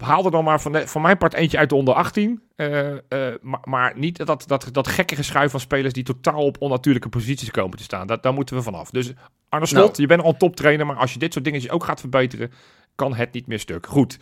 haal 0.00 0.24
er 0.24 0.30
dan 0.30 0.44
maar 0.44 0.60
van, 0.60 0.72
de, 0.72 0.86
van 0.88 1.02
mijn 1.02 1.18
part 1.18 1.34
eentje 1.34 1.58
uit 1.58 1.68
de 1.68 1.74
onder 1.74 1.94
18. 1.94 2.42
eh, 2.56 2.90
eh, 2.92 3.34
maar, 3.40 3.60
maar 3.64 3.92
niet 3.96 4.26
dat, 4.26 4.44
dat, 4.46 4.68
dat 4.72 4.88
gekke 4.88 5.16
geschuif 5.16 5.50
van 5.50 5.60
spelers... 5.60 5.92
die 5.92 6.04
totaal 6.04 6.44
op 6.44 6.56
onnatuurlijke 6.60 7.08
posities 7.08 7.50
komen 7.50 7.76
te 7.76 7.82
staan. 7.82 8.06
Dat, 8.06 8.22
daar 8.22 8.34
moeten 8.34 8.56
we 8.56 8.62
vanaf. 8.62 8.90
Dus 8.90 9.12
Arne 9.48 9.66
Slot, 9.66 9.82
Nou. 9.86 10.00
je 10.00 10.06
bent 10.06 10.22
al 10.22 10.36
toptrainer... 10.36 10.86
maar 10.86 10.96
als 10.96 11.12
je 11.12 11.18
dit 11.18 11.32
soort 11.32 11.44
dingetjes 11.44 11.70
ook 11.70 11.84
gaat 11.84 12.00
verbeteren... 12.00 12.52
kan 12.94 13.14
het 13.14 13.32
niet 13.32 13.46
meer 13.46 13.58
stuk. 13.58 13.86
Goed. 13.86 14.18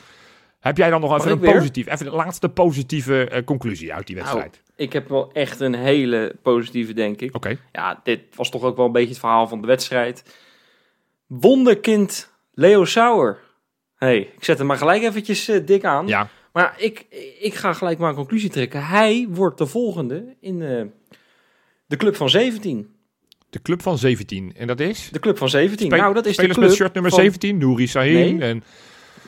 Heb 0.58 0.76
jij 0.76 0.90
dan 0.90 1.00
nog 1.00 1.18
even 1.18 1.30
een 1.30 1.38
positief, 1.38 1.86
even 1.86 2.04
de 2.04 2.12
laatste 2.16 2.48
positieve 2.48 3.28
eh, 3.28 3.44
conclusie 3.44 3.94
uit 3.94 4.06
die 4.06 4.16
wedstrijd? 4.16 4.62
Ik 4.76 4.92
heb 4.92 5.08
wel 5.08 5.32
echt 5.32 5.60
een 5.60 5.74
hele 5.74 6.34
positieve, 6.42 6.92
denk 6.92 7.20
ik. 7.20 7.34
Oké. 7.36 7.56
Ja, 7.72 8.00
dit 8.02 8.20
was 8.34 8.50
toch 8.50 8.62
ook 8.62 8.76
wel 8.76 8.86
een 8.86 8.92
beetje 8.92 9.08
het 9.08 9.18
verhaal 9.18 9.48
van 9.48 9.60
de 9.60 9.66
wedstrijd. 9.66 10.22
Wonderkind 11.26 12.32
Leo 12.52 12.84
Sauer. 12.84 13.38
hey, 13.96 14.18
ik 14.18 14.44
zet 14.44 14.58
hem 14.58 14.66
maar 14.66 14.76
gelijk 14.76 15.02
eventjes 15.02 15.48
eh, 15.48 15.66
dik 15.66 15.84
aan. 15.84 16.06
Ja. 16.06 16.28
Maar 16.52 16.74
ik, 16.78 17.06
ik 17.40 17.54
ga 17.54 17.72
gelijk 17.72 17.98
maar 17.98 18.08
een 18.08 18.14
conclusie 18.14 18.50
trekken. 18.50 18.86
Hij 18.86 19.26
wordt 19.30 19.58
de 19.58 19.66
volgende 19.66 20.36
in 20.40 20.62
eh, 20.62 20.82
de 21.86 21.96
club 21.96 22.16
van 22.16 22.30
17. 22.30 22.94
De 23.50 23.62
club 23.62 23.82
van 23.82 23.98
17. 23.98 24.52
En 24.56 24.66
dat 24.66 24.80
is? 24.80 25.08
De 25.12 25.18
club 25.18 25.38
van 25.38 25.48
17. 25.48 25.86
Spe- 25.86 25.96
nou, 25.96 26.14
dat 26.14 26.26
is 26.26 26.36
de 26.36 26.44
club 26.44 26.56
met 26.56 26.72
shirt 26.72 26.92
nummer 26.94 27.10
van- 27.12 27.20
17. 27.20 27.58
Nouri 27.58 27.86
Sahin 27.86 28.36
Nee. 28.36 28.48
en 28.48 28.62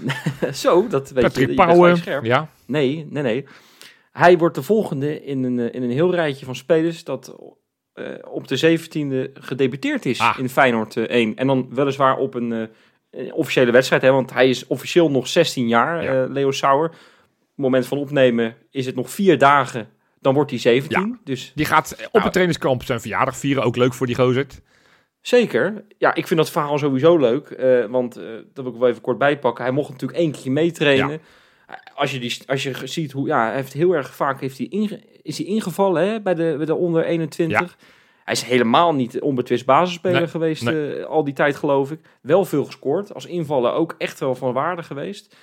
Zo, 0.52 0.86
dat 0.88 1.10
weet 1.10 1.22
je. 1.22 1.28
Patrick 1.28 1.48
je 1.48 1.54
Pauwen. 1.54 1.96
scherp. 1.96 2.24
Ja. 2.24 2.48
Nee, 2.66 3.06
nee, 3.10 3.22
nee. 3.22 3.44
Hij 4.12 4.38
wordt 4.38 4.54
de 4.54 4.62
volgende 4.62 5.24
in 5.24 5.42
een, 5.44 5.58
eh, 5.58 5.74
in 5.74 5.82
een 5.82 5.90
heel 5.90 6.14
rijtje 6.14 6.44
van 6.44 6.54
spelers 6.56 7.04
dat 7.04 7.34
eh, 7.92 8.06
op 8.30 8.48
de 8.48 8.56
17e 8.56 9.30
gedebuteerd 9.34 10.06
is 10.06 10.20
Ah. 10.20 10.38
in 10.38 10.48
Feyenoord 10.48 10.96
eh, 10.96 11.04
1. 11.04 11.36
En 11.36 11.46
dan 11.46 11.68
weliswaar 11.74 12.16
op 12.16 12.34
een, 12.34 12.52
eh, 12.52 12.62
een 13.10 13.32
officiële 13.32 13.70
wedstrijd, 13.70 14.02
hè, 14.02 14.10
want 14.10 14.32
hij 14.32 14.48
is 14.48 14.66
officieel 14.66 15.10
nog 15.10 15.28
16 15.28 15.68
jaar, 15.68 16.02
Ja. 16.02 16.22
eh, 16.24 16.30
Leo 16.30 16.50
Sauer. 16.50 16.90
Moment 17.54 17.86
van 17.86 17.98
opnemen 17.98 18.56
is 18.70 18.86
het 18.86 18.94
nog 18.94 19.10
vier 19.10 19.38
dagen, 19.38 19.88
dan 20.20 20.34
wordt 20.34 20.50
hij 20.50 20.60
17. 20.60 21.18
Dus 21.24 21.52
Die 21.54 21.64
gaat 21.66 21.92
op 21.92 21.98
Nou. 22.12 22.24
het 22.24 22.32
trainingskamp 22.32 22.82
zijn 22.84 23.00
verjaardag 23.00 23.36
vieren. 23.36 23.62
Ook 23.62 23.76
leuk 23.76 23.94
voor 23.94 24.06
die 24.06 24.16
gozer. 24.16 24.46
Zeker. 25.20 25.84
Ja, 25.98 26.14
ik 26.14 26.26
vind 26.26 26.40
dat 26.40 26.50
verhaal 26.50 26.78
sowieso 26.78 27.16
leuk, 27.16 27.50
eh, 27.50 27.84
want 27.84 28.16
eh, 28.16 28.24
dat 28.52 28.64
wil 28.64 28.72
ik 28.72 28.78
wel 28.78 28.88
even 28.88 29.02
kort 29.02 29.18
bijpakken. 29.18 29.64
Hij 29.64 29.72
mocht 29.72 29.90
natuurlijk 29.90 30.18
één 30.18 30.32
keer 30.32 30.52
meetrainen. 30.52 31.20
Als 31.94 32.12
je, 32.12 32.18
die, 32.18 32.38
als 32.46 32.62
je 32.62 32.72
ziet 32.84 33.12
hoe, 33.12 33.26
ja, 33.26 33.46
hij 33.46 33.54
heeft 33.54 33.72
heel 33.72 33.92
erg 33.92 34.14
vaak 34.14 34.40
heeft 34.40 34.58
hij 34.58 34.66
inge- 34.66 35.00
is 35.22 35.38
hij 35.38 35.46
ingevallen 35.46 36.08
hè, 36.08 36.20
bij, 36.20 36.34
de, 36.34 36.54
bij 36.56 36.66
de 36.66 36.74
onder 36.74 37.04
21. 37.04 37.76
Hij 38.24 38.34
is 38.34 38.42
helemaal 38.42 38.94
niet 38.94 39.20
onbetwist 39.20 39.66
basisspeler 39.66 40.18
Nee, 40.20 40.28
geweest 40.28 40.62
nee. 40.64 40.94
eh, 40.94 41.04
al 41.06 41.24
die 41.24 41.34
tijd, 41.34 41.56
geloof 41.56 41.90
ik. 41.90 42.00
Wel 42.20 42.44
veel 42.44 42.64
gescoord. 42.64 43.14
Als 43.14 43.26
invaller 43.26 43.72
ook 43.72 43.94
echt 43.98 44.20
wel 44.20 44.34
van 44.34 44.52
waarde 44.52 44.82
geweest. 44.82 45.36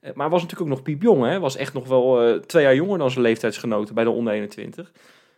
Eh, 0.00 0.12
maar 0.14 0.30
was 0.30 0.42
natuurlijk 0.42 0.70
ook 0.70 0.76
nog 0.76 0.84
piepjong. 0.84 1.24
Hè? 1.24 1.40
Was 1.40 1.56
echt 1.56 1.72
nog 1.72 1.88
wel 1.88 2.22
eh, 2.22 2.38
twee 2.40 2.62
jaar 2.62 2.74
jonger 2.74 2.98
dan 2.98 3.10
zijn 3.10 3.24
leeftijdsgenoten 3.24 3.94
bij 3.94 4.04
de 4.04 4.10
onder 4.10 4.32
21. 4.32 4.92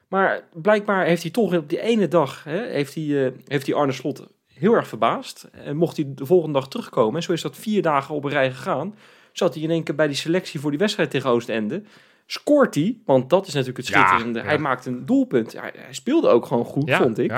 Maar 0.09 0.45
blijkbaar 0.53 1.05
heeft 1.05 1.23
hij 1.23 1.31
toch 1.31 1.55
op 1.55 1.69
die 1.69 1.81
ene 1.81 2.09
dag, 2.09 2.45
hè, 2.45 2.67
heeft, 2.67 2.95
hij, 2.95 3.27
eh, 3.27 3.33
heeft 3.47 3.67
hij 3.67 3.75
Arne 3.75 3.93
Slot 3.93 4.27
heel 4.47 4.75
erg 4.75 4.88
verbaasd. 4.88 5.49
En 5.53 5.77
mocht 5.77 5.97
hij 5.97 6.07
de 6.14 6.27
volgende 6.27 6.59
dag 6.59 6.69
terugkomen, 6.69 7.17
en 7.17 7.23
zo 7.23 7.33
is 7.33 7.43
dat 7.43 7.57
vier 7.57 7.83
dagen 7.83 8.14
op 8.14 8.25
een 8.25 8.31
rij 8.31 8.51
gegaan, 8.53 8.95
zat 9.33 9.55
hij 9.55 9.62
in 9.62 9.71
één 9.71 9.83
keer 9.83 9.95
bij 9.95 10.07
die 10.07 10.17
selectie 10.17 10.61
voor 10.61 10.71
die 10.71 10.79
wedstrijd 10.79 11.11
tegen 11.11 11.31
Oostende. 11.31 11.83
Scoort 12.27 12.75
hij, 12.75 12.99
want 13.05 13.31
dat 13.31 13.47
is 13.47 13.53
natuurlijk 13.53 13.79
het 13.79 13.87
schitterende. 13.87 14.38
ja. 14.38 14.45
Hij 14.45 14.59
maakt 14.59 14.87
een 14.87 15.07
doelpunt. 15.07 15.53
Hij, 15.53 15.73
hij 15.77 15.93
speelde 15.95 16.29
ook 16.29 16.47
gewoon 16.47 16.64
goed, 16.64 16.88
Ja, 16.88 16.99
vond 16.99 17.19
ik. 17.19 17.33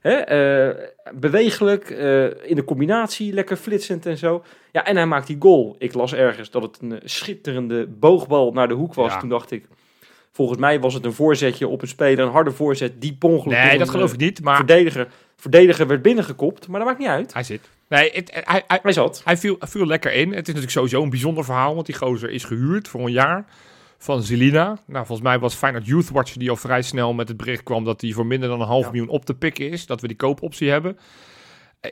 Hè, 0.00 0.12
eh, 0.12 0.88
bewegelijk, 1.14 1.90
eh, 1.90 2.24
in 2.24 2.56
de 2.56 2.64
combinatie, 2.64 3.32
lekker 3.32 3.56
flitsend 3.56 4.06
en 4.06 4.18
zo. 4.18 4.44
Ja, 4.72 4.84
en 4.84 4.96
hij 4.96 5.06
maakt 5.06 5.26
die 5.26 5.36
goal. 5.38 5.76
Ik 5.78 5.94
las 5.94 6.14
ergens 6.14 6.50
dat 6.50 6.62
het 6.62 6.78
een 6.82 7.00
schitterende 7.04 7.86
boogbal 7.86 8.52
naar 8.52 8.68
de 8.68 8.74
hoek 8.74 8.94
was. 8.94 9.18
Toen 9.18 9.28
dacht 9.28 9.50
ik, 9.50 9.66
volgens 10.34 10.58
mij 10.58 10.80
was 10.80 10.94
het 10.94 11.04
een 11.04 11.12
voorzetje 11.12 11.68
op 11.68 11.82
een 11.82 11.88
speler, 11.88 12.24
een 12.24 12.32
harde 12.32 12.50
voorzet, 12.50 13.00
die 13.00 13.14
per 13.14 13.28
ongeluk 13.28 13.56
door 13.56 13.66
Nee, 13.66 13.78
dat 13.78 13.90
geloof 13.90 14.08
eh, 14.08 14.14
ik 14.14 14.20
niet. 14.20 14.42
Maar 14.42 14.56
Verdediger, 14.56 15.08
verdediger 15.36 15.86
werd 15.86 16.02
binnengekopt, 16.02 16.68
maar 16.68 16.78
dat 16.78 16.88
maakt 16.88 17.00
niet 17.00 17.08
uit. 17.08 17.32
hij 17.32 17.42
zit. 17.42 17.60
Nee, 17.88 18.10
het, 18.12 18.30
hij, 18.44 18.62
hij, 18.66 18.78
Hij 18.82 18.92
zat. 18.92 19.22
Hij 19.24 19.36
viel, 19.36 19.56
viel 19.60 19.86
lekker 19.86 20.12
in. 20.12 20.28
Het 20.28 20.40
is 20.40 20.46
natuurlijk 20.46 20.70
sowieso 20.72 21.02
een 21.02 21.10
bijzonder 21.10 21.44
verhaal, 21.44 21.74
want 21.74 21.86
die 21.86 21.94
gozer 21.94 22.30
is 22.30 22.44
gehuurd 22.44 22.88
voor 22.88 23.00
een 23.00 23.12
jaar 23.12 23.44
van 23.98 24.22
Zelina. 24.22 24.78
Nou, 24.86 25.06
volgens 25.06 25.28
mij 25.28 25.38
was 25.38 25.54
Feyenoord 25.54 25.86
Youth 25.86 26.10
Watch 26.10 26.32
die 26.32 26.50
al 26.50 26.56
vrij 26.56 26.82
snel 26.82 27.12
met 27.12 27.28
het 27.28 27.36
bericht 27.36 27.62
kwam 27.62 27.84
dat 27.84 28.00
hij 28.00 28.10
voor 28.12 28.26
minder 28.26 28.48
dan 28.48 28.60
een 28.60 28.66
half 28.66 28.84
Ja. 28.84 28.90
miljoen 28.90 29.08
op 29.08 29.24
te 29.24 29.34
pikken 29.34 29.70
is. 29.70 29.86
Dat 29.86 30.00
we 30.00 30.06
die 30.06 30.16
koopoptie 30.16 30.70
hebben. 30.70 30.98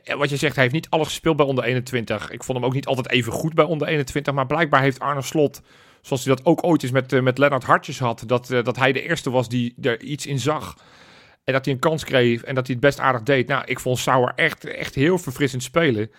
En 0.05 0.19
wat 0.19 0.31
je 0.31 0.37
zegt, 0.37 0.55
hij 0.55 0.63
heeft 0.63 0.75
niet 0.75 0.91
alles 0.91 1.07
gespeeld 1.07 1.37
bij 1.37 1.47
onder 1.47 1.65
21. 1.65 2.31
Ik 2.31 2.45
vond 2.45 2.59
hem 2.59 2.67
ook 2.67 2.75
niet 2.75 2.87
altijd 2.87 3.11
even 3.11 3.33
goed 3.33 3.55
bij 3.55 3.65
onder 3.65 3.89
21. 3.89 4.35
Maar 4.35 4.47
blijkbaar 4.47 4.83
heeft 4.83 5.01
Arne 5.01 5.23
Slot 5.23 5.63
zoals 6.03 6.25
hij 6.25 6.35
dat 6.35 6.45
ook 6.45 6.65
ooit 6.65 6.83
eens 6.83 6.93
met, 6.93 7.13
uh, 7.13 7.23
met 7.23 7.39
Lennart 7.39 7.65
Hartjes 7.65 7.99
had. 7.99 8.23
Dat, 8.27 8.51
uh, 8.51 8.65
dat 8.65 8.77
hij 8.77 8.93
de 8.93 9.03
eerste 9.03 9.31
was 9.31 9.49
die 9.49 9.75
er 9.81 10.03
iets 10.03 10.27
in 10.27 10.39
zag. 10.39 10.77
En 11.45 11.53
dat 11.53 11.65
hij 11.65 11.75
een 11.75 11.81
kans 11.81 12.05
kreeg 12.05 12.45
en 12.45 12.55
dat 12.55 12.67
hij 12.67 12.77
het 12.77 12.85
best 12.85 13.01
aardig 13.01 13.23
deed. 13.23 13.49
Nou, 13.49 13.63
ik 13.67 13.81
vond 13.81 13.99
Sauer 13.99 14.33
echt, 14.37 14.65
echt 14.65 14.95
heel 14.95 15.19
verfrissend 15.19 15.63
spelen. 15.63 16.11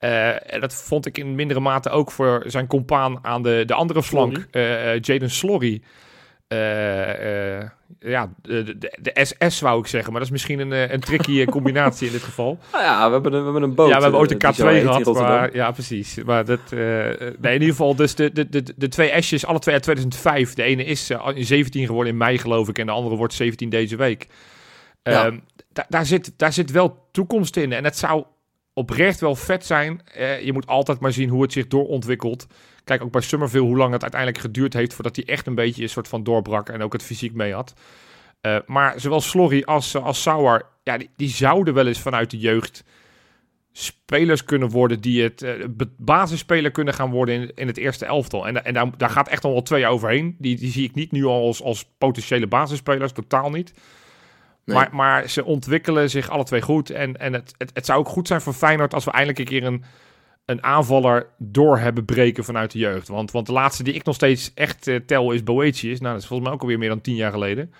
Uh, 0.00 0.52
en 0.52 0.60
dat 0.60 0.74
vond 0.74 1.06
ik 1.06 1.18
in 1.18 1.34
mindere 1.34 1.60
mate 1.60 1.90
ook 1.90 2.10
voor 2.10 2.42
zijn 2.46 2.66
compaan 2.66 3.24
aan 3.24 3.42
de, 3.42 3.62
de 3.66 3.74
andere 3.74 4.02
flank, 4.02 4.46
Jaden 5.00 5.30
Slorry. 5.30 5.82
Uh, 6.48 7.62
ja, 7.98 8.32
de, 8.42 8.78
de, 8.78 8.98
de, 9.00 9.24
SS 9.24 9.56
zou 9.58 9.80
ik 9.80 9.86
zeggen, 9.86 10.10
maar 10.10 10.20
dat 10.20 10.28
is 10.28 10.34
misschien 10.34 10.58
een, 10.58 10.92
een 10.92 11.00
tricky 11.00 11.44
combinatie 11.44 12.06
in 12.06 12.12
dit 12.12 12.22
geval. 12.22 12.58
Nou 12.72 12.84
ja, 12.84 13.06
we 13.06 13.12
hebben 13.12 13.32
een, 13.32 13.38
we 13.38 13.44
hebben 13.44 13.62
een 13.62 13.74
boot. 13.74 13.88
Ja, 13.88 13.96
we 13.96 14.02
hebben 14.02 14.20
ooit 14.20 14.30
een 14.30 14.54
K2 14.54 14.56
gehad. 14.56 15.14
Maar, 15.14 15.54
ja, 15.54 15.70
precies. 15.70 16.22
Maar 16.24 16.44
dat, 16.44 16.60
nee, 16.70 17.36
in 17.40 17.52
ieder 17.52 17.68
geval, 17.68 17.96
dus 17.96 18.14
de, 18.14 18.32
de, 18.32 18.48
de, 18.48 18.62
de 18.76 18.88
twee 18.88 19.22
S's, 19.22 19.44
alle 19.44 19.58
twee 19.58 19.74
uit 19.74 19.82
2005. 19.82 20.54
De 20.54 20.62
ene 20.62 20.84
is 20.84 21.10
in 21.34 21.44
17 21.44 21.86
geworden 21.86 22.12
in 22.12 22.18
mei, 22.18 22.38
geloof 22.38 22.68
ik, 22.68 22.78
en 22.78 22.86
de 22.86 22.92
andere 22.92 23.16
wordt 23.16 23.34
17 23.34 23.68
deze 23.68 23.96
week. 23.96 24.26
Ja. 25.02 25.26
Um, 25.26 25.44
daar, 25.88 26.06
zit, 26.06 26.32
daar 26.36 26.52
zit 26.52 26.70
wel 26.70 27.08
toekomst 27.10 27.56
in. 27.56 27.72
En 27.72 27.84
het 27.84 27.96
zou 27.96 28.24
oprecht 28.72 29.20
wel 29.20 29.34
vet 29.34 29.66
zijn. 29.66 30.00
Je 30.42 30.52
moet 30.52 30.66
altijd 30.66 31.00
maar 31.00 31.12
zien 31.12 31.28
hoe 31.28 31.42
het 31.42 31.52
zich 31.52 31.66
doorontwikkelt. 31.66 32.46
Kijk 32.86 33.02
ook 33.02 33.12
bij 33.12 33.20
Summerville 33.20 33.64
hoe 33.64 33.76
lang 33.76 33.92
het 33.92 34.02
uiteindelijk 34.02 34.40
geduurd 34.40 34.72
heeft 34.72 34.94
voordat 34.94 35.16
hij 35.16 35.24
echt 35.24 35.46
een 35.46 35.54
beetje 35.54 35.82
een 35.82 35.88
soort 35.88 36.08
van 36.08 36.22
doorbrak 36.22 36.68
en 36.68 36.82
ook 36.82 36.92
het 36.92 37.02
fysiek 37.02 37.34
mee 37.34 37.54
had. 37.54 37.74
Uh, 38.42 38.56
maar 38.66 39.00
zowel 39.00 39.20
Slorry 39.20 39.62
als, 39.62 39.96
als 39.96 40.22
Sauer, 40.22 40.66
ja, 40.82 40.98
die, 40.98 41.10
die, 41.16 41.28
zouden 41.28 41.74
wel 41.74 41.86
eens 41.86 42.00
vanuit 42.00 42.30
de 42.30 42.38
jeugd 42.38 42.84
spelers 43.72 44.44
kunnen 44.44 44.68
worden 44.68 45.00
die 45.00 45.22
het 45.22 45.42
uh, 45.42 45.64
basisspeler 45.96 46.70
kunnen 46.70 46.94
gaan 46.94 47.10
worden 47.10 47.34
in, 47.34 47.52
in 47.54 47.66
het 47.66 47.76
eerste 47.76 48.04
elftal. 48.04 48.46
En, 48.46 48.64
en 48.64 48.74
daar, 48.74 48.96
daar 48.96 49.10
gaat 49.10 49.28
echt 49.28 49.44
al 49.44 49.52
wel 49.52 49.62
twee 49.62 49.86
overheen. 49.86 50.36
Die, 50.38 50.56
die 50.56 50.70
zie 50.70 50.84
ik 50.84 50.94
niet 50.94 51.12
nu 51.12 51.24
al 51.24 51.46
als, 51.46 51.62
als 51.62 51.84
potentiële 51.98 52.46
basisspelers, 52.46 53.12
totaal 53.12 53.50
niet. 53.50 53.72
Nee. 54.64 54.76
Maar, 54.76 54.88
maar 54.92 55.28
ze 55.28 55.44
ontwikkelen 55.44 56.10
zich 56.10 56.28
alle 56.30 56.44
twee 56.44 56.62
goed. 56.62 56.90
En, 56.90 57.16
en 57.16 57.32
het, 57.32 57.54
het, 57.58 57.70
het 57.72 57.86
zou 57.86 57.98
ook 57.98 58.08
goed 58.08 58.26
zijn 58.26 58.40
voor 58.40 58.52
Feyenoord 58.52 58.94
als 58.94 59.04
we 59.04 59.10
eindelijk 59.10 59.38
een 59.38 59.44
keer 59.44 59.64
een, 59.64 59.84
een 60.46 60.62
aanvaller 60.62 61.26
door 61.38 61.78
hebben 61.78 62.04
breken 62.04 62.44
vanuit 62.44 62.70
de 62.70 62.78
jeugd. 62.78 63.08
Want, 63.08 63.30
want 63.30 63.46
de 63.46 63.52
laatste 63.52 63.82
die 63.82 63.94
ik 63.94 64.04
nog 64.04 64.14
steeds 64.14 64.52
echt 64.54 64.86
uh, 64.86 64.96
tel 65.06 65.32
is 65.32 65.42
Boetius. 65.42 66.00
Nou, 66.00 66.12
dat 66.12 66.22
is 66.22 66.28
volgens 66.28 66.48
mij 66.48 66.56
ook 66.56 66.62
alweer 66.62 66.78
meer 66.78 66.88
dan 66.88 67.00
tien 67.00 67.14
jaar 67.14 67.32
geleden. 67.32 67.72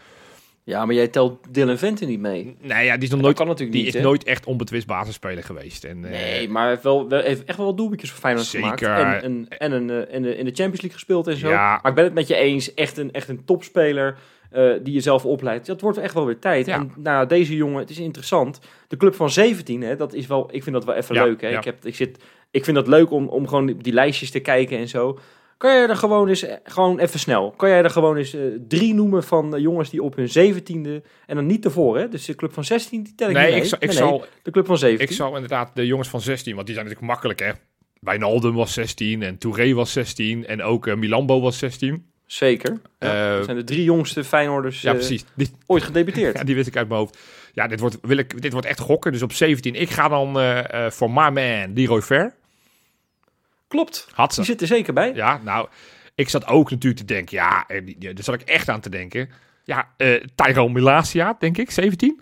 Ja, 0.65 0.85
maar 0.85 0.95
jij 0.95 1.09
telt 1.09 1.55
Dylan 1.55 1.79
Vente 1.79 2.05
niet 2.05 2.21
mee. 2.21 2.57
Nee, 2.61 2.85
ja, 2.85 2.95
die 2.95 3.03
is 3.03 3.11
nog 3.11 3.21
nooit, 3.21 3.37
kan 3.37 3.47
natuurlijk 3.47 3.77
die 3.77 3.85
niet, 3.85 3.95
is 3.95 4.03
nooit 4.03 4.25
echt 4.25 4.47
onbetwist 4.47 4.87
basisspeler 4.87 5.45
geweest. 5.45 5.85
En, 5.85 6.01
nee, 6.01 6.47
uh, 6.47 6.51
maar 6.53 6.69
heeft, 6.69 6.83
wel, 6.83 7.07
heeft 7.09 7.45
echt 7.45 7.59
wel 7.59 7.75
doelpuntjes 7.75 8.11
voor 8.11 8.21
Feyenoord 8.21 8.47
zeker. 8.47 8.79
gemaakt. 8.79 9.23
En, 9.23 9.47
en, 9.49 9.59
en 9.59 9.73
een, 9.73 9.89
uh, 9.89 10.15
in, 10.15 10.23
de, 10.23 10.37
in 10.37 10.45
de 10.45 10.55
Champions 10.55 10.81
League 10.81 10.93
gespeeld 10.93 11.27
en 11.27 11.37
zo. 11.37 11.49
Ja. 11.49 11.79
Maar 11.83 11.91
ik 11.91 11.95
ben 11.95 12.05
het 12.05 12.15
met 12.15 12.27
je 12.27 12.35
eens. 12.35 12.75
Echt 12.75 12.97
een, 12.97 13.13
echt 13.13 13.29
een 13.29 13.45
topspeler. 13.45 14.19
Uh, 14.53 14.73
die 14.83 14.95
je 14.95 15.01
zelf 15.01 15.25
opleidt. 15.25 15.67
Dat 15.67 15.81
wordt 15.81 15.99
echt 15.99 16.15
wel 16.15 16.27
weer 16.27 16.39
tijd. 16.39 16.67
Ja. 16.67 16.75
En 16.75 16.93
nou, 16.97 17.27
deze 17.27 17.57
jongen, 17.57 17.79
het 17.79 17.91
is 17.91 17.99
interessant. 17.99 18.61
De 18.89 18.97
club 18.97 19.15
van 19.15 19.31
17, 19.31 19.83
hè, 19.83 19.97
dat 19.97 20.15
is 20.15 20.27
wel, 20.27 20.49
ik 20.51 20.63
vind 20.63 20.75
dat 20.75 20.85
wel 20.85 20.95
even 20.95 21.15
ja, 21.15 21.25
leuk. 21.25 21.41
Hè. 21.41 21.49
Ik, 21.49 21.65
heb, 21.65 21.85
ik, 21.85 21.95
zit, 21.95 22.19
ik 22.51 22.65
vind 22.65 22.77
dat 22.77 22.87
leuk 22.87 23.11
om, 23.11 23.29
om 23.29 23.49
gewoon 23.49 23.67
die 23.79 23.93
lijstjes 23.93 24.31
te 24.31 24.41
kijken 24.41 24.79
en 24.79 24.89
zo. 24.89 25.19
Kan 25.57 25.73
jij 25.73 25.89
er 25.89 25.97
gewoon 25.97 26.29
eens, 26.29 26.47
gewoon 26.65 26.99
even 26.99 27.19
snel, 27.19 27.51
kan 27.51 27.69
jij 27.69 27.83
er 27.83 27.91
gewoon 27.91 28.17
eens 28.17 28.35
uh, 28.35 28.43
drie 28.69 28.95
noemen 28.95 29.25
van 29.25 29.55
uh, 29.55 29.61
jongens 29.61 29.91
die 29.91 30.03
op 30.03 30.17
hun 30.17 30.29
zeventiende, 30.29 31.03
en 31.27 31.37
dan 31.37 31.47
niet 31.47 31.65
ervoor, 31.65 31.99
hè? 31.99 32.09
Dus 32.09 32.25
de 32.25 32.35
club 32.35 32.53
van 32.53 32.65
16, 32.65 33.03
die 33.03 33.15
tel 33.15 33.29
ik 33.29 33.35
nee, 33.35 33.55
niet. 33.55 33.63
Ik, 33.63 33.69
zal, 33.69 33.79
ik 33.81 33.89
nee, 33.89 33.97
zal, 33.97 34.19
nee, 34.19 34.29
de 34.43 34.51
club 34.51 34.67
van 34.67 34.79
17. 34.79 35.09
Ik 35.09 35.15
zal 35.15 35.35
inderdaad 35.35 35.71
de 35.75 35.87
jongens 35.87 36.09
van 36.09 36.21
16, 36.21 36.55
want 36.55 36.67
die 36.67 36.75
zijn 36.75 36.87
natuurlijk 36.87 37.13
makkelijk, 37.13 37.41
hè. 37.41 37.51
Wijnaldum 38.01 38.55
was 38.55 38.73
16 38.73 39.23
en 39.23 39.39
Touré 39.39 39.75
was 39.75 39.93
16 39.93 40.47
en 40.47 40.63
ook 40.63 40.87
uh, 40.87 40.95
Milambo 40.95 41.41
was 41.41 41.59
16. 41.59 42.07
Zeker. 42.27 42.81
Ja, 42.99 43.37
dat 43.37 43.45
zijn 43.45 43.57
de 43.57 43.65
drie 43.65 43.85
jongste 43.85 44.25
Feyenoorders 44.25 44.81
ja, 44.81 44.93
precies. 44.93 45.25
Die, 45.35 45.51
ooit 45.67 45.83
gedebuteerd. 45.83 46.37
ja, 46.39 46.45
die 46.45 46.55
wist 46.55 46.67
ik 46.67 46.77
uit 46.77 46.89
mijn 46.89 47.01
hoofd. 47.01 47.19
Ja, 47.57 47.67
dit 47.67 47.81
wordt, 47.81 47.99
wil 48.03 48.17
ik, 48.17 48.43
dit 48.43 48.53
wordt 48.53 48.67
echt 48.67 48.79
gokken. 48.79 49.13
Dus 49.13 49.23
op 49.23 49.33
17. 49.33 49.75
Ik 49.75 49.91
ga 49.91 50.09
dan 50.09 50.39
uh, 50.41 50.57
uh, 50.57 50.91
voor 50.91 51.11
my 51.11 51.29
man, 51.29 51.73
Leroy 51.75 52.03
Fair. 52.03 52.35
Klopt. 53.69 54.09
Had 54.13 54.35
ze. 54.35 54.41
Die 54.41 54.51
zit 54.51 54.61
er 54.61 54.67
zeker 54.67 54.93
bij. 54.93 55.15
Ja, 55.15 55.41
nou, 55.45 55.69
ik 56.15 56.29
zat 56.29 56.47
ook 56.47 56.71
natuurlijk 56.71 57.01
te 57.01 57.07
denken. 57.07 57.37
Ja, 57.37 57.67
daar 57.99 58.25
zat 58.25 58.35
ik 58.35 58.41
echt 58.41 58.69
aan 58.69 58.81
te 58.81 58.91
denken. 58.91 59.31
Ja, 59.65 59.89
uh, 59.99 60.25
Tyrone 60.35 60.73
Milasia, 60.73 61.37
denk 61.39 61.59
ik, 61.59 61.71
17? 61.71 62.21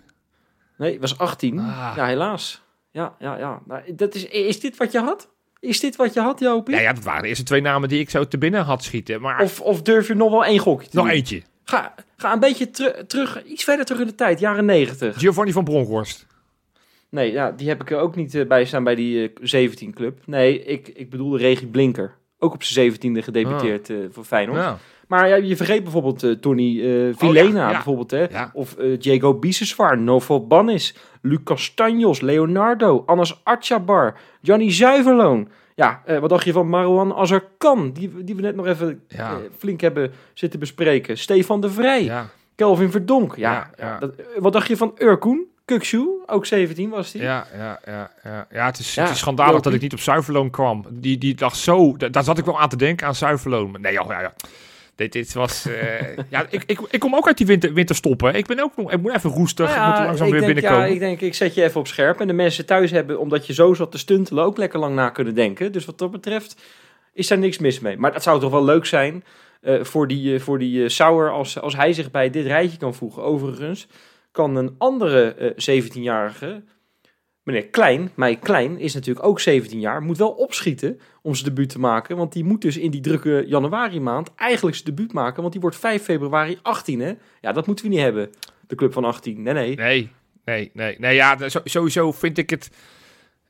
Nee, 0.77 0.99
was 0.99 1.17
18. 1.17 1.59
Ah. 1.59 1.93
Ja, 1.95 2.05
helaas. 2.05 2.61
Ja, 2.91 3.15
ja, 3.19 3.37
ja. 3.37 3.61
Nou, 3.65 3.95
dat 3.95 4.15
is, 4.15 4.25
is 4.25 4.59
dit 4.59 4.77
wat 4.77 4.91
je 4.91 4.99
had? 4.99 5.29
Is 5.59 5.79
dit 5.79 5.95
wat 5.95 6.13
je 6.13 6.19
had, 6.19 6.39
Jopie? 6.39 6.75
Ja, 6.75 6.81
ja, 6.81 6.93
dat 6.93 7.03
waren 7.03 7.21
de 7.21 7.27
eerste 7.27 7.43
twee 7.43 7.61
namen 7.61 7.89
die 7.89 7.99
ik 7.99 8.09
zo 8.09 8.27
te 8.27 8.37
binnen 8.37 8.63
had 8.63 8.83
schieten. 8.83 9.21
Maar... 9.21 9.41
Of, 9.41 9.61
of 9.61 9.81
durf 9.81 10.07
je 10.07 10.13
nog 10.13 10.31
wel 10.31 10.45
één 10.45 10.59
gokje 10.59 10.89
te 10.89 10.95
Nog 10.95 11.05
doen? 11.05 11.13
eentje. 11.13 11.43
Ga, 11.65 11.95
ga 12.17 12.33
een 12.33 12.39
beetje 12.39 12.69
ter, 12.71 13.07
terug, 13.07 13.43
iets 13.43 13.63
verder 13.63 13.85
terug 13.85 14.01
in 14.01 14.07
de 14.07 14.15
tijd, 14.15 14.39
jaren 14.39 14.65
90. 14.65 15.19
Giovanni 15.19 15.51
van 15.51 15.63
Bronckhorst. 15.63 16.25
Nee, 17.09 17.31
ja, 17.31 17.51
die 17.51 17.67
heb 17.67 17.81
ik 17.81 17.91
er 17.91 17.99
ook 17.99 18.15
niet 18.15 18.33
uh, 18.33 18.47
bij 18.47 18.65
staan 18.65 18.83
bij 18.83 18.95
die 18.95 19.33
uh, 19.41 19.69
17-club. 19.71 20.19
Nee, 20.25 20.63
ik, 20.63 20.87
ik 20.87 21.09
bedoelde 21.09 21.37
Regie 21.37 21.67
Blinker. 21.67 22.15
Ook 22.39 22.53
op 22.53 22.63
zijn 22.63 22.91
17e 22.93 23.23
gedebuteerd 23.23 23.89
uh, 23.89 24.05
voor 24.11 24.23
Feyenoord. 24.23 24.59
Ja. 24.59 24.77
Maar 25.07 25.27
ja, 25.27 25.35
je 25.35 25.55
vergeet 25.55 25.83
bijvoorbeeld 25.83 26.23
uh, 26.23 26.31
Tony 26.31 26.79
Vilena, 27.15 27.47
oh, 27.47 27.53
ja, 27.53 27.67
ja. 27.67 27.71
bijvoorbeeld, 27.71 28.11
hè? 28.11 28.25
Ja. 28.29 28.49
Of 28.53 28.75
uh, 28.79 28.99
Diego 28.99 29.33
Biseswar, 29.33 29.97
Novo 29.97 30.41
Bannis, 30.41 30.95
Luc 31.21 31.39
Castanjos, 31.43 32.21
Leonardo, 32.21 33.03
Anas 33.05 33.41
Atjabar, 33.43 34.17
Gianni 34.41 34.71
Zuiverloon. 34.71 35.49
Ja, 35.75 36.01
uh, 36.07 36.19
wat 36.19 36.29
dacht 36.29 36.43
je 36.45 36.51
van 36.51 36.69
Marwan 36.69 37.13
Azarkan, 37.15 37.91
die, 37.91 38.23
die 38.23 38.35
we 38.35 38.41
net 38.41 38.55
nog 38.55 38.65
even 38.67 39.01
Ja. 39.07 39.31
uh, 39.31 39.37
flink 39.57 39.81
hebben 39.81 40.11
zitten 40.33 40.59
bespreken. 40.59 41.17
Stefan 41.17 41.61
de 41.61 41.69
Vrij, 41.69 42.03
Ja, 42.03 42.29
Kelvin 42.55 42.91
Verdonk. 42.91 43.35
Ja, 43.35 43.69
Ja. 43.77 43.99
Dat, 43.99 44.11
uh, 44.19 44.25
wat 44.39 44.53
dacht 44.53 44.67
je 44.67 44.77
van 44.77 44.93
Urkoen? 44.97 45.45
Kukshu, 45.65 46.05
ook 46.25 46.45
17 46.45 46.89
was 46.89 47.11
die. 47.11 47.21
ja, 47.21 47.47
ja, 47.57 47.79
ja, 47.85 48.11
ja. 48.23 48.47
ja 48.51 48.65
het, 48.65 48.79
is, 48.79 48.95
het 48.95 49.09
is 49.09 49.17
schandalig 49.17 49.61
dat 49.61 49.73
ik 49.73 49.81
niet 49.81 49.93
op 49.93 49.99
Zuiverloon 49.99 50.49
kwam. 50.49 50.85
Die, 50.89 51.17
die 51.17 51.35
dacht 51.35 51.57
zo, 51.57 51.97
da- 51.97 52.07
daar 52.09 52.23
zat 52.23 52.37
ik 52.37 52.45
wel 52.45 52.59
aan 52.59 52.69
te 52.69 52.75
denken 52.77 53.07
aan 53.07 53.15
Zuiverloon. 53.15 53.75
Nee, 53.81 53.93
joh, 53.93 54.09
ja, 54.09 54.21
ja. 54.21 54.33
Dit, 54.95 55.11
dit 55.11 55.33
was, 55.33 55.65
eh, 55.65 56.17
ja, 56.29 56.45
ik, 56.49 56.63
ik, 56.65 56.79
ik 56.89 56.99
kom 56.99 57.15
ook 57.15 57.27
uit 57.27 57.37
die 57.37 57.45
winter, 57.45 57.73
winterstoppen. 57.73 58.35
Ik 58.35 58.45
ben 58.45 58.59
ook 58.59 58.71
nog, 58.75 58.91
ik 58.91 59.01
moet 59.01 59.15
even 59.15 59.29
roestig, 59.29 59.75
Nou 59.75 59.91
ik 59.91 59.97
moet 59.97 60.05
langzaam 60.05 60.27
ik 60.27 60.33
weer 60.33 60.41
denk, 60.41 60.53
binnenkomen. 60.53 60.87
Ja, 60.87 60.93
ik 60.93 60.99
denk, 60.99 61.21
ik 61.21 61.33
zet 61.33 61.53
je 61.53 61.63
even 61.63 61.79
op 61.79 61.87
scherp. 61.87 62.19
En 62.19 62.27
de 62.27 62.33
mensen 62.33 62.65
thuis 62.65 62.91
hebben, 62.91 63.19
omdat 63.19 63.47
je 63.47 63.53
zo 63.53 63.73
zat 63.73 63.91
te 63.91 63.97
stuntelen, 63.97 64.43
ook 64.43 64.57
lekker 64.57 64.79
lang 64.79 64.95
na 64.95 65.09
kunnen 65.09 65.35
denken. 65.35 65.71
Dus 65.71 65.85
wat 65.85 65.97
dat 65.97 66.11
betreft 66.11 66.55
is 67.13 67.27
daar 67.27 67.37
niks 67.37 67.57
mis 67.57 67.79
mee. 67.79 67.97
Maar 67.97 68.13
dat 68.13 68.23
zou 68.23 68.39
toch 68.39 68.51
wel 68.51 68.63
leuk 68.63 68.85
zijn 68.85 69.23
eh, 69.61 69.83
voor 69.83 70.07
die, 70.07 70.35
eh, 70.35 70.41
voor 70.41 70.59
die 70.59 70.89
Sauer, 70.89 71.31
als, 71.31 71.59
als 71.59 71.75
hij 71.75 71.93
zich 71.93 72.11
bij 72.11 72.29
dit 72.29 72.45
rijtje 72.45 72.77
kan 72.77 72.95
voegen. 72.95 73.23
Overigens 73.23 73.87
kan 74.31 74.55
een 74.55 74.75
andere 74.77 75.33
eh, 75.33 75.81
17-jarige, 75.83 76.63
meneer 77.45 77.67
Klein, 77.67 78.11
mij 78.15 78.35
Klein, 78.35 78.79
is 78.79 78.93
natuurlijk 78.93 79.25
ook 79.25 79.39
17 79.39 79.79
jaar, 79.79 80.01
moet 80.01 80.17
wel 80.17 80.29
opschieten 80.29 80.99
om 81.21 81.35
zijn 81.35 81.49
debuut 81.49 81.69
te 81.69 81.79
maken. 81.79 82.17
Want 82.17 82.33
die 82.33 82.43
moet 82.43 82.61
dus 82.61 82.77
in 82.77 82.91
die 82.91 83.01
drukke 83.01 83.43
januari 83.47 83.99
maand 83.99 84.31
eigenlijk 84.35 84.75
zijn 84.75 84.95
debuut 84.95 85.13
maken. 85.13 85.41
Want 85.41 85.51
die 85.51 85.61
wordt 85.61 85.75
5 85.77 86.03
februari 86.03 86.59
18, 86.61 86.99
hè? 86.99 87.13
Ja, 87.41 87.51
dat 87.51 87.67
moeten 87.67 87.85
we 87.85 87.91
niet 87.91 88.01
hebben. 88.01 88.29
De 88.67 88.75
club 88.75 88.93
van 88.93 89.05
18. 89.05 89.41
Nee, 89.41 89.53
nee. 89.53 89.75
Nee, 89.75 90.09
nee, 90.45 90.71
nee. 90.73 90.95
Nee, 90.99 91.15
ja, 91.15 91.37
sowieso 91.63 92.11
vind 92.11 92.37
ik 92.37 92.49
het... 92.49 92.69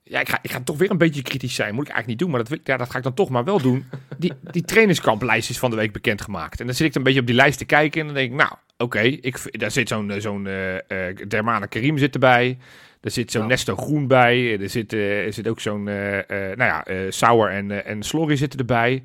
Ja, 0.03 0.19
ik 0.19 0.29
ga, 0.29 0.39
ik 0.41 0.51
ga 0.51 0.61
toch 0.61 0.77
weer 0.77 0.91
een 0.91 0.97
beetje 0.97 1.21
kritisch 1.21 1.55
zijn. 1.55 1.75
Moet 1.75 1.87
ik 1.87 1.93
eigenlijk 1.93 2.07
niet 2.07 2.19
doen, 2.19 2.29
maar 2.29 2.39
dat, 2.39 2.49
wil- 2.49 2.59
ja, 2.63 2.77
dat 2.77 2.89
ga 2.89 2.97
ik 2.97 3.03
dan 3.03 3.13
toch 3.13 3.29
maar 3.29 3.43
wel 3.43 3.61
doen. 3.61 3.85
Die, 4.17 4.33
die 4.51 4.61
trainingskamplijst 4.65 5.49
is 5.49 5.59
van 5.59 5.69
de 5.69 5.75
week 5.75 5.91
bekendgemaakt. 5.91 6.59
En 6.59 6.65
dan 6.65 6.75
zit 6.75 6.87
ik 6.87 6.95
een 6.95 7.03
beetje 7.03 7.19
op 7.19 7.25
die 7.25 7.35
lijst 7.35 7.57
te 7.57 7.65
kijken 7.65 7.99
en 7.99 8.05
dan 8.05 8.15
denk 8.15 8.31
ik, 8.31 8.37
nou, 8.37 8.51
oké, 8.77 8.99
ik 8.99 9.59
daar 9.59 9.71
zit 9.71 9.87
zo'n 9.87 10.11
eh, 10.11 10.19
zo'n 10.21 10.47
eh 10.47 10.75
eh, 11.09 11.17
Dermane 11.27 11.67
Karim 11.67 11.97
zit 11.97 12.13
erbij. 12.13 12.57
Er 13.05 13.11
zit 13.11 13.31
zo'n 13.31 13.41
Ja. 13.41 13.47
Nesto 13.47 13.75
Groen 13.75 14.07
bij. 14.07 14.59
Er 14.59 14.69
zit, 14.69 14.93
eh, 14.93 15.25
er 15.25 15.33
zit 15.33 15.47
ook 15.47 15.59
zo'n, 15.59 15.87
eh 15.87 16.17
eh, 16.19 16.57
nou 16.57 16.69
ja, 16.69 16.85
eh 16.85 16.97
Sauer 17.09 17.49
en, 17.49 17.71
eh, 17.71 17.91
en 17.91 18.03
Slorry 18.03 18.35
zitten 18.35 18.59
erbij. 18.59 19.03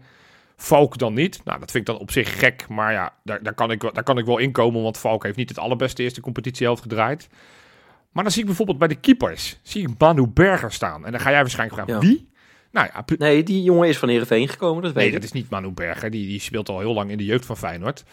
Valk 0.57 0.99
dan 0.99 1.15
niet. 1.15 1.41
Nou, 1.45 1.61
dat 1.61 1.71
vind 1.71 1.89
ik 1.89 1.95
dan 1.95 2.03
op 2.03 2.11
zich 2.11 2.39
gek. 2.39 2.69
Maar 2.69 2.93
ja, 2.93 3.13
daar, 3.25 3.43
daar, 3.43 3.55
kan 3.55 3.71
ik, 3.71 3.83
wel- 3.83 3.93
daar 3.93 4.03
kan 4.03 4.19
ik 4.19 4.25
wel 4.25 4.39
inkomen. 4.39 4.83
Want 4.83 4.99
Valk 4.99 5.23
heeft 5.25 5.37
niet 5.37 5.49
het 5.49 5.59
allerbeste 5.59 6.03
eerste 6.03 6.21
competitiehelft 6.21 6.83
gedraaid. 6.83 7.29
Maar 8.13 8.23
dan 8.23 8.33
zie 8.33 8.41
ik 8.41 8.47
bijvoorbeeld 8.47 8.79
bij 8.79 8.89
de 8.89 8.95
keepers. 8.95 9.59
Zie 9.63 9.83
ik 9.83 9.89
Manu 9.99 10.27
Berger 10.27 10.73
staan. 10.73 11.05
En 11.07 11.11
dan 11.13 11.21
ga 11.21 11.31
jij 11.31 11.41
waarschijnlijk 11.41 11.81
vragen, 11.83 12.03
Ja. 12.03 12.09
wie? 12.09 12.29
Nou 12.73 12.89
ja, 12.95 13.05
Nee, 13.19 13.43
die 13.43 13.63
jongen 13.63 13.89
is 13.89 13.99
van 13.99 14.09
Heerenveen 14.09 14.49
gekomen, 14.49 14.83
dat 14.83 14.93
weet 14.93 15.05
nee, 15.05 15.07
ik. 15.07 15.13
dat 15.15 15.25
is 15.25 15.33
niet 15.33 15.51
Manu 15.51 15.71
Berger. 15.71 16.11
Die, 16.11 16.27
die 16.29 16.41
speelt 16.41 16.69
al 16.69 16.79
heel 16.79 16.95
lang 16.95 17.11
in 17.11 17.19
de 17.19 17.25
jeugd 17.25 17.47
van 17.47 17.57
Feyenoord. 17.57 18.05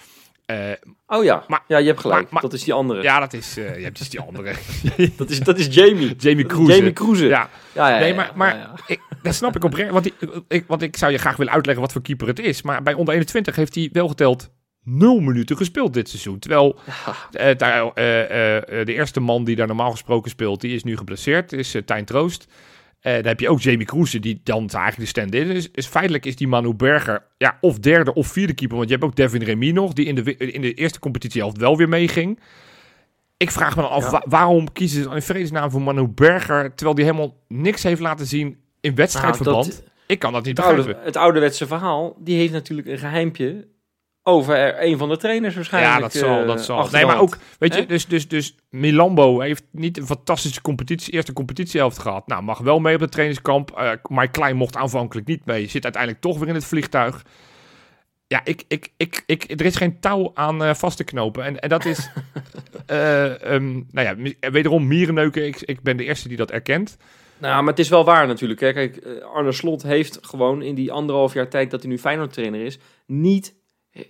Eh, 0.48 0.72
Oh 1.08 1.24
ja, 1.24 1.44
Maar- 1.48 1.64
ja, 1.68 1.78
je 1.78 1.88
hebt 1.88 2.00
gelijk. 2.00 2.22
maar- 2.22 2.34
maar- 2.34 2.42
dat 2.42 2.54
is 2.54 2.64
die 2.64 2.74
andere. 2.74 3.02
ja, 3.02 3.20
dat 3.20 3.34
is, 3.34 3.58
eh, 3.58 3.78
je 3.78 3.84
hebt 3.84 3.98
dus 3.98 4.10
die 4.10 4.20
andere. 4.20 4.54
Dat, 5.18 5.30
is, 5.30 5.40
dat 5.40 5.58
is 5.58 5.68
Jamie. 5.76 6.16
Jamie 6.26 6.46
Kroeze. 6.46 6.76
Jamie 6.76 6.94
Kroeze. 6.94 7.26
Ja, 7.28 7.50
ja, 7.74 7.90
ja, 7.90 8.00
nee, 8.00 8.14
maar, 8.14 8.32
maar. 8.36 8.82
Ik, 8.88 9.00
dat 9.22 9.36
snap 9.36 9.56
ik 9.56 9.64
oprecht. 9.64 9.92
Want, 9.92 10.04
die, 10.04 10.14
ik, 10.48 10.64
want 10.68 10.82
ik 10.82 10.98
zou 10.98 11.12
je 11.12 11.18
graag 11.18 11.36
willen 11.36 11.54
uitleggen 11.54 11.84
wat 11.84 11.92
voor 11.94 12.02
keeper 12.02 12.28
het 12.28 12.40
is. 12.40 12.62
Maar 12.62 12.84
bij 12.84 12.94
onder 12.94 13.14
21 13.14 13.56
heeft 13.56 13.76
hij 13.76 13.90
wel 13.92 14.08
geteld 14.08 14.50
nul 14.84 15.20
minuten 15.20 15.58
gespeeld 15.58 15.94
dit 15.94 16.10
seizoen. 16.10 16.40
Terwijl 16.40 16.80
eh, 17.32 17.56
daar, 17.58 17.92
de 17.94 18.84
eerste 18.94 19.20
man 19.20 19.44
die 19.44 19.56
daar 19.56 19.68
normaal 19.68 19.92
gesproken 19.92 20.30
speelt, 20.32 20.62
die 20.62 20.76
is 20.76 20.84
nu 20.84 20.98
geblesseerd. 20.98 21.54
Is 21.54 21.76
Tijn 21.86 22.06
Troost. 22.06 22.48
Uh, 23.08 23.14
dan 23.14 23.26
heb 23.26 23.40
je 23.40 23.50
ook 23.50 23.62
Jamie 23.62 23.86
Kroese, 23.86 24.20
die 24.20 24.42
dan 24.44 24.60
eigenlijk 24.60 24.98
de 24.98 25.06
stand-in 25.06 25.48
is. 25.48 25.72
is. 25.72 25.88
Feitelijk 25.88 26.26
is 26.26 26.36
die 26.36 26.48
Manu 26.48 26.74
Berger 26.74 27.24
ja, 27.38 27.58
of 27.62 27.80
derde 27.80 28.14
of 28.14 28.28
vierde 28.28 28.54
keeper. 28.54 28.78
Want 28.78 28.90
je 28.90 28.96
hebt 28.96 29.08
ook 29.08 29.16
Devin 29.16 29.44
Remy 29.44 29.72
nog, 29.72 29.94
die 29.94 30.06
in 30.06 30.16
de, 30.16 30.38
in 30.38 30.62
de 30.62 30.74
eerste 30.74 31.00
competitie 31.00 31.44
al 31.44 31.54
wel 31.58 31.78
weer 31.78 31.90
meeging. 31.90 32.40
Ik 33.38 33.52
vraag 33.52 33.76
me 33.76 33.82
dan 33.82 33.92
af, 33.92 34.22
waarom 34.26 34.72
kiezen 34.72 35.04
ze 35.04 35.10
in 35.10 35.22
vredesnaam 35.22 35.72
voor 35.72 35.82
Manu 35.82 36.08
Berger... 36.08 36.76
terwijl 36.76 36.96
die 36.96 37.06
helemaal 37.06 37.36
niks 37.48 37.84
heeft 37.84 38.02
laten 38.02 38.26
zien 38.26 38.58
in 38.82 38.96
wedstrijdverband? 38.96 39.68
Nou, 39.68 39.82
ik 40.08 40.20
kan 40.20 40.34
dat 40.34 40.46
niet 40.46 40.58
het 40.58 40.76
begrijpen. 40.76 41.04
het 41.04 41.16
ouderwetse 41.16 41.68
verhaal, 41.68 42.16
die 42.20 42.38
heeft 42.38 42.54
natuurlijk 42.54 42.88
een 42.88 42.98
geheimpje 42.98 43.68
over 44.28 44.84
een 44.84 44.98
van 44.98 45.10
de 45.10 45.18
trainers 45.18 45.56
waarschijnlijk. 45.56 45.96
Ja, 45.96 46.02
dat 46.02 46.14
zal. 46.14 46.46
Dat 46.46 46.64
zal. 46.64 46.86
Eh, 46.86 46.92
nee, 46.92 47.06
maar 47.06 47.20
ook, 47.20 47.38
weet 47.60 47.76
je, 47.76 47.86
dus, 47.86 48.08
dus, 48.08 48.28
dus 48.28 48.56
Milambo 48.70 49.40
heeft 49.40 49.64
niet 49.72 49.98
een 49.98 50.06
fantastische 50.06 50.62
competitie, 50.62 51.14
eerste 51.14 51.34
competitiehelft 51.34 52.00
gehad. 52.00 52.28
Nou, 52.28 52.44
mag 52.44 52.60
wel 52.60 52.80
mee 52.80 52.96
op 52.96 53.02
het 53.02 53.12
trainingskamp. 53.12 53.72
Uh, 53.80 53.92
maar 54.10 54.28
Klein 54.28 54.56
mocht 54.56 54.76
aanvankelijk 54.76 55.28
niet 55.28 55.46
mee. 55.46 55.68
Zit 55.68 55.84
uiteindelijk 55.84 56.24
toch 56.24 56.40
weer 56.40 56.48
in 56.48 56.54
het 56.54 56.66
vliegtuig. 56.66 57.26
Ja, 58.28 58.42
ik, 58.44 58.64
ik, 58.68 58.90
ik, 58.98 59.24
ik, 59.26 59.44
er 59.60 59.66
is 59.66 59.76
geen 59.76 60.00
touw 60.00 60.32
aan 60.34 60.64
uh, 60.64 60.74
vast 60.74 60.98
te 60.98 61.04
knopen. 61.04 61.44
En, 61.44 61.60
en 61.60 61.70
dat 61.70 61.86
is, 61.86 62.10
um, 62.88 63.88
nou 63.92 64.08
ja, 64.08 64.50
wederom 64.52 64.88
mierenneuken. 64.88 65.46
Ik, 65.46 65.62
ik 65.62 65.82
ben 65.82 65.98
de 65.98 66.04
eerste 66.04 66.28
die 66.28 66.38
dat 66.38 66.52
erkent. 66.52 66.98
Nou, 67.38 67.60
maar 67.60 67.74
het 67.74 67.80
is 67.80 67.90
wel 67.90 68.06
waar 68.06 68.28
natuurlijk. 68.28 68.60
Hè. 68.60 68.74
Kijk, 68.74 69.22
Arne 69.34 69.52
Slot 69.52 69.84
heeft 69.84 70.20
gewoon 70.22 70.62
in 70.62 70.76
die 70.76 70.92
anderhalf 70.92 71.34
jaar 71.34 71.50
tijd 71.50 71.72
dat 71.72 71.82
hij 71.82 71.90
nu 71.90 71.98
Feyenoord 71.98 72.34
trainer 72.34 72.66
is, 72.66 72.80
niet 73.06 73.57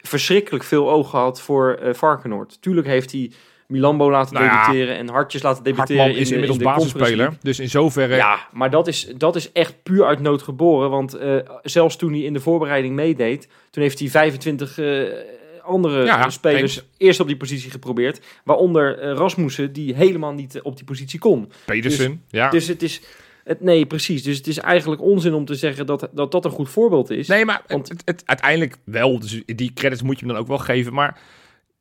verschrikkelijk 0.02 0.64
veel 0.64 0.90
oog 0.92 1.10
gehad 1.10 1.42
voor 1.42 1.80
uh, 1.84 1.94
Varkenoord. 1.94 2.62
Tuurlijk 2.62 2.88
heeft 2.88 3.12
hij 3.12 3.32
Milambo 3.68 4.12
laten 4.12 4.34
nou 4.34 4.50
debuteren 4.50 4.98
en 4.98 5.10
Hartjes 5.10 5.42
laten 5.42 5.64
debuteren. 5.64 6.02
Hartman 6.02 6.22
is 6.22 6.28
in 6.28 6.34
inmiddels 6.34 6.64
basisspeler, 6.64 7.38
dus 7.42 7.60
in 7.60 7.70
zoverre... 7.70 8.16
Ja, 8.16 8.48
maar 8.52 8.70
dat 8.70 8.88
is, 8.88 9.08
dat 9.18 9.36
is 9.36 9.52
echt 9.52 9.84
puur 9.84 10.06
uit 10.06 10.20
nood 10.20 10.42
geboren. 10.42 10.90
Want 10.90 11.22
uh, 11.22 11.36
zelfs 11.64 11.96
toen 11.96 12.12
hij 12.12 12.22
in 12.22 12.34
de 12.34 12.40
voorbereiding 12.40 12.96
meedeed, 12.96 13.48
toen 13.70 13.84
heeft 13.84 14.00
hij 14.00 14.10
25 14.10 14.78
uh, 14.78 15.08
eh, 15.08 15.14
andere 15.64 16.06
ja, 16.06 16.30
spelers 16.30 16.84
eerst 16.98 17.20
op 17.20 17.28
die 17.28 17.38
positie 17.38 17.72
geprobeerd. 17.72 18.26
Waaronder 18.44 19.04
Rasmussen, 19.04 19.74
die 19.74 19.96
helemaal 19.96 20.34
niet 20.34 20.62
op 20.62 20.76
die 20.76 20.86
positie 20.86 21.20
kon. 21.20 21.52
Pedersen, 21.66 22.10
dus, 22.10 22.40
ja. 22.40 22.50
Dus 22.50 22.68
het 22.68 22.84
is... 22.84 23.02
Het, 23.48 23.62
nee, 23.62 23.86
precies. 23.86 24.24
Dus 24.24 24.38
het 24.38 24.48
is 24.48 24.58
eigenlijk 24.58 25.02
onzin 25.02 25.34
om 25.34 25.46
te 25.46 25.56
zeggen 25.56 25.86
dat 25.86 26.10
dat, 26.12 26.32
dat 26.32 26.46
een 26.46 26.52
goed 26.52 26.70
voorbeeld 26.70 27.10
is. 27.10 27.28
Nee, 27.28 27.46
maar 27.46 27.62
want... 27.68 27.90
het, 27.90 28.02
het, 28.06 28.24
uiteindelijk 28.26 28.78
wel. 28.84 29.20
Dus 29.20 29.42
die 29.46 29.74
credits 29.74 30.02
moet 30.02 30.20
je 30.20 30.26
hem 30.26 30.34
dan 30.34 30.44
ook 30.44 30.48
wel 30.48 30.58
geven. 30.58 30.94
Maar 30.94 31.20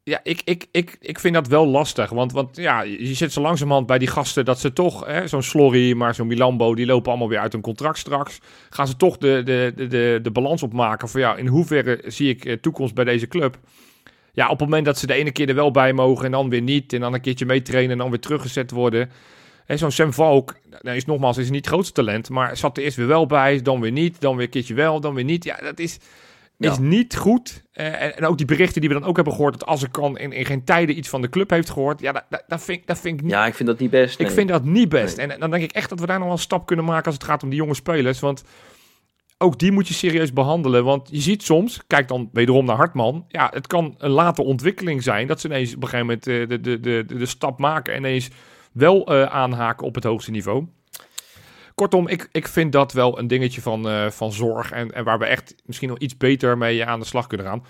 ja, 0.03 0.21
ik, 0.23 0.41
ik, 0.45 0.67
ik, 0.71 0.97
ik 1.01 1.19
vind 1.19 1.35
dat 1.35 1.47
wel 1.47 1.67
lastig. 1.67 2.11
Want, 2.11 2.33
want 2.33 2.57
ja, 2.57 2.83
je 2.83 3.15
zit 3.15 3.33
zo 3.33 3.41
langzamerhand 3.41 3.87
bij 3.87 3.99
die 3.99 4.09
gasten 4.09 4.45
dat 4.45 4.61
ze 4.61 4.73
toch, 4.73 5.23
zo'n 5.25 5.43
Slorry, 5.43 5.93
maar 5.93 6.15
zo'n 6.15 6.27
Milambo, 6.27 6.75
die 6.75 6.87
lopen 6.87 7.11
allemaal 7.11 7.29
weer 7.29 7.39
uit 7.39 7.53
hun 7.53 7.63
contract 7.63 7.99
straks. 7.99 8.39
Gaan 8.71 8.87
ze 8.87 8.97
toch 8.97 9.17
de, 9.17 9.43
de, 9.45 9.73
de, 9.77 9.87
de, 9.87 10.19
de 10.23 10.31
balans 10.31 10.63
opmaken 10.63 11.09
van 11.09 11.21
ja, 11.21 11.37
in 11.37 11.47
hoeverre 11.47 12.03
zie 12.07 12.29
ik 12.29 12.45
eh, 12.45 12.57
toekomst 12.57 12.95
bij 12.95 13.05
deze 13.05 13.29
club? 13.29 13.59
Ja, 14.33 14.45
op 14.45 14.59
het 14.59 14.69
moment 14.69 14.85
dat 14.85 14.99
ze 14.99 15.07
de 15.07 15.15
ene 15.15 15.33
keer 15.33 15.49
er 15.49 15.55
wel 15.55 15.71
bij 15.71 15.93
mogen 15.93 16.25
en 16.25 16.31
dan 16.31 16.49
weer 16.49 16.63
niet. 16.63 16.93
En 16.93 17.01
dan 17.01 17.15
een 17.15 17.21
keertje 17.21 17.47
meetrainen 17.47 17.91
en 17.91 17.99
dan 17.99 18.11
weer 18.11 18.21
teruggezet 18.21 18.71
worden. 18.71 19.11
Zo'n 19.67 19.91
Sam 19.91 20.13
Valk, 20.13 20.57
nou 20.81 20.97
is 20.97 21.05
nogmaals, 21.05 21.37
is 21.37 21.51
niet 21.51 21.65
het 21.65 21.75
grootste 21.75 21.93
talent, 21.93 22.31
maar 22.31 22.57
zat 22.57 22.77
er 22.77 22.83
eerst 22.83 22.97
weer 22.97 23.07
wel 23.07 23.27
bij, 23.27 23.63
dan 23.63 23.81
weer 23.81 23.93
niet, 23.93 24.21
dan 24.21 24.37
weer 24.37 24.45
een 24.45 24.51
keertje 24.51 24.75
wel, 24.75 25.01
dan 25.01 25.15
weer 25.15 25.25
niet. 25.25 25.45
Ja, 25.45 25.57
dat 25.57 25.79
is, 25.79 25.99
is 26.59 26.79
niet 26.79 27.17
goed. 27.17 27.65
Uh, 27.75 28.03
en, 28.03 28.17
en, 28.17 28.27
ook 28.27 28.37
die 28.37 28.47
berichten 28.47 28.81
die 28.81 28.91
we 28.91 28.99
dan 28.99 29.09
ook 29.09 29.17
hebben 29.17 29.35
gehoord, 29.35 29.59
dat 29.59 29.69
als 29.69 29.83
ik 29.83 29.93
kan 29.93 30.19
in, 30.19 30.33
in 30.33 30.45
geen 30.45 30.65
tijden 30.65 30.99
iets 30.99 31.09
van 31.09 31.23
de 31.23 31.29
club 31.29 31.51
heeft 31.51 31.71
gehoord, 31.71 32.01
ja, 32.01 32.13
dat, 32.29 32.45
dat, 32.47 32.63
vind, 32.63 32.87
dat 32.87 33.01
vind 33.01 33.17
ik 33.19 33.23
niet. 33.23 33.33
Ja, 33.33 33.47
ik 33.47 33.55
vind 33.55 33.69
dat 33.69 33.79
niet 33.79 33.91
best. 33.91 34.21
Ik 34.21 34.31
vind 34.31 34.49
dat 34.49 34.65
niet 34.65 34.89
best. 34.89 35.19
En, 35.19 35.41
dan 35.41 35.51
denk 35.51 35.63
ik 35.63 35.73
echt 35.73 35.89
dat 35.89 36.01
we 36.01 36.07
daar 36.07 36.17
nog 36.19 36.27
wel 36.27 36.37
een 36.37 36.43
stap 36.43 36.67
kunnen 36.67 36.85
maken 36.85 37.05
als 37.05 37.15
het 37.15 37.25
gaat 37.25 37.43
om 37.43 37.49
die 37.49 37.59
jonge 37.59 37.75
spelers, 37.75 38.21
want 38.21 38.45
ook 39.39 39.59
die 39.59 39.73
moet 39.73 39.89
je 39.89 39.95
serieus 39.95 40.33
behandelen. 40.33 40.85
Want 40.85 41.09
je 41.11 41.21
ziet 41.21 41.43
soms, 41.43 41.81
kijk 41.87 42.09
dan 42.09 42.31
wederom 42.33 42.65
naar 42.65 42.77
Hartman. 42.77 43.25
Ja, 43.29 43.51
het 43.55 43.67
kan 43.67 43.95
een 43.99 44.11
late 44.11 44.43
ontwikkeling 44.43 45.03
zijn. 45.03 45.27
Dat 45.27 45.41
ze 45.41 45.47
ineens 45.47 45.75
op 45.75 45.83
een 45.83 45.89
gegeven 45.89 46.07
moment 46.07 46.25
de, 46.25 46.47
de, 46.49 46.61
de, 46.61 46.81
de, 47.07 47.17
de 47.19 47.27
stap 47.27 47.59
maken. 47.59 47.93
En 47.95 47.99
ineens 47.99 48.31
wel 48.77 49.13
uh, 49.13 49.23
aanhaken 49.23 49.87
op 49.87 49.95
het 49.95 50.05
hoogste 50.05 50.31
niveau. 50.31 50.67
Kortom, 51.75 52.09
ik, 52.09 52.29
ik 52.33 52.49
vind 52.49 52.73
dat 52.73 52.93
wel 52.93 53.19
een 53.19 53.27
dingetje 53.27 53.61
van, 53.61 53.89
uh, 53.89 54.11
van 54.11 54.33
zorg. 54.33 54.71
En, 54.71 54.93
en 54.93 55.05
waar 55.05 55.19
we 55.19 55.27
echt 55.27 55.55
misschien 55.65 55.89
nog 55.89 55.99
iets 55.99 56.17
beter 56.17 56.59
mee 56.59 56.85
aan 56.85 57.01
de 57.01 57.07
slag 57.07 57.27
kunnen 57.27 57.47
gaan. 57.47 57.65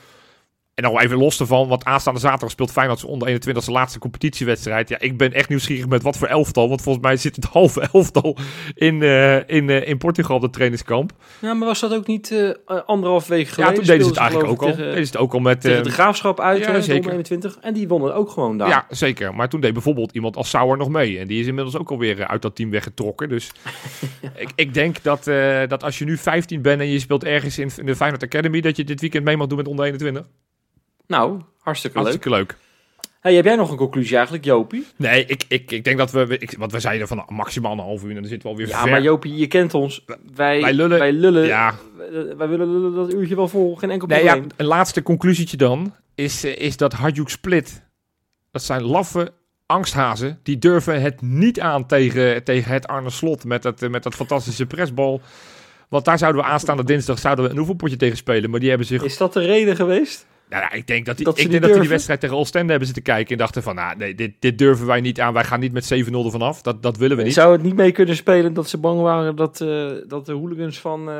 En 0.77 0.83
dan 0.83 1.01
even 1.01 1.17
los 1.17 1.41
ervan, 1.41 1.69
want 1.69 1.85
aanstaande 1.85 2.21
zaterdag 2.21 2.51
speelt 2.51 2.71
Feyenoord 2.71 3.05
onder 3.05 3.29
21 3.29 3.67
als 3.67 3.75
laatste 3.75 3.99
competitiewedstrijd. 3.99 4.89
Ja, 4.89 4.99
ik 4.99 5.17
ben 5.17 5.33
echt 5.33 5.49
nieuwsgierig 5.49 5.89
met 5.89 6.03
wat 6.03 6.17
voor 6.17 6.29
elftal. 6.29 6.69
Want 6.69 6.83
volgens 6.83 7.05
mij 7.05 7.17
zit 7.17 7.37
het 7.37 7.45
halve 7.59 7.89
elftal 7.93 8.37
in, 8.75 8.95
uh, 8.95 9.49
in, 9.49 9.69
uh, 9.69 9.89
in 9.89 9.99
Portugal 9.99 10.37
op 10.37 10.43
de 10.43 10.51
trainingskamp. 10.51 11.13
Ja, 11.39 11.55
maar 11.55 11.69
was 11.69 11.81
dat 11.81 11.95
ook 11.95 12.07
niet 12.07 12.31
uh, 12.31 12.51
anderhalf 12.87 13.27
week 13.27 13.49
geleden? 13.49 13.73
Ja, 13.73 13.79
toen 13.79 13.87
deden 13.87 14.03
ze 14.03 14.09
het 14.09 14.19
eigenlijk 14.19 14.51
ook 14.51 14.63
al. 14.63 14.77
Deden 14.77 14.95
ze 14.95 15.13
het 15.13 15.17
ook 15.17 15.33
al 15.33 15.39
met... 15.39 15.63
de 15.63 15.91
Graafschap 15.91 16.41
uit, 16.41 16.65
ja, 16.65 16.81
zeker. 16.81 17.11
21. 17.11 17.59
En 17.61 17.75
die 17.75 17.89
wonnen 17.89 18.15
ook 18.15 18.31
gewoon 18.31 18.59
daar. 18.59 18.69
Ja, 18.69 18.87
zeker. 18.89 19.35
Maar 19.35 19.49
toen 19.49 19.61
deed 19.61 19.73
bijvoorbeeld 19.73 20.13
iemand 20.13 20.37
als 20.37 20.49
Sauer 20.49 20.77
nog 20.77 20.89
mee. 20.89 21.19
En 21.19 21.27
die 21.27 21.41
is 21.41 21.47
inmiddels 21.47 21.77
ook 21.77 21.91
alweer 21.91 22.27
uit 22.27 22.43
dat 22.43 22.57
team 22.57 22.71
weggetrokken. 22.71 23.29
Dus 23.29 23.53
ik, 24.35 24.49
ik 24.55 24.75
denk 24.75 25.03
dat, 25.03 25.25
dat 25.69 25.83
als 25.83 25.99
je 25.99 26.05
nu 26.05 26.17
15 26.17 26.63
bent 26.63 26.81
en 26.81 26.89
je 26.89 26.99
speelt 26.99 27.25
ergens 27.25 27.59
in, 27.59 27.71
in 27.77 27.87
de 27.87 27.97
Feyenoord 27.97 28.23
Academy... 28.23 28.61
dat 28.61 28.77
je 28.77 28.85
dit 28.85 29.01
weekend 29.01 29.25
mee 29.25 29.37
mag 29.37 29.47
doen 29.47 29.59
met 29.59 29.69
onder 29.69 29.85
21. 29.85 30.27
Nou, 31.07 31.41
hartstikke, 31.59 31.99
hartstikke 31.99 32.31
leuk. 32.31 32.57
Hey, 33.21 33.35
heb 33.35 33.45
jij 33.45 33.57
nog 33.57 33.71
een 33.71 33.77
conclusie 33.77 34.17
eigenlijk, 34.17 34.45
Jopie? 34.45 34.87
Nee, 34.97 35.25
ik, 35.25 35.45
ik, 35.49 35.71
ik 35.71 35.85
denk 35.85 35.99
dat 35.99 36.11
we... 36.11 36.37
Ik, 36.39 36.55
want 36.59 36.73
we 36.73 36.81
zeiden 36.81 37.09
van 37.09 37.25
maximaal 37.29 37.73
een 37.73 37.79
half 37.79 38.03
uur 38.03 38.09
en 38.09 38.15
dan 38.15 38.25
zitten 38.25 38.49
we 38.49 38.55
alweer 38.55 38.69
Ja, 38.69 38.87
maar 38.87 39.03
Jopie, 39.03 39.37
je 39.37 39.47
kent 39.47 39.75
ons. 39.75 40.05
Wij, 40.35 40.61
wij 40.61 40.73
lullen. 40.73 40.99
Wij, 40.99 41.13
lullen, 41.13 41.47
ja. 41.47 41.75
wij 42.37 42.49
willen 42.49 42.71
lullen 42.73 42.95
dat 42.95 43.13
uurtje 43.13 43.37
wel 43.37 43.49
vol, 43.49 43.77
geen 43.77 43.91
enkel 43.91 44.09
probleem. 44.09 44.27
Nee, 44.27 44.43
ja, 44.43 44.47
een 44.57 44.67
laatste 44.67 45.03
conclusietje 45.03 45.57
dan 45.57 45.95
is, 46.15 46.45
eh, 46.45 46.57
is 46.57 46.77
dat 46.77 46.93
Hajduk 46.93 47.29
Split... 47.29 47.85
Dat 48.51 48.65
zijn 48.65 48.83
laffe 48.83 49.33
angsthazen. 49.67 50.39
Die 50.43 50.59
durven 50.59 51.03
het 51.03 51.21
niet 51.21 51.61
aan 51.61 51.87
tegen, 51.87 52.45
tegen 52.45 52.73
het 52.73 52.87
Arne 52.87 53.11
Slot 53.11 53.45
met 53.45 53.63
dat, 53.63 53.81
met 53.81 54.03
dat 54.03 54.15
fantastische 54.15 54.67
pressbal. 54.67 55.21
Want 55.89 56.05
daar 56.05 56.19
zouden 56.19 56.43
we 56.43 56.49
aanstaande 56.49 56.85
dinsdag 56.85 57.19
zouden 57.19 57.45
we 57.45 57.51
een 57.51 57.59
oefenpotje 57.59 57.97
tegen 57.97 58.17
spelen. 58.17 58.51
Maar 58.51 58.61
die 58.61 58.69
hebben 58.69 58.87
zich... 58.87 59.03
Is 59.03 59.17
dat 59.17 59.33
de 59.33 59.41
reden 59.41 59.77
geweest? 59.77 60.27
Nou, 60.49 60.63
ja, 60.63 60.73
ik 60.73 60.87
denk 60.87 61.07
dat, 61.07 61.17
die, 61.17 61.29
ik 61.29 61.51
denk 61.51 61.63
dat 61.63 61.71
die, 61.71 61.81
die 61.81 61.89
wedstrijd 61.89 62.21
tegen 62.21 62.37
Oostende 62.37 62.69
hebben 62.69 62.87
zitten 62.87 63.05
kijken 63.05 63.33
en 63.33 63.39
dachten 63.39 63.63
van, 63.63 63.75
nou, 63.75 63.97
nee, 63.97 64.15
dit, 64.15 64.33
dit 64.39 64.59
durven 64.59 64.87
wij 64.87 65.01
niet 65.01 65.21
aan. 65.21 65.33
Wij 65.33 65.45
gaan 65.45 65.61
niet 65.61 65.73
met 65.73 65.95
7-0 65.95 66.09
ervan 66.11 66.43
af. 66.43 66.63
Dat, 66.63 66.83
dat 66.83 66.97
willen 66.97 67.17
we 67.17 67.23
niet. 67.23 67.33
Zou 67.33 67.53
het 67.53 67.63
niet 67.63 67.75
mee 67.77 67.93
kunnen 67.93 68.17
spelen 68.17 68.55
dat 68.55 68.69
ze 68.69 68.79
bang 68.79 69.01
waren 69.01 69.37
dat, 69.37 69.61
uh, 69.61 69.91
dat 70.09 70.27
de 70.27 70.33
hooligans 70.33 70.81
van, 70.81 71.09
uh, 71.09 71.15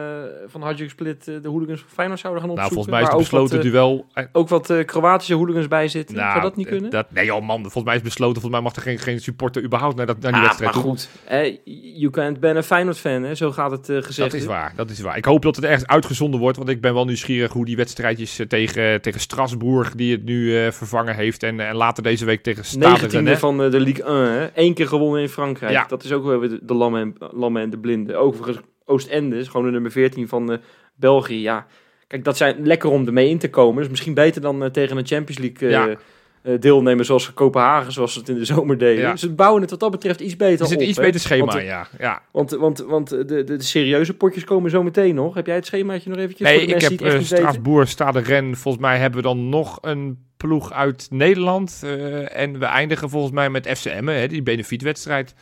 van 0.47 0.63
Hadjuk 0.63 0.91
Split 0.91 1.29
uh, 1.29 1.43
de 1.43 1.49
hooligans 1.49 1.81
van 1.81 1.89
Feyenoord 1.93 2.21
zouden 2.21 2.43
gaan 2.43 2.51
opzoeken? 2.51 2.77
Nou, 2.77 2.87
volgens 2.87 2.95
mij 2.95 3.03
is 3.03 3.09
het 3.09 3.49
besloten 3.49 3.57
wat, 3.57 3.67
duel... 3.67 4.07
Ook 4.33 4.49
wat 4.49 4.85
Kroatische 4.85 5.35
hooligans 5.35 5.69
bij 5.69 5.89
zitten. 5.89 6.17
Nou, 6.17 6.31
Zou 6.31 6.43
dat 6.43 6.57
niet 6.57 6.67
kunnen? 6.67 6.91
Dat, 6.91 7.07
nee 7.11 7.25
joh 7.25 7.47
man, 7.47 7.61
volgens 7.61 7.85
mij 7.85 7.97
is 7.97 8.03
besloten. 8.03 8.41
Volgens 8.41 8.63
mij 8.63 8.63
mag 8.63 8.77
er 8.77 8.83
geen, 8.83 8.99
geen 8.99 9.21
supporter 9.21 9.63
überhaupt 9.63 9.97
naar, 9.97 10.07
dat, 10.07 10.21
naar 10.21 10.33
die 10.33 10.41
ah, 10.41 10.47
wedstrijd 10.47 10.75
maar 10.75 10.83
goed, 10.83 11.09
eh, 11.25 11.57
you 11.99 12.11
can't 12.11 12.41
ben 12.41 12.57
een 12.57 12.63
Feyenoord 12.63 12.99
fan, 12.99 13.23
hè? 13.23 13.35
zo 13.35 13.53
gaat 13.53 13.71
het 13.71 13.85
gezegd. 13.85 14.31
Dat 14.31 14.41
is 14.41 14.47
waar, 14.47 14.73
dat 14.77 14.91
is 14.91 15.01
waar. 15.01 15.17
Ik 15.17 15.25
hoop 15.25 15.43
dat 15.43 15.57
het 15.57 15.65
ergens 15.65 15.87
uitgezonden 15.87 16.41
wordt, 16.41 16.57
want 16.57 16.69
ik 16.69 16.81
ben 16.81 16.95
wel 16.95 17.05
nieuwsgierig 17.05 17.53
hoe 17.53 17.65
die 17.65 17.77
wedstrijdjes 17.77 18.41
tegen, 18.49 19.03
tegen 19.03 19.16
Strasbourg 19.21 19.95
die 19.95 20.13
het 20.13 20.25
nu 20.25 20.65
uh, 20.65 20.71
vervangen 20.71 21.15
heeft. 21.15 21.43
En, 21.43 21.61
en 21.61 21.75
later 21.75 22.03
deze 22.03 22.25
week 22.25 22.43
tegen 22.43 22.65
Stade 22.65 23.07
Rennais. 23.07 23.39
van 23.39 23.65
uh, 23.65 23.71
de 23.71 23.81
Ligue 23.81 24.05
1, 24.05 24.33
hè? 24.33 24.49
Eén 24.55 24.75
keer 24.75 24.89
gewonnen 24.89 25.21
in 25.21 25.29
Frankrijk. 25.29 25.73
Ja. 25.73 25.85
Dat 25.89 26.05
is 26.05 26.13
ook 26.13 26.25
wel 26.25 26.41
de, 26.41 26.59
de 26.63 26.75
lammen, 26.75 27.01
en, 27.01 27.15
lammen 27.31 27.63
en 27.63 27.71
de 27.71 27.79
blinden. 27.79 28.19
Overigens, 28.19 28.59
Oostende 28.85 29.37
is 29.37 29.49
gewoon 29.49 29.67
de 29.67 29.73
nummer 29.73 29.91
14 29.91 30.29
van 30.29 30.53
uh, 30.53 30.59
België. 30.95 31.41
Ja, 31.41 31.67
kijk, 32.07 32.25
dat 32.25 32.37
zijn 32.37 32.67
lekker 32.67 32.91
om 32.91 33.07
ermee 33.07 33.29
in 33.29 33.39
te 33.39 33.51
komen. 33.51 33.83
Dus 33.83 33.91
misschien 33.91 34.15
beter 34.15 34.41
dan 34.41 34.71
tegen 34.71 34.97
een 34.97 35.07
Champions 35.07 35.39
League... 35.39 35.69
Ja 35.69 35.89
eh, 35.89 35.97
deelnemen 36.61 37.05
zoals 37.05 37.35
Kopenhagen, 37.35 37.93
zoals 37.93 38.13
ze 38.13 38.19
het 38.19 38.29
in 38.29 38.35
de 38.35 38.45
zomer 38.45 38.79
deden. 38.79 39.03
Ja. 39.03 39.17
Ze 39.17 39.33
bouwen 39.33 39.61
het 39.61 39.71
wat 39.71 39.81
dat 39.81 39.91
betreft 39.91 40.21
iets 40.21 40.37
beter 40.37 40.65
op. 40.65 40.71
Het 40.71 40.81
iets 40.81 40.99
beter 40.99 41.21
schema, 41.21 41.45
want, 41.45 41.65
ja. 41.65 41.89
ja. 41.99 42.23
Want, 42.31 42.51
want, 42.51 42.79
want 42.79 43.09
de, 43.09 43.25
de, 43.25 43.45
de, 43.45 43.63
serieuze 43.63 44.15
potjes 44.15 44.45
komen 44.45 44.71
zo 44.71 44.83
meteen 44.83 45.15
nog. 45.15 45.35
Heb 45.35 45.47
jij 45.47 45.55
het 45.55 45.67
schemaatje 45.67 46.11
nog 46.11 46.19
eventjes 46.19 46.49
Nee, 46.49 46.67
ik 46.67 46.81
heb 46.81 47.01
uh, 47.01 47.21
Strasbourg, 47.21 47.89
Stade 47.89 48.21
Ren. 48.21 48.57
Volgens 48.57 48.85
mij 48.85 48.99
hebben 48.99 49.21
we 49.21 49.27
dan 49.27 49.49
nog 49.49 49.79
een 49.81 50.19
ploeg 50.37 50.73
uit 50.73 51.07
Nederland. 51.11 51.81
Uh, 51.85 52.37
en 52.37 52.59
we 52.59 52.65
eindigen 52.65 53.11
volgens 53.11 53.33
mij 53.33 53.51
met 53.51 53.69
FCM, 53.69 54.07
hè, 54.07 54.29
die 54.29 54.43
benefietwedstrijd. 54.43 55.35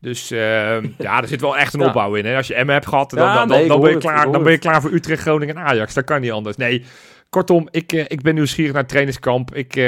Dus 0.00 0.32
uh, 0.32 0.82
ja, 0.98 1.22
er 1.22 1.28
zit 1.28 1.40
wel 1.40 1.56
echt 1.56 1.74
een 1.74 1.80
opbouw 1.80 2.14
in. 2.14 2.24
Hè. 2.24 2.36
Als 2.36 2.46
je 2.46 2.64
M 2.64 2.68
hebt 2.68 2.86
gehad, 2.86 3.10
dan, 3.10 3.18
ja, 3.18 3.34
dan, 3.34 3.48
nee, 3.48 3.68
dan, 3.68 3.80
ben 3.80 3.90
je 3.90 3.96
klaar, 3.96 4.32
dan 4.32 4.42
ben 4.42 4.52
je 4.52 4.58
klaar 4.58 4.80
voor 4.80 4.92
Utrecht, 4.92 5.22
Groningen 5.22 5.56
en 5.56 5.62
Ajax. 5.62 5.94
Dat 5.94 6.04
kan 6.04 6.20
niet 6.20 6.30
anders. 6.30 6.56
Nee, 6.56 6.84
Kortom, 7.30 7.68
ik, 7.70 7.92
uh, 7.92 8.04
ik 8.08 8.22
ben 8.22 8.34
nieuwsgierig 8.34 8.72
naar 8.72 8.80
het 8.80 8.90
trainingskamp. 8.90 9.54
Ik, 9.54 9.76
uh, 9.76 9.84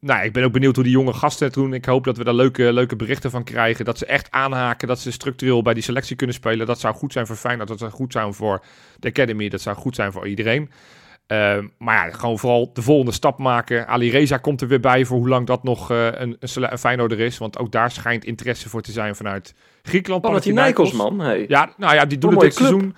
nou, 0.00 0.24
ik 0.24 0.32
ben 0.32 0.44
ook 0.44 0.52
benieuwd 0.52 0.74
hoe 0.74 0.84
die 0.84 0.92
jonge 0.92 1.12
gasten 1.12 1.46
het 1.46 1.54
doen. 1.54 1.74
Ik 1.74 1.84
hoop 1.84 2.04
dat 2.04 2.16
we 2.16 2.24
daar 2.24 2.34
leuke, 2.34 2.72
leuke 2.72 2.96
berichten 2.96 3.30
van 3.30 3.44
krijgen. 3.44 3.84
Dat 3.84 3.98
ze 3.98 4.06
echt 4.06 4.30
aanhaken, 4.30 4.88
dat 4.88 5.00
ze 5.00 5.12
structureel 5.12 5.62
bij 5.62 5.74
die 5.74 5.82
selectie 5.82 6.16
kunnen 6.16 6.34
spelen. 6.34 6.66
Dat 6.66 6.80
zou 6.80 6.94
goed 6.94 7.12
zijn 7.12 7.26
voor 7.26 7.36
Feyenoord, 7.36 7.68
dat 7.68 7.78
zou 7.78 7.90
goed 7.90 8.12
zijn 8.12 8.34
voor 8.34 8.64
de 8.98 9.08
Academy. 9.08 9.48
Dat 9.48 9.60
zou 9.60 9.76
goed 9.76 9.94
zijn 9.94 10.12
voor 10.12 10.28
iedereen. 10.28 10.70
Uh, 11.32 11.58
maar 11.78 12.06
ja, 12.06 12.12
gewoon 12.12 12.38
vooral 12.38 12.70
de 12.72 12.82
volgende 12.82 13.12
stap 13.12 13.38
maken. 13.38 13.86
Ali 13.86 14.10
Reza 14.10 14.36
komt 14.36 14.60
er 14.60 14.68
weer 14.68 14.80
bij 14.80 15.04
voor 15.04 15.16
hoe 15.16 15.28
lang 15.28 15.46
dat 15.46 15.62
nog 15.62 15.90
uh, 15.90 16.06
een, 16.12 16.36
een 16.40 16.78
Feyenoorder 16.78 17.20
is. 17.20 17.38
Want 17.38 17.58
ook 17.58 17.72
daar 17.72 17.90
schijnt 17.90 18.24
interesse 18.24 18.68
voor 18.68 18.82
te 18.82 18.92
zijn 18.92 19.16
vanuit 19.16 19.54
Griekenland. 19.82 20.22
Panathinaikos, 20.22 20.92
man. 20.92 21.20
Hey. 21.20 21.44
Ja, 21.48 21.72
nou 21.76 21.94
ja, 21.94 22.04
die 22.04 22.18
doen 22.18 22.30
het 22.30 22.40
dit 22.40 22.54
seizoen 22.54 22.96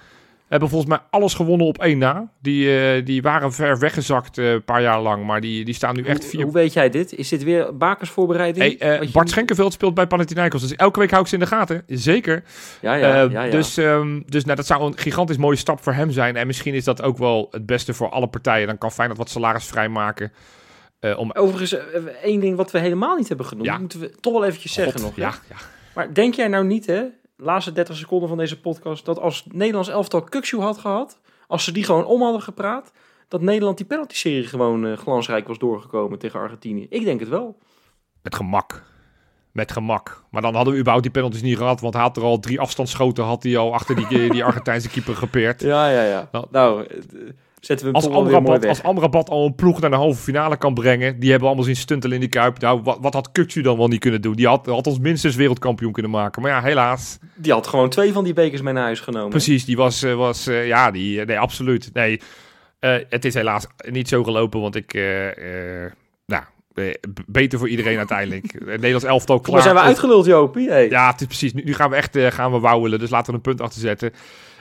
hebben 0.49 0.69
volgens 0.69 0.91
mij 0.91 0.99
alles 1.11 1.35
gewonnen 1.35 1.67
op 1.67 1.79
één 1.79 1.99
na. 1.99 2.33
Die, 2.43 2.97
uh, 2.97 3.05
die 3.05 3.23
waren 3.23 3.53
ver 3.53 3.79
weggezakt 3.79 4.37
een 4.37 4.45
uh, 4.45 4.61
paar 4.65 4.83
jaar 4.83 5.01
lang, 5.01 5.27
maar 5.27 5.41
die, 5.41 5.65
die 5.65 5.75
staan 5.75 5.97
nu 5.97 6.05
echt 6.05 6.25
vier... 6.25 6.43
Hoe 6.43 6.53
weet 6.53 6.73
jij 6.73 6.91
dit? 6.91 7.15
Is 7.15 7.29
dit 7.29 7.43
weer 7.43 7.77
bakersvoorbereiding? 7.77 8.79
Hey, 8.79 9.01
uh, 9.03 9.13
Bart 9.13 9.31
Schenkenveld 9.31 9.73
speelt 9.73 9.95
bij 9.95 10.07
Panathinaikos, 10.07 10.61
dus 10.61 10.77
elke 10.77 10.99
week 10.99 11.11
hou 11.11 11.23
ik 11.23 11.29
ze 11.29 11.35
in 11.35 11.41
de 11.41 11.47
gaten. 11.47 11.83
Zeker. 11.87 12.43
Ja, 12.81 12.95
ja, 12.95 13.23
ja, 13.23 13.45
ja. 13.45 13.51
Dus, 13.51 13.77
um, 13.77 14.23
dus 14.27 14.45
nou, 14.45 14.57
dat 14.57 14.67
zou 14.67 14.87
een 14.87 14.99
gigantisch 14.99 15.37
mooie 15.37 15.57
stap 15.57 15.83
voor 15.83 15.93
hem 15.93 16.11
zijn. 16.11 16.37
En 16.37 16.47
misschien 16.47 16.75
is 16.75 16.85
dat 16.85 17.03
ook 17.03 17.19
wel 17.19 17.49
het 17.51 17.67
beste 17.67 17.95
voor 17.95 18.09
alle 18.09 18.29
partijen. 18.29 18.67
Dan 18.67 18.79
kan 18.79 18.93
Feyenoord 18.93 19.19
wat 19.19 19.31
salaris 19.31 19.65
vrijmaken. 19.65 20.33
Om... 21.17 21.33
Overigens, 21.33 21.77
één 22.23 22.41
ding 22.41 22.57
wat 22.57 22.71
we 22.71 22.79
helemaal 22.79 23.17
niet 23.17 23.29
hebben 23.29 23.47
genoemd, 23.47 23.79
moeten 23.79 24.01
we 24.01 24.11
toch 24.21 24.33
wel 24.33 24.45
eventjes 24.45 24.75
God, 24.75 24.83
zeggen 24.83 25.03
nog. 25.03 25.17
Ja, 25.17 25.35
ja. 25.49 25.57
Maar 25.95 26.15
denk 26.15 26.35
jij 26.35 26.49
nou 26.49 26.65
niet, 26.65 26.87
hè, 26.87 27.03
laatste 27.39 27.73
30 27.73 27.97
seconden 27.97 28.29
van 28.29 28.39
deze 28.39 28.61
podcast, 28.61 29.05
dat 29.05 29.19
als 29.19 29.45
Nederlands 29.51 29.89
elftal 29.89 30.23
Kukshoe 30.23 30.63
had 30.63 30.79
gehad, 30.79 31.21
als 31.47 31.65
ze 31.65 31.73
die 31.73 31.85
gewoon 31.85 32.05
om 32.05 32.23
hadden 32.23 32.43
gepraat, 32.43 32.93
dat 33.29 33.41
Nederland 33.41 33.77
die 33.77 33.87
penalty-serie 33.87 34.47
gewoon 34.47 34.85
uh, 34.85 34.97
glansrijk 34.97 35.49
was 35.49 35.59
doorgekomen 35.59 36.19
tegen 36.19 36.41
Argentinië? 36.41 36.87
Ik 36.91 37.05
denk 37.05 37.21
het 37.21 37.29
wel. 37.29 37.59
Met 38.23 38.35
gemak. 38.35 38.83
Met 39.53 39.73
gemak. 39.73 40.25
Maar 40.31 40.43
dan 40.43 40.55
hadden 40.55 40.73
we 40.73 40.79
überhaupt 40.79 41.05
die 41.05 41.15
penalties 41.15 41.43
niet 41.43 41.57
gehad, 41.57 41.81
want 41.81 41.95
hij 41.95 42.03
had 42.03 42.17
er 42.17 42.23
al 42.23 42.39
drie 42.39 42.61
afstandsschoten, 42.61 43.25
had 43.25 43.43
hij 43.43 43.57
al 43.57 43.75
achter 43.75 43.97
die, 43.97 44.31
die 44.31 44.45
Argentijnse 44.45 44.89
keeper 44.89 45.17
gepeerd. 45.17 45.61
Ja, 45.61 45.89
ja, 45.89 46.03
ja. 46.03 46.29
Nou, 46.33 46.47
nou 46.51 46.87
zetten 47.69 47.87
we 47.87 47.93
als 47.93 48.09
Amrabat, 48.09 48.67
als 48.67 48.83
Amrabat 48.83 49.31
al 49.31 49.47
een 49.47 49.55
ploeg 49.55 49.81
naar 49.81 49.91
de 49.91 49.97
halve 49.97 50.23
finale 50.23 50.57
kan 50.57 50.75
brengen, 50.75 51.21
die 51.21 51.31
hebben 51.31 51.49
allemaal 51.49 51.67
zien 51.67 51.77
stuntelen 51.77 52.15
in 52.15 52.21
die 52.21 52.29
Kuip. 52.29 52.61
Nou, 52.61 52.81
wat, 52.83 52.99
wat 53.01 53.15
had 53.15 53.33
Kukcu 53.33 53.61
dan 53.63 53.77
wel 53.77 53.89
niet 53.89 54.01
kunnen 54.01 54.23
doen? 54.23 54.35
Die 54.35 54.47
had, 54.47 54.67
had 54.67 54.87
ons 54.87 54.99
minstens 54.99 55.37
wereldkampioen 55.37 55.93
kunnen 55.93 56.11
maken. 56.11 56.43
Maar 56.43 56.51
ja, 56.51 56.63
helaas. 56.63 57.19
Die 57.35 57.53
had 57.53 57.67
gewoon 57.67 57.89
twee 57.89 58.13
van 58.13 58.25
die 58.25 58.33
bekers 58.33 58.63
mee 58.63 58.73
naar 58.73 58.83
huis 58.83 59.01
genomen. 59.01 59.29
Precies, 59.29 59.65
die 59.65 59.77
was, 59.77 60.03
was 60.03 60.49
uh, 60.49 60.67
ja, 60.67 60.91
die, 60.91 61.25
nee, 61.25 61.39
absoluut. 61.39 61.91
Nee, 61.93 62.21
uh, 62.81 62.97
het 63.09 63.25
is 63.25 63.35
helaas 63.35 63.67
niet 63.89 64.09
zo 64.09 64.25
gelopen, 64.25 64.61
want 64.61 64.75
ik, 64.75 64.95
uh, 64.95 65.03
nou, 66.27 66.43
beter 67.27 67.59
voor 67.59 67.69
iedereen 67.69 67.99
uiteindelijk. 67.99 68.53
Het 68.53 68.67
Nederlands 68.67 69.05
elftal 69.05 69.41
klaar. 69.41 69.55
Maar 69.55 69.63
zijn 69.63 69.75
we 69.75 69.81
uitgeluld, 69.81 70.27
Jopie? 70.27 70.69
Hey. 70.69 70.89
Ja, 70.89 71.11
het 71.11 71.21
is 71.21 71.27
precies. 71.27 71.53
Nu, 71.53 71.63
nu 71.65 71.75
gaan 71.75 71.91
we 71.91 71.97
echt 71.97 72.19
gaan 72.19 72.53
we 72.53 72.59
wauwelen, 72.59 72.99
dus 72.99 73.11
laten 73.11 73.31
we 73.31 73.37
een 73.37 73.43
punt 73.43 73.61
achter 73.61 73.81
zetten. 73.81 74.13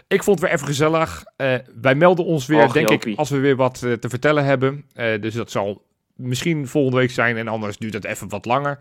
Ik 0.08 0.24
vond 0.24 0.40
het 0.40 0.48
weer 0.50 0.56
even 0.58 0.68
gezellig. 0.68 1.24
Uh, 1.38 1.54
wij 1.82 1.96
melden 1.96 2.26
ons 2.26 2.46
weer, 2.46 2.64
Och, 2.64 2.74
denk 2.74 2.90
Jopie. 2.90 3.12
ik, 3.12 3.18
als 3.20 3.30
we 3.30 3.38
weer 3.38 3.56
wat 3.56 3.82
uh, 3.86 3.94
te 3.94 4.10
vertellen 4.10 4.46
hebben. 4.46 4.86
Uh, 4.96 5.22
dus 5.22 5.34
dat 5.34 5.52
zal 5.52 5.86
misschien 6.16 6.68
volgende 6.68 6.98
week 6.98 7.12
zijn 7.12 7.38
en 7.38 7.48
anders 7.48 7.78
duurt 7.78 7.94
het 7.94 8.06
even 8.06 8.30
wat 8.30 8.46
langer. 8.46 8.80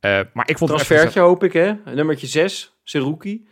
maar 0.00 0.48
ik 0.48 0.58
vond 0.58 0.70
het 0.70 0.80
Transfertje 0.86 1.20
hoop 1.20 1.44
ik, 1.44 1.52
hè? 1.52 1.72
Nummertje 1.94 2.26
6, 2.26 2.76
Seruki. 2.84 3.46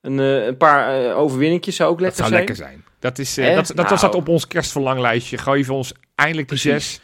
Een, 0.00 0.18
een 0.18 0.56
paar 0.56 1.14
overwinningjes 1.14 1.76
zou 1.76 1.90
ook 1.90 2.00
lekker 2.00 2.22
dat 2.22 2.28
zijn. 2.28 2.46
zou 2.46 2.48
lekker 2.48 2.66
zijn. 2.66 2.84
Dat, 2.98 3.18
is, 3.18 3.34
dat, 3.34 3.66
dat, 3.66 3.88
nou. 3.88 4.00
dat 4.00 4.14
op 4.14 4.28
ons 4.28 4.46
kerstverlanglijstje. 4.46 5.38
Geef 5.38 5.70
ons 5.70 5.92
eindelijk 6.14 6.48
die 6.48 6.58
6. 6.58 7.00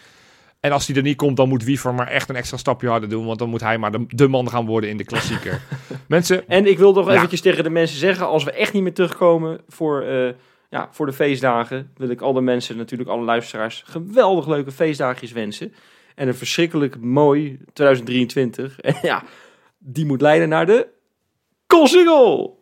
En 0.60 0.72
als 0.72 0.86
die 0.86 0.96
er 0.96 1.02
niet 1.02 1.16
komt, 1.16 1.36
dan 1.36 1.48
moet 1.48 1.64
Wiever 1.64 1.94
maar 1.94 2.08
echt 2.08 2.28
een 2.28 2.36
extra 2.36 2.56
stapje 2.56 2.88
harder 2.88 3.08
doen. 3.08 3.26
Want 3.26 3.38
dan 3.38 3.48
moet 3.48 3.60
hij 3.60 3.78
maar 3.78 3.92
de, 3.92 4.04
de 4.08 4.28
man 4.28 4.50
gaan 4.50 4.66
worden 4.66 4.90
in 4.90 4.96
de 4.96 5.04
klassieker. 5.04 5.60
mensen. 6.08 6.48
En 6.48 6.66
ik 6.66 6.78
wil 6.78 6.92
toch 6.92 7.08
ja. 7.08 7.14
eventjes 7.14 7.40
tegen 7.40 7.64
de 7.64 7.70
mensen 7.70 7.98
zeggen: 7.98 8.26
als 8.26 8.44
we 8.44 8.50
echt 8.50 8.72
niet 8.72 8.82
meer 8.82 8.94
terugkomen 8.94 9.60
voor, 9.68 10.04
uh, 10.04 10.30
ja, 10.70 10.88
voor 10.90 11.06
de 11.06 11.12
feestdagen, 11.12 11.90
wil 11.96 12.08
ik 12.08 12.20
alle 12.20 12.40
mensen, 12.40 12.76
natuurlijk 12.76 13.10
alle 13.10 13.24
luisteraars, 13.24 13.82
geweldig 13.86 14.46
leuke 14.46 14.72
feestdagjes 14.72 15.32
wensen. 15.32 15.74
En 16.14 16.28
een 16.28 16.34
verschrikkelijk 16.34 17.00
mooi 17.00 17.58
2023. 17.72 18.78
En 18.80 18.94
ja, 19.02 19.22
die 19.78 20.06
moet 20.06 20.20
leiden 20.20 20.48
naar 20.48 20.66
de 20.66 20.88
Koolsingel! 21.66 22.55